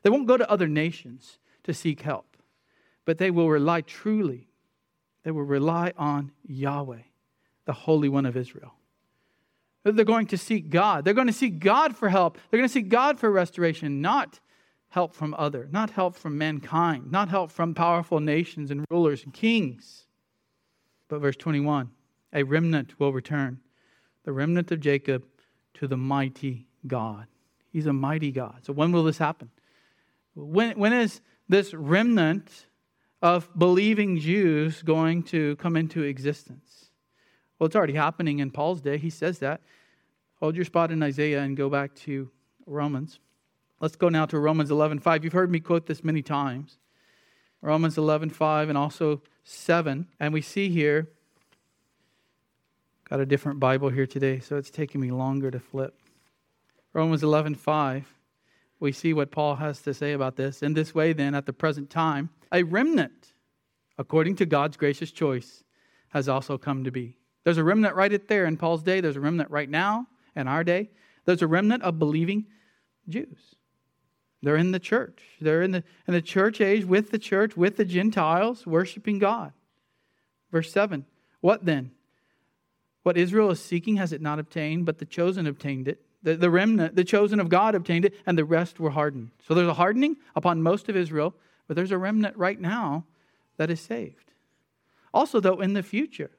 They 0.03 0.11
won't 0.11 0.29
go 0.29 0.37
to 0.37 0.51
other 0.51 0.68
nations 0.68 1.39
to 1.62 1.73
seek 1.73 2.03
help, 2.03 2.37
but 3.07 3.16
they 3.16 3.31
will 3.31 3.49
rely 3.49 3.81
truly, 3.81 4.51
they 5.23 5.31
will 5.31 5.45
rely 5.45 5.95
on 5.97 6.31
Yahweh, 6.47 7.05
the 7.64 7.73
Holy 7.73 8.11
One 8.11 8.27
of 8.27 8.37
Israel. 8.37 8.75
They're 9.83 10.05
going 10.05 10.27
to 10.27 10.37
seek 10.37 10.68
God. 10.68 11.07
They're 11.07 11.14
going 11.14 11.27
to 11.27 11.33
seek 11.33 11.59
God 11.59 11.97
for 11.97 12.11
help. 12.11 12.37
They're 12.51 12.59
going 12.59 12.68
to 12.68 12.73
seek 12.73 12.91
God 12.91 13.18
for 13.18 13.31
restoration, 13.31 14.03
not 14.03 14.41
help 14.91 15.14
from 15.14 15.35
other, 15.39 15.68
not 15.73 15.89
help 15.89 16.14
from 16.14 16.37
mankind, 16.37 17.11
not 17.11 17.31
help 17.31 17.51
from 17.51 17.73
powerful 17.73 18.21
nations 18.21 18.71
and 18.71 18.85
rulers 18.91 19.25
and 19.25 19.33
kings. 19.33 20.05
But 21.09 21.21
verse 21.21 21.37
21 21.37 21.91
a 22.35 22.43
remnant 22.43 23.01
will 23.01 23.14
return, 23.14 23.61
the 24.25 24.33
remnant 24.33 24.71
of 24.71 24.81
Jacob 24.81 25.25
to 25.75 25.87
the 25.87 25.97
mighty 25.97 26.66
God. 26.87 27.27
He's 27.73 27.87
a 27.87 27.93
mighty 27.93 28.33
God. 28.33 28.61
So 28.62 28.73
when 28.73 28.93
will 28.93 29.05
this 29.05 29.18
happen? 29.18 29.51
When, 30.35 30.79
when 30.79 30.93
is 30.93 31.21
this 31.49 31.75
remnant 31.75 32.66
of 33.23 33.49
believing 33.59 34.18
Jews 34.18 34.83
going 34.83 35.23
to 35.25 35.57
come 35.57 35.77
into 35.77 36.03
existence? 36.03 36.87
Well, 37.59 37.66
it's 37.66 37.77
already 37.77 37.95
happening 37.95 38.39
in 38.39 38.51
Paul's 38.51 38.81
day. 38.81 38.99
He 38.99 39.11
says 39.11 39.39
that. 39.41 39.61
Hold 40.41 40.57
your 40.57 40.64
spot 40.64 40.91
in 40.91 41.03
Isaiah 41.03 41.43
and 41.43 41.57
go 41.57 41.68
back 41.68 41.95
to 41.97 42.31
Romans. 42.66 43.21
Let's 43.81 43.97
go 43.97 44.09
now 44.09 44.27
to 44.27 44.39
Romans 44.39 44.71
11:5. 44.71 45.25
You've 45.25 45.33
heard 45.33 45.51
me 45.51 45.61
quote 45.61 45.87
this 45.87 46.03
many 46.03 46.23
times. 46.23 46.79
Romans 47.61 47.97
11:5 47.97 48.68
and 48.68 48.79
also 48.79 49.23
7, 49.45 50.07
and 50.18 50.33
we 50.33 50.41
see 50.41 50.71
here 50.71 51.11
got 53.11 53.21
a 53.21 53.27
different 53.27 53.59
Bible 53.59 53.89
here 53.89 54.07
today, 54.07 54.39
so 54.39 54.57
it's 54.57 54.71
taking 54.71 55.01
me 55.01 55.11
longer 55.11 55.51
to 55.51 55.59
flip. 55.59 55.99
Romans 56.93 57.23
11:5. 57.23 58.05
we 58.79 58.93
see 58.93 59.13
what 59.13 59.31
Paul 59.31 59.57
has 59.57 59.83
to 59.83 59.93
say 59.93 60.13
about 60.13 60.37
this. 60.37 60.63
In 60.63 60.73
this 60.73 60.95
way, 60.95 61.13
then, 61.13 61.35
at 61.35 61.45
the 61.45 61.53
present 61.53 61.91
time, 61.91 62.31
a 62.51 62.63
remnant, 62.63 63.35
according 63.99 64.37
to 64.37 64.47
God's 64.47 64.77
gracious 64.77 65.11
choice, 65.11 65.65
has 66.11 66.29
also 66.29 66.57
come 66.57 66.85
to 66.85 66.91
be. 66.91 67.19
There's 67.45 67.59
a 67.59 67.65
remnant 67.65 67.95
right 67.95 68.27
there 68.29 68.47
in 68.47 68.57
Paul's 68.57 68.83
day. 68.83 69.01
There's 69.01 69.17
a 69.17 69.21
remnant 69.21 69.51
right 69.51 69.69
now 69.69 70.07
in 70.35 70.49
our 70.49 70.65
day. 70.65 70.91
There's 71.25 71.43
a 71.43 71.47
remnant 71.47 71.83
of 71.83 71.99
believing 71.99 72.47
Jews. 73.09 73.57
They're 74.41 74.57
in 74.57 74.71
the 74.71 74.79
church. 74.79 75.23
They're 75.41 75.63
in 75.63 75.73
the, 75.73 75.85
in 76.07 76.15
the 76.15 76.23
church 76.23 76.61
age 76.61 76.85
with 76.85 77.11
the 77.11 77.19
church, 77.19 77.57
with 77.57 77.77
the 77.77 77.85
Gentiles, 77.85 78.67
worshiping 78.67 79.19
God. 79.19 79.53
Verse 80.51 80.73
7 80.73 81.05
What 81.41 81.67
then? 81.67 81.91
What 83.03 83.17
Israel 83.17 83.51
is 83.51 83.63
seeking 83.63 83.97
has 83.97 84.13
it 84.13 84.21
not 84.21 84.39
obtained, 84.39 84.87
but 84.87 84.99
the 84.99 85.07
chosen 85.07 85.47
obtained 85.47 85.89
it. 85.89 86.03
The, 86.23 86.37
the 86.37 86.51
remnant, 86.51 86.97
the 86.97 87.05
chosen 87.05 87.41
of 87.41 87.49
God 87.49 87.75
obtained 87.75 88.05
it, 88.05 88.15
and 88.27 88.37
the 88.37 88.45
rest 88.45 88.79
were 88.79 88.91
hardened. 88.91 89.31
So 89.47 89.55
there's 89.55 89.69
a 89.69 89.75
hardening 89.75 90.17
upon 90.37 90.63
most 90.63 90.89
of 90.89 90.97
Israel, 90.97 91.35
but 91.67 91.77
there's 91.77 91.93
a 91.93 91.99
remnant 91.99 92.37
right 92.37 92.61
now 92.61 93.07
that 93.57 93.71
is 93.71 93.81
saved. 93.81 94.33
Also, 95.15 95.41
though, 95.41 95.61
in 95.61 95.73
the 95.73 95.83
future, 95.83 96.31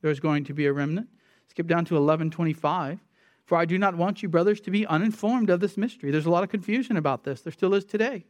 there's 0.00 0.20
going 0.20 0.44
to 0.44 0.54
be 0.54 0.66
a 0.66 0.72
remnant. 0.72 1.08
Skip 1.48 1.66
down 1.66 1.84
to 1.86 1.94
1125. 1.94 3.00
For 3.44 3.56
I 3.56 3.64
do 3.64 3.78
not 3.78 3.96
want 3.96 4.22
you, 4.22 4.28
brothers, 4.28 4.60
to 4.62 4.70
be 4.70 4.86
uninformed 4.86 5.50
of 5.50 5.60
this 5.60 5.76
mystery. 5.76 6.10
There's 6.10 6.26
a 6.26 6.30
lot 6.30 6.42
of 6.42 6.50
confusion 6.50 6.96
about 6.96 7.24
this. 7.24 7.42
There 7.42 7.52
still 7.52 7.74
is 7.74 7.84
today. 7.84 8.24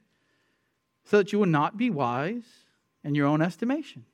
So 1.05 1.19
that 1.19 1.33
you 1.33 1.39
will 1.39 1.47
not 1.47 1.77
be 1.79 1.89
wise 1.89 2.45
in 3.03 3.15
your 3.15 3.27
own 3.27 3.41
estimation. 3.41 4.05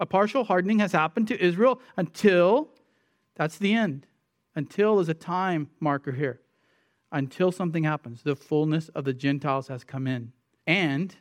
A 0.00 0.06
partial 0.06 0.44
hardening 0.44 0.78
has 0.78 0.92
happened 0.92 1.28
to 1.28 1.44
Israel 1.44 1.80
until 1.96 2.70
that's 3.36 3.58
the 3.58 3.74
end. 3.74 4.06
Until 4.54 4.98
is 4.98 5.08
a 5.08 5.14
time 5.14 5.70
marker 5.78 6.12
here. 6.12 6.40
Until 7.12 7.52
something 7.52 7.84
happens, 7.84 8.22
the 8.22 8.34
fullness 8.34 8.88
of 8.90 9.04
the 9.04 9.12
Gentiles 9.12 9.68
has 9.68 9.84
come 9.84 10.06
in. 10.06 10.32
And 10.66 11.14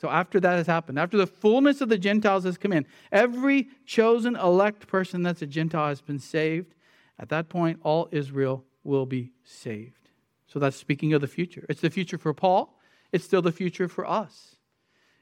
so 0.00 0.08
after 0.08 0.40
that 0.40 0.56
has 0.56 0.66
happened, 0.66 0.98
after 0.98 1.16
the 1.16 1.26
fullness 1.26 1.80
of 1.80 1.88
the 1.88 1.98
Gentiles 1.98 2.44
has 2.44 2.56
come 2.56 2.72
in, 2.72 2.86
every 3.12 3.68
chosen 3.84 4.36
elect 4.36 4.86
person 4.86 5.22
that's 5.22 5.42
a 5.42 5.46
Gentile 5.46 5.88
has 5.88 6.00
been 6.00 6.18
saved. 6.18 6.74
At 7.18 7.28
that 7.30 7.48
point, 7.48 7.80
all 7.82 8.08
Israel 8.12 8.64
will 8.84 9.06
be 9.06 9.32
saved. 9.44 10.10
So 10.46 10.58
that's 10.58 10.76
speaking 10.76 11.12
of 11.12 11.20
the 11.20 11.26
future. 11.26 11.66
It's 11.68 11.80
the 11.80 11.90
future 11.90 12.18
for 12.18 12.32
Paul, 12.32 12.78
it's 13.12 13.24
still 13.24 13.42
the 13.42 13.52
future 13.52 13.88
for 13.88 14.08
us. 14.08 14.56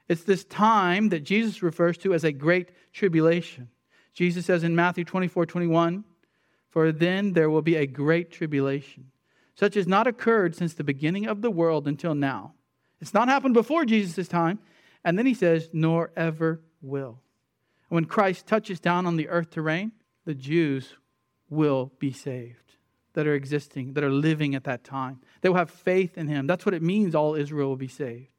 It's 0.07 0.23
this 0.23 0.43
time 0.43 1.09
that 1.09 1.23
Jesus 1.23 1.63
refers 1.63 1.97
to 1.99 2.13
as 2.13 2.23
a 2.23 2.31
great 2.31 2.69
tribulation. 2.93 3.69
Jesus 4.13 4.45
says 4.45 4.63
in 4.63 4.75
Matthew 4.75 5.03
24 5.03 5.45
21, 5.45 6.03
For 6.75 6.91
then 6.91 7.31
there 7.31 7.49
will 7.49 7.61
be 7.61 7.77
a 7.77 7.87
great 7.87 8.31
tribulation, 8.31 9.11
such 9.55 9.77
as 9.77 9.87
not 9.87 10.07
occurred 10.07 10.55
since 10.55 10.73
the 10.73 10.83
beginning 10.83 11.25
of 11.25 11.41
the 11.41 11.49
world 11.49 11.87
until 11.87 12.13
now 12.13 12.55
it's 13.01 13.13
not 13.13 13.27
happened 13.27 13.53
before 13.53 13.85
Jesus' 13.85 14.27
time. 14.27 14.59
And 15.03 15.17
then 15.17 15.25
he 15.25 15.33
says, 15.33 15.69
nor 15.71 16.11
ever 16.15 16.61
will. 16.81 17.21
When 17.89 18.05
Christ 18.05 18.47
touches 18.47 18.79
down 18.79 19.05
on 19.05 19.15
the 19.15 19.29
earth 19.29 19.51
to 19.51 19.61
reign, 19.61 19.91
the 20.25 20.33
Jews 20.33 20.95
will 21.49 21.91
be 21.99 22.11
saved 22.11 22.77
that 23.13 23.27
are 23.27 23.35
existing, 23.35 23.93
that 23.93 24.03
are 24.03 24.09
living 24.09 24.55
at 24.55 24.63
that 24.63 24.83
time. 24.83 25.21
They 25.41 25.49
will 25.49 25.55
have 25.57 25.69
faith 25.69 26.17
in 26.17 26.27
him. 26.27 26.47
That's 26.47 26.65
what 26.65 26.73
it 26.73 26.81
means 26.81 27.13
all 27.13 27.35
Israel 27.35 27.69
will 27.69 27.75
be 27.75 27.87
saved. 27.87 28.29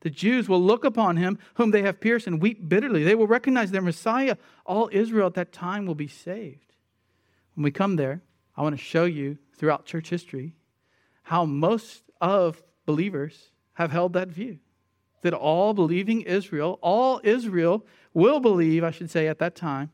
The 0.00 0.10
Jews 0.10 0.48
will 0.48 0.60
look 0.60 0.84
upon 0.84 1.16
him 1.16 1.38
whom 1.54 1.70
they 1.70 1.82
have 1.82 2.00
pierced 2.00 2.26
and 2.26 2.42
weep 2.42 2.68
bitterly. 2.68 3.04
They 3.04 3.14
will 3.14 3.26
recognize 3.28 3.70
their 3.70 3.82
Messiah. 3.82 4.36
All 4.66 4.90
Israel 4.92 5.28
at 5.28 5.34
that 5.34 5.52
time 5.52 5.86
will 5.86 5.94
be 5.94 6.08
saved. 6.08 6.67
When 7.58 7.64
we 7.64 7.72
come 7.72 7.96
there, 7.96 8.22
I 8.56 8.62
want 8.62 8.78
to 8.78 8.80
show 8.80 9.04
you 9.04 9.36
throughout 9.56 9.84
church 9.84 10.10
history 10.10 10.54
how 11.24 11.44
most 11.44 12.04
of 12.20 12.62
believers 12.86 13.50
have 13.72 13.90
held 13.90 14.12
that 14.12 14.28
view 14.28 14.60
that 15.22 15.34
all 15.34 15.74
believing 15.74 16.20
Israel, 16.20 16.78
all 16.82 17.20
Israel 17.24 17.84
will 18.14 18.38
believe, 18.38 18.84
I 18.84 18.92
should 18.92 19.10
say, 19.10 19.26
at 19.26 19.40
that 19.40 19.56
time 19.56 19.90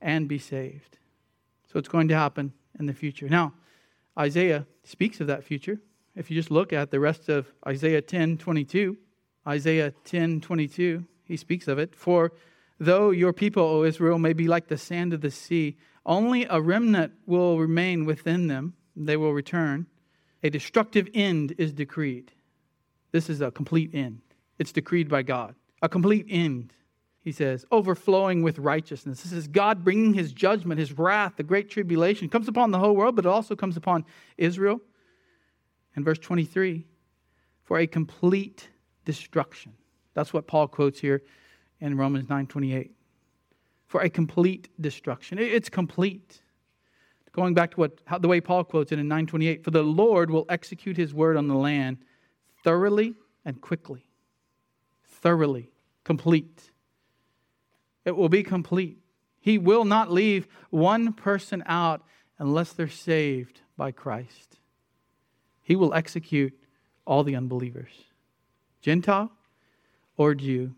and 0.00 0.26
be 0.26 0.40
saved. 0.40 0.98
So 1.72 1.78
it's 1.78 1.86
going 1.86 2.08
to 2.08 2.16
happen 2.16 2.52
in 2.80 2.86
the 2.86 2.92
future. 2.92 3.28
Now, 3.28 3.54
Isaiah 4.18 4.66
speaks 4.82 5.20
of 5.20 5.28
that 5.28 5.44
future. 5.44 5.80
If 6.16 6.32
you 6.32 6.34
just 6.34 6.50
look 6.50 6.72
at 6.72 6.90
the 6.90 6.98
rest 6.98 7.28
of 7.28 7.46
Isaiah 7.64 8.02
10 8.02 8.38
22, 8.38 8.96
Isaiah 9.46 9.92
10 10.04 10.40
22, 10.40 11.04
he 11.22 11.36
speaks 11.36 11.68
of 11.68 11.78
it. 11.78 11.94
For 11.94 12.32
though 12.78 13.10
your 13.10 13.32
people, 13.32 13.62
O 13.62 13.84
Israel, 13.84 14.18
may 14.18 14.32
be 14.32 14.48
like 14.48 14.68
the 14.68 14.78
sand 14.78 15.12
of 15.12 15.20
the 15.20 15.30
sea, 15.30 15.76
only 16.06 16.44
a 16.44 16.60
remnant 16.60 17.12
will 17.26 17.58
remain 17.58 18.04
within 18.04 18.46
them, 18.46 18.74
they 18.96 19.16
will 19.16 19.32
return. 19.32 19.86
A 20.42 20.50
destructive 20.50 21.08
end 21.14 21.54
is 21.56 21.72
decreed. 21.72 22.32
This 23.12 23.30
is 23.30 23.40
a 23.40 23.50
complete 23.50 23.94
end. 23.94 24.20
It's 24.58 24.72
decreed 24.72 25.08
by 25.08 25.22
God. 25.22 25.54
A 25.82 25.88
complete 25.88 26.26
end, 26.28 26.72
he 27.22 27.32
says, 27.32 27.64
overflowing 27.70 28.42
with 28.42 28.58
righteousness. 28.58 29.22
This 29.22 29.32
is 29.32 29.48
God 29.48 29.82
bringing 29.82 30.14
his 30.14 30.32
judgment, 30.32 30.78
his 30.78 30.92
wrath, 30.92 31.34
the 31.36 31.42
great 31.42 31.70
tribulation. 31.70 32.26
It 32.26 32.32
comes 32.32 32.48
upon 32.48 32.70
the 32.70 32.78
whole 32.78 32.94
world, 32.94 33.16
but 33.16 33.24
it 33.24 33.28
also 33.28 33.56
comes 33.56 33.76
upon 33.76 34.04
Israel. 34.36 34.80
And 35.96 36.04
verse 36.04 36.18
23 36.18 36.86
for 37.62 37.78
a 37.78 37.86
complete 37.86 38.68
destruction. 39.04 39.72
That's 40.12 40.32
what 40.32 40.46
Paul 40.46 40.68
quotes 40.68 41.00
here 41.00 41.22
in 41.80 41.96
Romans 41.96 42.28
9:28. 42.28 42.90
For 43.86 44.00
a 44.00 44.10
complete 44.10 44.68
destruction. 44.80 45.38
It's 45.38 45.68
complete. 45.68 46.40
Going 47.32 47.54
back 47.54 47.72
to 47.72 47.76
what 47.80 48.00
how, 48.06 48.18
the 48.18 48.28
way 48.28 48.40
Paul 48.40 48.64
quotes 48.64 48.92
it 48.92 48.98
in 48.98 49.08
928, 49.08 49.64
for 49.64 49.70
the 49.70 49.82
Lord 49.82 50.30
will 50.30 50.46
execute 50.48 50.96
his 50.96 51.12
word 51.12 51.36
on 51.36 51.48
the 51.48 51.54
land 51.54 51.98
thoroughly 52.62 53.14
and 53.44 53.60
quickly. 53.60 54.06
Thoroughly, 55.04 55.70
complete. 56.04 56.70
It 58.04 58.16
will 58.16 58.28
be 58.28 58.42
complete. 58.42 58.98
He 59.40 59.58
will 59.58 59.84
not 59.84 60.10
leave 60.10 60.46
one 60.70 61.12
person 61.12 61.62
out 61.66 62.02
unless 62.38 62.72
they're 62.72 62.88
saved 62.88 63.60
by 63.76 63.90
Christ. 63.90 64.58
He 65.62 65.76
will 65.76 65.94
execute 65.94 66.58
all 67.06 67.24
the 67.24 67.36
unbelievers, 67.36 67.92
Gentile 68.80 69.32
or 70.16 70.34
Jew. 70.34 70.74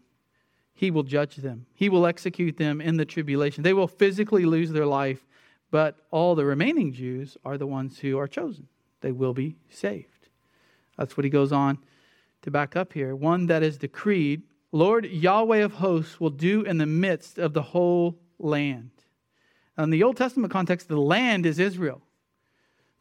He 0.76 0.90
will 0.90 1.02
judge 1.02 1.36
them. 1.36 1.64
He 1.74 1.88
will 1.88 2.06
execute 2.06 2.58
them 2.58 2.82
in 2.82 2.98
the 2.98 3.06
tribulation. 3.06 3.62
They 3.62 3.72
will 3.72 3.88
physically 3.88 4.44
lose 4.44 4.70
their 4.70 4.84
life, 4.84 5.26
but 5.70 5.96
all 6.10 6.34
the 6.34 6.44
remaining 6.44 6.92
Jews 6.92 7.38
are 7.46 7.56
the 7.56 7.66
ones 7.66 7.98
who 7.98 8.18
are 8.18 8.28
chosen. 8.28 8.68
They 9.00 9.10
will 9.10 9.32
be 9.32 9.56
saved. 9.70 10.28
That's 10.98 11.16
what 11.16 11.24
he 11.24 11.30
goes 11.30 11.50
on 11.50 11.78
to 12.42 12.50
back 12.50 12.76
up 12.76 12.92
here. 12.92 13.16
One 13.16 13.46
that 13.46 13.62
is 13.62 13.78
decreed, 13.78 14.42
Lord 14.70 15.06
Yahweh 15.06 15.64
of 15.64 15.72
hosts 15.72 16.20
will 16.20 16.30
do 16.30 16.60
in 16.60 16.76
the 16.76 16.86
midst 16.86 17.38
of 17.38 17.54
the 17.54 17.62
whole 17.62 18.18
land. 18.38 18.90
In 19.78 19.88
the 19.88 20.02
Old 20.02 20.18
Testament 20.18 20.52
context, 20.52 20.88
the 20.88 21.00
land 21.00 21.46
is 21.46 21.58
Israel. 21.58 22.02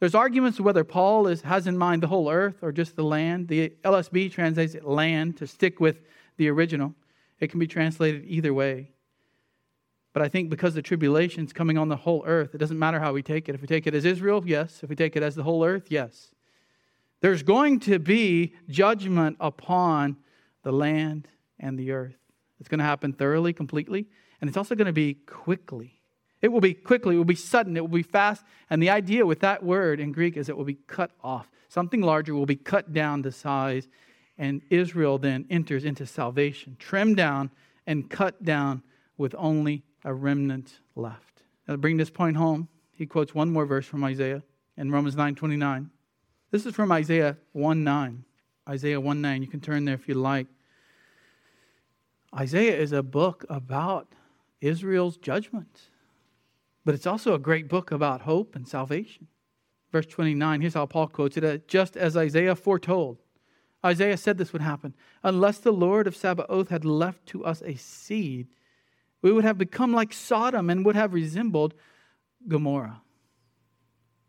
There's 0.00 0.14
arguments 0.14 0.60
whether 0.60 0.84
Paul 0.84 1.26
is, 1.26 1.42
has 1.42 1.66
in 1.66 1.76
mind 1.76 2.02
the 2.02 2.06
whole 2.06 2.30
earth 2.30 2.62
or 2.62 2.72
just 2.72 2.96
the 2.96 3.04
land. 3.04 3.48
The 3.48 3.74
LSB 3.84 4.32
translates 4.32 4.74
it 4.74 4.84
land 4.84 5.36
to 5.38 5.46
stick 5.46 5.78
with 5.78 6.00
the 6.38 6.48
original. 6.48 6.94
It 7.40 7.50
can 7.50 7.60
be 7.60 7.66
translated 7.66 8.24
either 8.26 8.54
way. 8.54 8.90
But 10.12 10.22
I 10.22 10.28
think 10.28 10.48
because 10.48 10.74
the 10.74 10.82
tribulation 10.82 11.44
is 11.44 11.52
coming 11.52 11.76
on 11.76 11.88
the 11.88 11.96
whole 11.96 12.24
earth, 12.26 12.54
it 12.54 12.58
doesn't 12.58 12.78
matter 12.78 12.98
how 12.98 13.12
we 13.12 13.22
take 13.22 13.48
it. 13.48 13.54
If 13.54 13.60
we 13.60 13.66
take 13.66 13.86
it 13.86 13.94
as 13.94 14.06
Israel, 14.06 14.42
yes. 14.46 14.82
If 14.82 14.88
we 14.88 14.96
take 14.96 15.14
it 15.14 15.22
as 15.22 15.34
the 15.34 15.42
whole 15.42 15.64
earth, 15.64 15.88
yes. 15.90 16.34
There's 17.20 17.42
going 17.42 17.80
to 17.80 17.98
be 17.98 18.54
judgment 18.68 19.36
upon 19.40 20.16
the 20.62 20.72
land 20.72 21.28
and 21.60 21.78
the 21.78 21.92
earth. 21.92 22.16
It's 22.60 22.68
going 22.68 22.78
to 22.78 22.84
happen 22.84 23.12
thoroughly, 23.12 23.52
completely, 23.52 24.06
and 24.40 24.48
it's 24.48 24.56
also 24.56 24.74
going 24.74 24.86
to 24.86 24.92
be 24.92 25.14
quickly. 25.14 26.00
It 26.42 26.48
will 26.48 26.60
be 26.60 26.74
quickly, 26.74 27.14
it 27.14 27.18
will 27.18 27.24
be 27.24 27.34
sudden, 27.34 27.76
it 27.76 27.80
will 27.80 27.88
be 27.88 28.02
fast. 28.02 28.44
And 28.70 28.82
the 28.82 28.90
idea 28.90 29.26
with 29.26 29.40
that 29.40 29.62
word 29.62 30.00
in 30.00 30.12
Greek 30.12 30.36
is 30.36 30.48
it 30.48 30.56
will 30.56 30.64
be 30.64 30.78
cut 30.86 31.10
off. 31.22 31.50
Something 31.68 32.00
larger 32.00 32.34
will 32.34 32.46
be 32.46 32.56
cut 32.56 32.92
down 32.92 33.22
to 33.22 33.32
size, 33.32 33.88
and 34.38 34.62
Israel 34.70 35.18
then 35.18 35.46
enters 35.50 35.84
into 35.84 36.06
salvation, 36.06 36.76
trimmed 36.78 37.16
down 37.16 37.50
and 37.86 38.10
cut 38.10 38.42
down 38.42 38.82
with 39.16 39.34
only 39.38 39.82
a 40.04 40.12
remnant 40.12 40.80
left. 40.94 41.42
Now, 41.66 41.74
to 41.74 41.78
bring 41.78 41.96
this 41.96 42.10
point 42.10 42.36
home, 42.36 42.68
he 42.92 43.06
quotes 43.06 43.34
one 43.34 43.50
more 43.50 43.66
verse 43.66 43.86
from 43.86 44.04
Isaiah 44.04 44.42
in 44.76 44.90
Romans 44.90 45.16
9:29. 45.16 45.90
This 46.50 46.66
is 46.66 46.74
from 46.74 46.92
Isaiah 46.92 47.36
1 47.52 47.84
9. 47.84 48.24
Isaiah 48.68 49.00
1 49.00 49.20
9. 49.20 49.42
You 49.42 49.48
can 49.48 49.60
turn 49.60 49.84
there 49.84 49.94
if 49.94 50.08
you 50.08 50.14
like. 50.14 50.46
Isaiah 52.34 52.76
is 52.76 52.92
a 52.92 53.02
book 53.02 53.44
about 53.48 54.12
Israel's 54.60 55.16
judgment, 55.16 55.90
but 56.84 56.94
it's 56.94 57.06
also 57.06 57.34
a 57.34 57.38
great 57.38 57.68
book 57.68 57.90
about 57.90 58.22
hope 58.22 58.54
and 58.54 58.66
salvation. 58.68 59.28
Verse 59.92 60.06
29, 60.06 60.60
here's 60.60 60.74
how 60.74 60.86
Paul 60.86 61.06
quotes 61.08 61.36
it 61.36 61.44
uh, 61.44 61.58
just 61.68 61.96
as 61.96 62.16
Isaiah 62.16 62.56
foretold. 62.56 63.22
Isaiah 63.86 64.16
said 64.16 64.36
this 64.36 64.52
would 64.52 64.62
happen. 64.62 64.94
Unless 65.22 65.58
the 65.58 65.72
Lord 65.72 66.06
of 66.06 66.16
Sabaoth 66.16 66.68
had 66.68 66.84
left 66.84 67.24
to 67.26 67.44
us 67.44 67.62
a 67.64 67.76
seed, 67.76 68.48
we 69.22 69.32
would 69.32 69.44
have 69.44 69.58
become 69.58 69.92
like 69.92 70.12
Sodom 70.12 70.68
and 70.68 70.84
would 70.84 70.96
have 70.96 71.14
resembled 71.14 71.74
Gomorrah. 72.48 73.00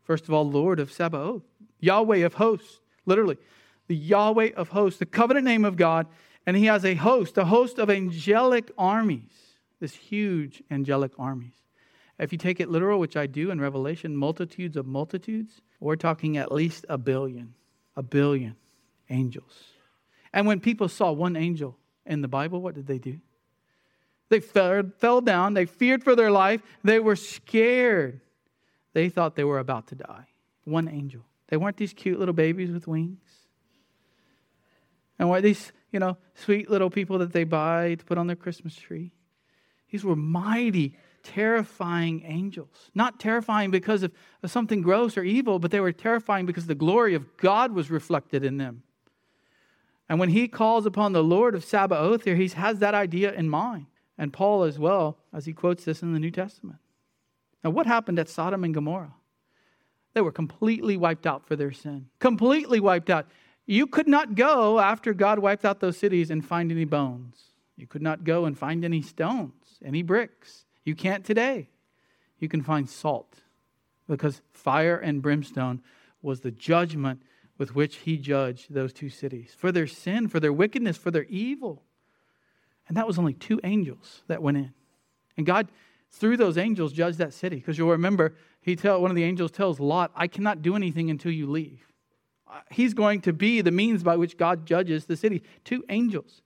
First 0.02 0.24
of 0.24 0.32
all, 0.32 0.48
Lord 0.48 0.80
of 0.80 0.92
Sabaoth. 0.92 1.42
Yahweh 1.80 2.18
of 2.18 2.34
hosts, 2.34 2.80
literally. 3.04 3.36
the 3.88 3.96
Yahweh 3.96 4.50
of 4.54 4.68
hosts, 4.68 4.98
the 4.98 5.06
covenant 5.06 5.44
name 5.44 5.64
of 5.64 5.76
God, 5.76 6.06
and 6.46 6.56
he 6.56 6.66
has 6.66 6.84
a 6.84 6.94
host, 6.94 7.36
a 7.36 7.44
host 7.44 7.78
of 7.78 7.90
angelic 7.90 8.70
armies, 8.78 9.56
this 9.80 9.94
huge 9.94 10.62
angelic 10.70 11.12
armies. 11.18 11.54
If 12.18 12.32
you 12.32 12.38
take 12.38 12.60
it 12.60 12.70
literal, 12.70 13.00
which 13.00 13.16
I 13.16 13.26
do 13.26 13.50
in 13.50 13.60
Revelation, 13.60 14.16
multitudes 14.16 14.76
of 14.76 14.86
multitudes, 14.86 15.60
we're 15.80 15.96
talking 15.96 16.36
at 16.36 16.52
least 16.52 16.84
a 16.88 16.98
billion, 16.98 17.54
a 17.96 18.02
billion 18.02 18.56
angels. 19.10 19.64
And 20.32 20.46
when 20.46 20.60
people 20.60 20.88
saw 20.88 21.12
one 21.12 21.36
angel 21.36 21.76
in 22.06 22.20
the 22.20 22.28
Bible, 22.28 22.60
what 22.60 22.74
did 22.74 22.86
they 22.86 22.98
do? 22.98 23.18
They 24.28 24.40
fell, 24.40 24.82
fell 24.98 25.20
down, 25.20 25.54
they 25.54 25.66
feared 25.66 26.04
for 26.04 26.14
their 26.14 26.30
life, 26.30 26.60
they 26.84 27.00
were 27.00 27.16
scared. 27.16 28.20
They 28.92 29.08
thought 29.08 29.36
they 29.36 29.44
were 29.44 29.58
about 29.58 29.88
to 29.88 29.94
die. 29.94 30.26
One 30.64 30.88
angel. 30.88 31.22
They 31.48 31.56
weren't 31.56 31.76
these 31.76 31.94
cute 31.94 32.18
little 32.18 32.34
babies 32.34 32.70
with 32.70 32.86
wings. 32.86 33.22
And 35.18 35.30
weren't 35.30 35.44
these, 35.44 35.72
you 35.92 35.98
know, 35.98 36.16
sweet 36.34 36.70
little 36.70 36.90
people 36.90 37.18
that 37.18 37.32
they 37.32 37.44
buy 37.44 37.94
to 37.94 38.04
put 38.04 38.18
on 38.18 38.26
their 38.26 38.36
Christmas 38.36 38.74
tree. 38.76 39.12
These 39.90 40.04
were 40.04 40.16
mighty, 40.16 40.96
terrifying 41.22 42.22
angels. 42.24 42.90
Not 42.94 43.18
terrifying 43.18 43.70
because 43.70 44.02
of, 44.02 44.12
of 44.42 44.50
something 44.50 44.82
gross 44.82 45.16
or 45.16 45.22
evil, 45.22 45.58
but 45.58 45.70
they 45.70 45.80
were 45.80 45.92
terrifying 45.92 46.44
because 46.44 46.66
the 46.66 46.74
glory 46.74 47.14
of 47.14 47.36
God 47.38 47.72
was 47.72 47.90
reflected 47.90 48.44
in 48.44 48.58
them. 48.58 48.82
And 50.08 50.18
when 50.18 50.30
he 50.30 50.48
calls 50.48 50.86
upon 50.86 51.12
the 51.12 51.22
Lord 51.22 51.54
of 51.54 51.64
Sabaoth 51.64 52.24
here, 52.24 52.36
he 52.36 52.48
has 52.48 52.78
that 52.78 52.94
idea 52.94 53.32
in 53.32 53.48
mind. 53.48 53.86
And 54.16 54.32
Paul 54.32 54.64
as 54.64 54.78
well, 54.78 55.18
as 55.32 55.44
he 55.44 55.52
quotes 55.52 55.84
this 55.84 56.02
in 56.02 56.12
the 56.12 56.18
New 56.18 56.30
Testament. 56.30 56.78
Now, 57.62 57.70
what 57.70 57.86
happened 57.86 58.18
at 58.18 58.28
Sodom 58.28 58.64
and 58.64 58.74
Gomorrah? 58.74 59.14
They 60.14 60.20
were 60.20 60.32
completely 60.32 60.96
wiped 60.96 61.26
out 61.26 61.46
for 61.46 61.54
their 61.54 61.72
sin. 61.72 62.06
Completely 62.18 62.80
wiped 62.80 63.10
out. 63.10 63.28
You 63.66 63.86
could 63.86 64.08
not 64.08 64.34
go 64.34 64.80
after 64.80 65.12
God 65.12 65.38
wiped 65.38 65.64
out 65.64 65.80
those 65.80 65.98
cities 65.98 66.30
and 66.30 66.44
find 66.44 66.72
any 66.72 66.86
bones. 66.86 67.52
You 67.76 67.86
could 67.86 68.02
not 68.02 68.24
go 68.24 68.46
and 68.46 68.58
find 68.58 68.84
any 68.84 69.02
stones, 69.02 69.78
any 69.84 70.02
bricks. 70.02 70.64
You 70.84 70.94
can't 70.94 71.24
today. 71.24 71.68
You 72.38 72.48
can 72.48 72.62
find 72.62 72.88
salt 72.88 73.34
because 74.08 74.40
fire 74.52 74.96
and 74.96 75.20
brimstone 75.20 75.82
was 76.22 76.40
the 76.40 76.50
judgment 76.50 77.22
with 77.58 77.74
which 77.74 77.96
he 77.96 78.16
judged 78.16 78.72
those 78.72 78.92
two 78.92 79.10
cities 79.10 79.54
for 79.56 79.72
their 79.72 79.86
sin, 79.86 80.28
for 80.28 80.40
their 80.40 80.52
wickedness, 80.52 80.96
for 80.96 81.10
their 81.10 81.24
evil. 81.24 81.82
And 82.86 82.96
that 82.96 83.06
was 83.06 83.18
only 83.18 83.34
two 83.34 83.60
angels 83.64 84.22
that 84.28 84.40
went 84.40 84.56
in. 84.56 84.72
And 85.36 85.44
God, 85.44 85.68
through 86.10 86.36
those 86.38 86.56
angels, 86.56 86.92
judged 86.92 87.18
that 87.18 87.34
city. 87.34 87.56
Because 87.56 87.76
you'll 87.76 87.90
remember, 87.90 88.34
he 88.60 88.76
tell, 88.76 89.02
one 89.02 89.10
of 89.10 89.16
the 89.16 89.24
angels 89.24 89.50
tells 89.50 89.78
Lot, 89.78 90.12
I 90.14 90.26
cannot 90.28 90.62
do 90.62 90.76
anything 90.76 91.10
until 91.10 91.32
you 91.32 91.50
leave. 91.50 91.84
Uh, 92.50 92.60
he's 92.70 92.94
going 92.94 93.20
to 93.22 93.32
be 93.32 93.60
the 93.60 93.70
means 93.70 94.02
by 94.02 94.16
which 94.16 94.38
God 94.38 94.64
judges 94.64 95.04
the 95.04 95.16
city. 95.16 95.42
Two 95.64 95.84
angels. 95.90 96.40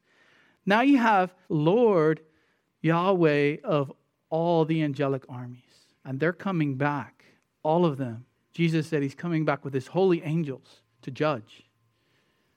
Now 0.66 0.80
you 0.80 0.98
have 0.98 1.32
Lord 1.48 2.22
Yahweh 2.80 3.58
of 3.62 3.92
all 4.30 4.64
the 4.64 4.82
angelic 4.82 5.24
armies. 5.28 5.60
And 6.04 6.18
they're 6.18 6.32
coming 6.32 6.74
back, 6.74 7.24
all 7.62 7.84
of 7.84 7.98
them. 7.98 8.24
Jesus 8.52 8.88
said 8.88 9.02
he's 9.02 9.14
coming 9.14 9.44
back 9.44 9.64
with 9.64 9.72
his 9.72 9.86
holy 9.86 10.22
angels 10.22 10.81
to 11.02 11.10
judge. 11.10 11.64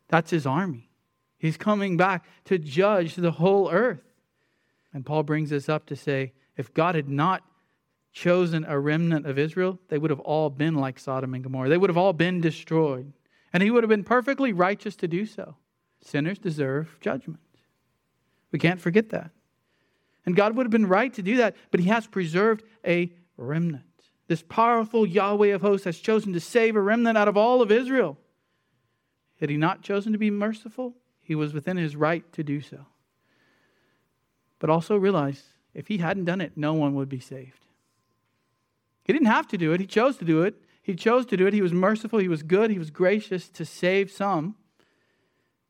That's 0.07 0.31
his 0.31 0.45
army. 0.45 0.89
He's 1.37 1.57
coming 1.57 1.97
back 1.97 2.25
to 2.45 2.57
judge 2.57 3.15
the 3.15 3.31
whole 3.31 3.69
earth. 3.71 4.03
And 4.93 5.05
Paul 5.05 5.23
brings 5.23 5.49
this 5.49 5.67
up 5.69 5.85
to 5.87 5.95
say 5.95 6.33
if 6.57 6.73
God 6.73 6.95
had 6.95 7.09
not 7.09 7.43
chosen 8.13 8.65
a 8.65 8.79
remnant 8.79 9.25
of 9.25 9.37
Israel, 9.37 9.77
they 9.89 9.97
would 9.97 10.09
have 10.09 10.21
all 10.21 10.49
been 10.49 10.75
like 10.75 10.97
Sodom 10.97 11.33
and 11.33 11.43
Gomorrah. 11.43 11.69
They 11.69 11.77
would 11.77 11.89
have 11.89 11.97
all 11.97 12.13
been 12.13 12.39
destroyed. 12.39 13.11
And 13.51 13.61
he 13.61 13.71
would 13.71 13.83
have 13.83 13.89
been 13.89 14.03
perfectly 14.03 14.53
righteous 14.53 14.95
to 14.97 15.07
do 15.07 15.25
so. 15.25 15.55
Sinners 16.01 16.39
deserve 16.39 16.97
judgment. 17.01 17.41
We 18.51 18.59
can't 18.59 18.79
forget 18.79 19.09
that. 19.09 19.31
And 20.25 20.35
God 20.35 20.55
would 20.55 20.65
have 20.65 20.71
been 20.71 20.87
right 20.87 21.13
to 21.13 21.21
do 21.21 21.37
that, 21.37 21.55
but 21.71 21.79
he 21.79 21.89
has 21.89 22.07
preserved 22.07 22.63
a 22.85 23.11
remnant. 23.37 23.83
This 24.27 24.41
powerful 24.41 25.05
Yahweh 25.05 25.49
of 25.49 25.61
hosts 25.61 25.85
has 25.85 25.99
chosen 25.99 26.33
to 26.33 26.39
save 26.39 26.75
a 26.75 26.81
remnant 26.81 27.17
out 27.17 27.27
of 27.27 27.37
all 27.37 27.61
of 27.61 27.71
Israel. 27.71 28.17
Had 29.39 29.49
he 29.49 29.57
not 29.57 29.81
chosen 29.81 30.11
to 30.13 30.17
be 30.17 30.31
merciful, 30.31 30.95
he 31.21 31.35
was 31.35 31.53
within 31.53 31.77
his 31.77 31.95
right 31.95 32.31
to 32.33 32.43
do 32.43 32.61
so. 32.61 32.85
But 34.59 34.69
also 34.69 34.95
realize 34.95 35.43
if 35.73 35.87
he 35.87 35.97
hadn't 35.97 36.25
done 36.25 36.41
it, 36.41 36.53
no 36.55 36.73
one 36.73 36.95
would 36.95 37.09
be 37.09 37.19
saved. 37.19 37.65
He 39.03 39.13
didn't 39.13 39.27
have 39.27 39.47
to 39.49 39.57
do 39.57 39.71
it, 39.73 39.79
he 39.79 39.87
chose 39.87 40.17
to 40.17 40.25
do 40.25 40.43
it. 40.43 40.55
He 40.85 40.93
chose 40.93 41.25
to 41.27 41.37
do 41.37 41.47
it. 41.47 41.53
He 41.55 41.63
was 41.63 41.73
merciful, 41.73 42.19
he 42.19 42.27
was 42.27 42.43
good, 42.43 42.69
he 42.69 42.77
was 42.77 42.91
gracious 42.91 43.49
to 43.49 43.65
save 43.65 44.11
some. 44.11 44.55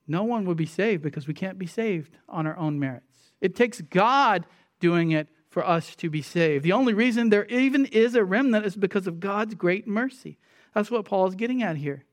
No 0.05 0.26
one 0.26 0.43
would 0.43 0.57
be 0.57 0.66
saved 0.66 1.01
because 1.03 1.26
we 1.26 1.34
can't 1.34 1.57
be 1.57 1.66
saved 1.66 2.18
on 2.28 2.45
our 2.45 2.57
own 2.57 2.82
merits. 2.82 3.32
It 3.39 3.55
takes 3.55 3.80
God 3.80 4.45
doing 4.82 5.11
it 5.11 5.30
for 5.47 5.66
us 5.66 5.95
to 5.95 6.09
be 6.09 6.22
saved. 6.22 6.66
The 6.66 6.74
only 6.74 6.93
reason 6.93 7.30
there 7.30 7.45
even 7.45 7.86
is 7.86 8.13
a 8.13 8.26
remnant 8.26 8.66
is 8.66 8.76
because 8.76 9.07
of 9.07 9.22
God's 9.22 9.55
great 9.55 9.88
mercy. 9.88 10.38
That's 10.74 10.91
what 10.91 11.05
Paul 11.05 11.28
is 11.28 11.36
getting 11.36 11.63
at 11.63 11.78
here. 11.78 12.03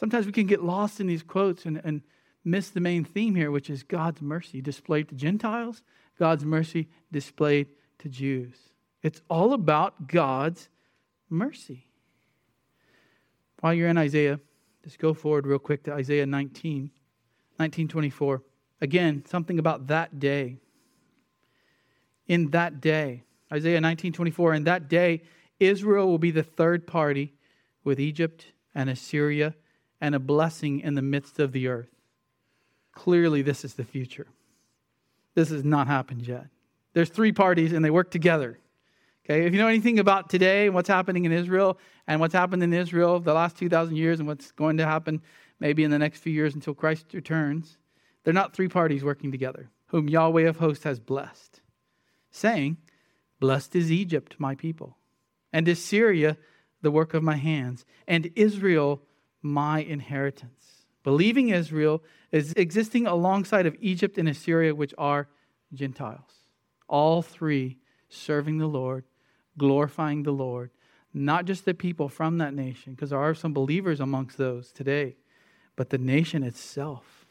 Sometimes 0.00 0.24
we 0.24 0.32
can 0.32 0.46
get 0.46 0.64
lost 0.64 0.98
in 0.98 1.06
these 1.06 1.22
quotes 1.22 1.66
and, 1.66 1.78
and 1.84 2.00
miss 2.42 2.70
the 2.70 2.80
main 2.80 3.04
theme 3.04 3.34
here, 3.34 3.50
which 3.50 3.68
is 3.68 3.82
God's 3.82 4.22
mercy 4.22 4.62
displayed 4.62 5.10
to 5.10 5.14
Gentiles, 5.14 5.82
God's 6.18 6.42
mercy 6.42 6.88
displayed 7.12 7.66
to 7.98 8.08
Jews. 8.08 8.56
It's 9.02 9.20
all 9.28 9.52
about 9.52 10.08
God's 10.08 10.70
mercy. 11.28 11.86
While 13.60 13.74
you're 13.74 13.90
in 13.90 13.98
Isaiah, 13.98 14.40
just 14.84 14.98
go 14.98 15.12
forward 15.12 15.46
real 15.46 15.58
quick 15.58 15.82
to 15.82 15.92
Isaiah 15.92 16.24
19, 16.24 16.84
1924. 17.58 18.42
Again, 18.80 19.22
something 19.26 19.58
about 19.58 19.88
that 19.88 20.18
day. 20.18 20.56
In 22.26 22.52
that 22.52 22.80
day, 22.80 23.24
Isaiah 23.52 23.82
19:24, 23.82 24.54
in 24.54 24.64
that 24.64 24.88
day 24.88 25.24
Israel 25.58 26.06
will 26.06 26.16
be 26.16 26.30
the 26.30 26.42
third 26.42 26.86
party 26.86 27.34
with 27.84 28.00
Egypt 28.00 28.46
and 28.74 28.88
Assyria 28.88 29.54
and 30.00 30.14
a 30.14 30.18
blessing 30.18 30.80
in 30.80 30.94
the 30.94 31.02
midst 31.02 31.38
of 31.38 31.52
the 31.52 31.68
earth. 31.68 31.90
Clearly, 32.92 33.42
this 33.42 33.64
is 33.64 33.74
the 33.74 33.84
future. 33.84 34.26
This 35.34 35.50
has 35.50 35.64
not 35.64 35.86
happened 35.86 36.26
yet. 36.26 36.46
There's 36.92 37.08
three 37.08 37.32
parties 37.32 37.72
and 37.72 37.84
they 37.84 37.90
work 37.90 38.10
together. 38.10 38.58
Okay, 39.24 39.46
if 39.46 39.52
you 39.52 39.60
know 39.60 39.68
anything 39.68 39.98
about 39.98 40.28
today 40.28 40.66
and 40.66 40.74
what's 40.74 40.88
happening 40.88 41.24
in 41.24 41.32
Israel 41.32 41.78
and 42.06 42.20
what's 42.20 42.34
happened 42.34 42.62
in 42.62 42.72
Israel 42.72 43.20
the 43.20 43.34
last 43.34 43.56
2,000 43.56 43.94
years 43.94 44.18
and 44.18 44.26
what's 44.26 44.50
going 44.52 44.78
to 44.78 44.86
happen 44.86 45.22
maybe 45.60 45.84
in 45.84 45.90
the 45.90 45.98
next 45.98 46.20
few 46.20 46.32
years 46.32 46.54
until 46.54 46.74
Christ 46.74 47.12
returns, 47.12 47.76
they're 48.24 48.34
not 48.34 48.54
three 48.54 48.68
parties 48.68 49.04
working 49.04 49.30
together, 49.30 49.70
whom 49.88 50.08
Yahweh 50.08 50.48
of 50.48 50.56
hosts 50.56 50.84
has 50.84 50.98
blessed, 50.98 51.60
saying, 52.30 52.78
Blessed 53.38 53.76
is 53.76 53.92
Egypt, 53.92 54.36
my 54.38 54.54
people, 54.54 54.96
and 55.52 55.68
Assyria, 55.68 56.36
the 56.82 56.90
work 56.90 57.14
of 57.14 57.22
my 57.22 57.36
hands, 57.36 57.84
and 58.08 58.30
Israel, 58.36 59.02
my 59.42 59.80
inheritance. 59.80 60.86
Believing 61.02 61.48
Israel 61.48 62.02
is 62.30 62.52
existing 62.54 63.06
alongside 63.06 63.66
of 63.66 63.76
Egypt 63.80 64.18
and 64.18 64.28
Assyria, 64.28 64.74
which 64.74 64.94
are 64.98 65.28
Gentiles. 65.72 66.44
All 66.88 67.22
three 67.22 67.78
serving 68.08 68.58
the 68.58 68.66
Lord, 68.66 69.04
glorifying 69.56 70.22
the 70.22 70.32
Lord, 70.32 70.70
not 71.14 71.44
just 71.44 71.64
the 71.64 71.74
people 71.74 72.08
from 72.08 72.38
that 72.38 72.54
nation, 72.54 72.94
because 72.94 73.10
there 73.10 73.18
are 73.18 73.34
some 73.34 73.52
believers 73.52 74.00
amongst 74.00 74.36
those 74.36 74.72
today, 74.72 75.16
but 75.76 75.90
the 75.90 75.98
nation 75.98 76.42
itself. 76.42 77.26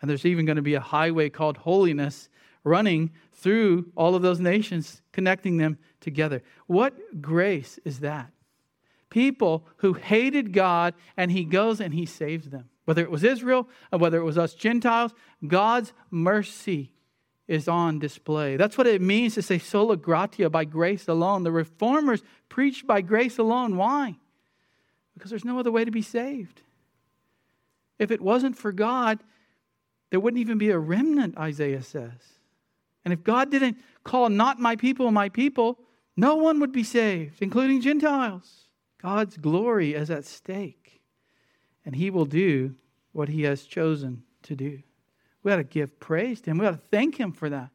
And 0.00 0.08
there's 0.08 0.26
even 0.26 0.46
going 0.46 0.56
to 0.56 0.62
be 0.62 0.74
a 0.74 0.80
highway 0.80 1.30
called 1.30 1.56
holiness 1.58 2.28
running 2.64 3.10
through 3.32 3.90
all 3.96 4.14
of 4.14 4.22
those 4.22 4.40
nations, 4.40 5.02
connecting 5.12 5.56
them 5.56 5.78
together. 6.00 6.42
What 6.66 7.20
grace 7.20 7.78
is 7.84 8.00
that? 8.00 8.30
People 9.10 9.66
who 9.78 9.94
hated 9.94 10.52
God, 10.52 10.94
and 11.16 11.30
he 11.30 11.44
goes 11.44 11.80
and 11.80 11.94
he 11.94 12.06
saves 12.06 12.50
them. 12.50 12.68
Whether 12.84 13.02
it 13.02 13.10
was 13.10 13.24
Israel 13.24 13.68
or 13.92 13.98
whether 13.98 14.18
it 14.18 14.24
was 14.24 14.38
us 14.38 14.54
Gentiles, 14.54 15.12
God's 15.46 15.92
mercy 16.10 16.92
is 17.46 17.68
on 17.68 17.98
display. 17.98 18.56
That's 18.56 18.76
what 18.76 18.86
it 18.86 19.00
means 19.00 19.34
to 19.34 19.42
say 19.42 19.58
sola 19.58 19.96
gratia, 19.96 20.50
by 20.50 20.64
grace 20.64 21.08
alone. 21.08 21.42
The 21.42 21.52
reformers 21.52 22.22
preached 22.48 22.86
by 22.86 23.00
grace 23.00 23.38
alone. 23.38 23.76
Why? 23.76 24.16
Because 25.14 25.30
there's 25.30 25.44
no 25.44 25.58
other 25.58 25.72
way 25.72 25.84
to 25.84 25.90
be 25.90 26.02
saved. 26.02 26.62
If 27.98 28.10
it 28.10 28.20
wasn't 28.20 28.56
for 28.56 28.70
God, 28.70 29.18
there 30.10 30.20
wouldn't 30.20 30.40
even 30.40 30.58
be 30.58 30.70
a 30.70 30.78
remnant, 30.78 31.36
Isaiah 31.36 31.82
says. 31.82 32.38
And 33.04 33.12
if 33.12 33.24
God 33.24 33.50
didn't 33.50 33.78
call 34.04 34.28
not 34.28 34.60
my 34.60 34.76
people 34.76 35.10
my 35.10 35.28
people, 35.28 35.78
no 36.16 36.36
one 36.36 36.60
would 36.60 36.72
be 36.72 36.84
saved, 36.84 37.42
including 37.42 37.80
Gentiles. 37.80 38.67
God's 39.00 39.36
glory 39.36 39.94
is 39.94 40.10
at 40.10 40.24
stake, 40.24 41.00
and 41.84 41.94
He 41.94 42.10
will 42.10 42.24
do 42.24 42.74
what 43.12 43.28
He 43.28 43.42
has 43.42 43.64
chosen 43.64 44.24
to 44.42 44.56
do. 44.56 44.82
We 45.42 45.52
ought 45.52 45.56
to 45.56 45.64
give 45.64 46.00
praise 46.00 46.40
to 46.42 46.50
Him. 46.50 46.58
We 46.58 46.66
ought 46.66 46.72
to 46.72 46.76
thank 46.90 47.16
Him 47.18 47.32
for 47.32 47.48
that. 47.48 47.70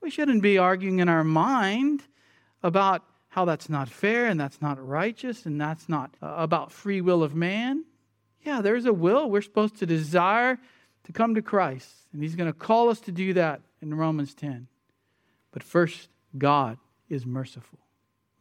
We 0.00 0.10
shouldn't 0.10 0.42
be 0.42 0.58
arguing 0.58 0.98
in 0.98 1.08
our 1.08 1.24
mind 1.24 2.02
about 2.62 3.04
how 3.28 3.44
that's 3.44 3.68
not 3.68 3.88
fair 3.88 4.26
and 4.26 4.38
that's 4.38 4.60
not 4.60 4.84
righteous 4.84 5.46
and 5.46 5.60
that's 5.60 5.88
not 5.88 6.14
uh, 6.20 6.34
about 6.36 6.72
free 6.72 7.00
will 7.00 7.22
of 7.22 7.34
man. 7.34 7.84
Yeah, 8.42 8.60
there's 8.60 8.84
a 8.84 8.92
will. 8.92 9.30
We're 9.30 9.42
supposed 9.42 9.78
to 9.78 9.86
desire 9.86 10.58
to 11.04 11.12
come 11.12 11.34
to 11.36 11.42
Christ. 11.42 11.88
And 12.12 12.22
He's 12.22 12.34
going 12.34 12.52
to 12.52 12.58
call 12.58 12.88
us 12.88 13.00
to 13.00 13.12
do 13.12 13.32
that 13.34 13.60
in 13.80 13.94
Romans 13.94 14.34
10. 14.34 14.66
But 15.52 15.62
first, 15.62 16.08
God 16.36 16.78
is 17.08 17.24
merciful. 17.24 17.78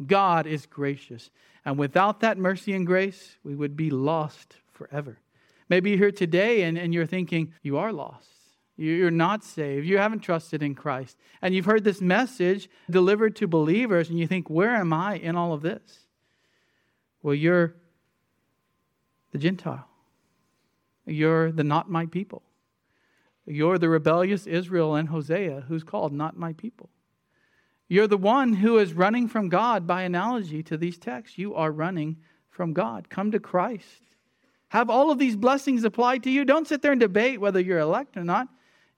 God 0.08 0.48
is 0.48 0.66
gracious. 0.66 1.30
And 1.66 1.78
without 1.78 2.22
that 2.22 2.38
mercy 2.38 2.74
and 2.74 2.86
grace, 2.86 3.38
we 3.44 3.56
would 3.56 3.76
be 3.76 3.90
lost 3.90 4.56
forever. 4.72 5.20
Maybe 5.70 5.92
you're 5.92 6.00
here 6.00 6.12
today 6.12 6.64
and, 6.64 6.78
and 6.78 6.94
you're 6.94 7.06
thinking, 7.06 7.54
you 7.62 7.78
are 7.78 7.94
lost. 7.94 8.28
You're 8.78 9.12
not 9.12 9.44
saved. 9.44 9.86
You 9.86 10.00
haven't 10.00 10.22
trusted 10.22 10.64
in 10.64 10.76
Christ. 10.76 11.18
And 11.42 11.54
you've 11.54 11.66
heard 11.66 11.84
this 11.84 12.02
message 12.02 12.70
delivered 12.90 13.36
to 13.36 13.48
believers, 13.48 14.10
and 14.10 14.18
you 14.18 14.26
think, 14.26 14.50
where 14.50 14.76
am 14.76 14.92
I 14.92 15.18
in 15.18 15.36
all 15.36 15.54
of 15.54 15.62
this? 15.62 16.08
Well, 17.22 17.36
you're 17.36 17.76
the 19.32 19.38
Gentile. 19.38 19.88
You're 21.06 21.52
the 21.52 21.64
not 21.64 21.90
my 21.90 22.06
people. 22.06 22.42
You're 23.46 23.78
the 23.78 23.90
rebellious 23.90 24.48
Israel 24.48 24.96
and 24.96 25.10
Hosea 25.10 25.66
who's 25.68 25.84
called 25.84 26.14
not 26.14 26.38
my 26.38 26.54
people. 26.54 26.90
You're 27.92 28.08
the 28.08 28.16
one 28.16 28.54
who 28.54 28.78
is 28.78 28.94
running 28.94 29.28
from 29.28 29.50
God 29.50 29.86
by 29.86 30.04
analogy 30.04 30.64
to 30.64 30.78
these 30.78 30.98
texts. 30.98 31.38
You 31.38 31.56
are 31.56 31.74
running 31.74 32.16
from 32.50 32.72
God. 32.72 33.10
Come 33.10 33.32
to 33.32 33.40
Christ. 33.42 34.08
Have 34.70 34.90
all 34.90 35.12
of 35.12 35.20
these 35.20 35.36
blessings 35.36 35.84
applied 35.84 36.24
to 36.24 36.30
you. 36.30 36.46
Don't 36.46 36.66
sit 36.66 36.82
there 36.82 36.94
and 36.94 37.02
debate 37.02 37.42
whether 37.42 37.60
you're 37.60 37.80
elect 37.80 38.16
or 38.16 38.24
not. 38.24 38.48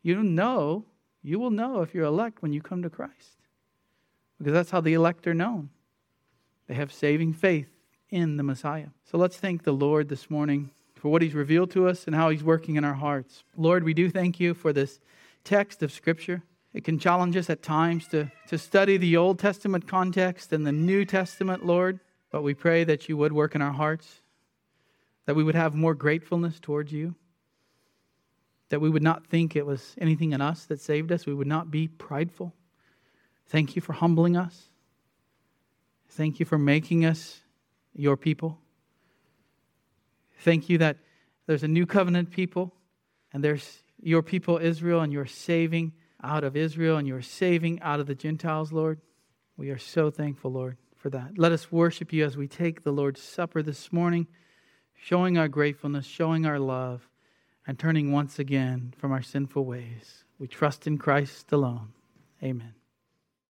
You 0.03 0.21
know, 0.21 0.85
you 1.23 1.39
will 1.39 1.49
know 1.49 1.81
if 1.81 1.95
you're 1.95 2.05
elect 2.05 2.43
when 2.43 2.53
you 2.53 2.61
come 2.61 2.83
to 2.83 2.89
Christ. 2.91 3.39
Because 4.37 4.53
that's 4.53 4.69
how 4.69 4.81
the 4.81 4.93
elect 4.93 5.25
are 5.25 5.33
known. 5.33 5.71
They 6.67 6.75
have 6.75 6.93
saving 6.93 7.33
faith 7.33 7.69
in 8.11 8.37
the 8.37 8.43
Messiah. 8.43 8.89
So 9.05 9.17
let's 9.17 9.37
thank 9.37 9.63
the 9.63 9.73
Lord 9.73 10.07
this 10.07 10.29
morning 10.29 10.69
for 10.93 11.09
what 11.09 11.23
He's 11.23 11.33
revealed 11.33 11.71
to 11.71 11.87
us 11.87 12.05
and 12.05 12.15
how 12.15 12.29
He's 12.29 12.43
working 12.43 12.75
in 12.75 12.85
our 12.85 12.93
hearts. 12.93 13.43
Lord, 13.57 13.83
we 13.85 13.95
do 13.95 14.11
thank 14.11 14.39
you 14.39 14.53
for 14.53 14.71
this 14.71 14.99
text 15.43 15.81
of 15.81 15.91
Scripture. 15.91 16.43
It 16.74 16.84
can 16.84 16.97
challenge 16.97 17.38
us 17.38 17.49
at 17.49 17.61
times 17.61 18.07
to, 18.09 18.32
to 18.47 18.57
study 18.57 18.97
the 18.97 19.15
Old 19.17 19.38
Testament 19.38 19.88
context 19.88 20.51
and 20.51 20.65
the 20.65 20.71
New 20.71 21.05
Testament, 21.05 21.65
Lord. 21.65 21.99
But 22.32 22.41
we 22.41 22.55
pray 22.55 22.84
that 22.84 23.07
you 23.07 23.15
would 23.17 23.32
work 23.32 23.53
in 23.53 23.61
our 23.61 23.71
hearts, 23.71 24.21
that 25.26 25.36
we 25.36 25.43
would 25.43 25.53
have 25.53 25.76
more 25.76 25.93
gratefulness 25.93 26.59
towards 26.59 26.91
you, 26.91 27.13
that 28.69 28.80
we 28.80 28.89
would 28.89 29.03
not 29.03 29.28
think 29.28 29.55
it 29.55 29.67
was 29.67 29.93
anything 29.99 30.32
in 30.32 30.41
us 30.41 30.65
that 30.65 30.82
saved 30.82 31.11
us, 31.11 31.28
we 31.28 31.34
would 31.34 31.47
not 31.47 31.69
be 31.69 31.88
prideful. 31.88 32.55
Thank 33.45 33.76
you 33.76 33.82
for 33.84 33.93
humbling 33.93 34.36
us. 34.36 34.69
Thank 36.09 36.39
you 36.39 36.45
for 36.45 36.57
making 36.57 37.05
us 37.05 37.41
your 37.93 38.17
people. 38.17 38.57
Thank 40.39 40.69
you 40.69 40.80
that 40.80 40.97
there's 41.45 41.63
a 41.63 41.67
new 41.67 41.86
covenant 41.86 42.32
people, 42.32 42.74
and 43.32 43.43
there's 43.43 43.84
your 44.01 44.24
people, 44.24 44.57
Israel, 44.57 45.01
and 45.01 45.13
you're 45.13 45.28
saving 45.28 45.93
out 46.24 46.43
of 46.43 46.55
Israel 46.55 46.97
and 46.97 47.07
you're 47.07 47.21
saving 47.21 47.82
out 47.82 47.99
of 47.99 48.07
the 48.07 48.15
Gentiles, 48.15 48.71
Lord. 48.71 49.01
We 49.57 49.69
are 49.69 49.78
so 49.78 50.09
thankful, 50.09 50.51
Lord, 50.51 50.78
for 50.95 51.09
that. 51.09 51.38
Let 51.38 51.51
us 51.51 51.71
worship 51.71 52.13
you 52.13 52.26
as 52.26 52.38
we 52.38 52.47
take 52.47 52.84
the 52.84 52.91
Lord's 52.91 53.21
Supper 53.21 53.61
this 53.61 53.91
morning, 53.91 54.28
showing 54.95 55.38
our 55.38 55.47
gratefulness, 55.47 56.05
showing 56.05 56.45
our 56.45 56.59
love, 56.59 57.07
and 57.67 57.78
turning 57.78 58.11
once 58.11 58.39
again 58.39 58.93
from 58.97 59.11
our 59.11 59.21
sinful 59.21 59.65
ways. 59.65 60.24
We 60.39 60.47
trust 60.47 60.88
in 60.88 60.97
Christ 60.97 61.51
alone. 61.51 61.89
Amen. 62.41 62.74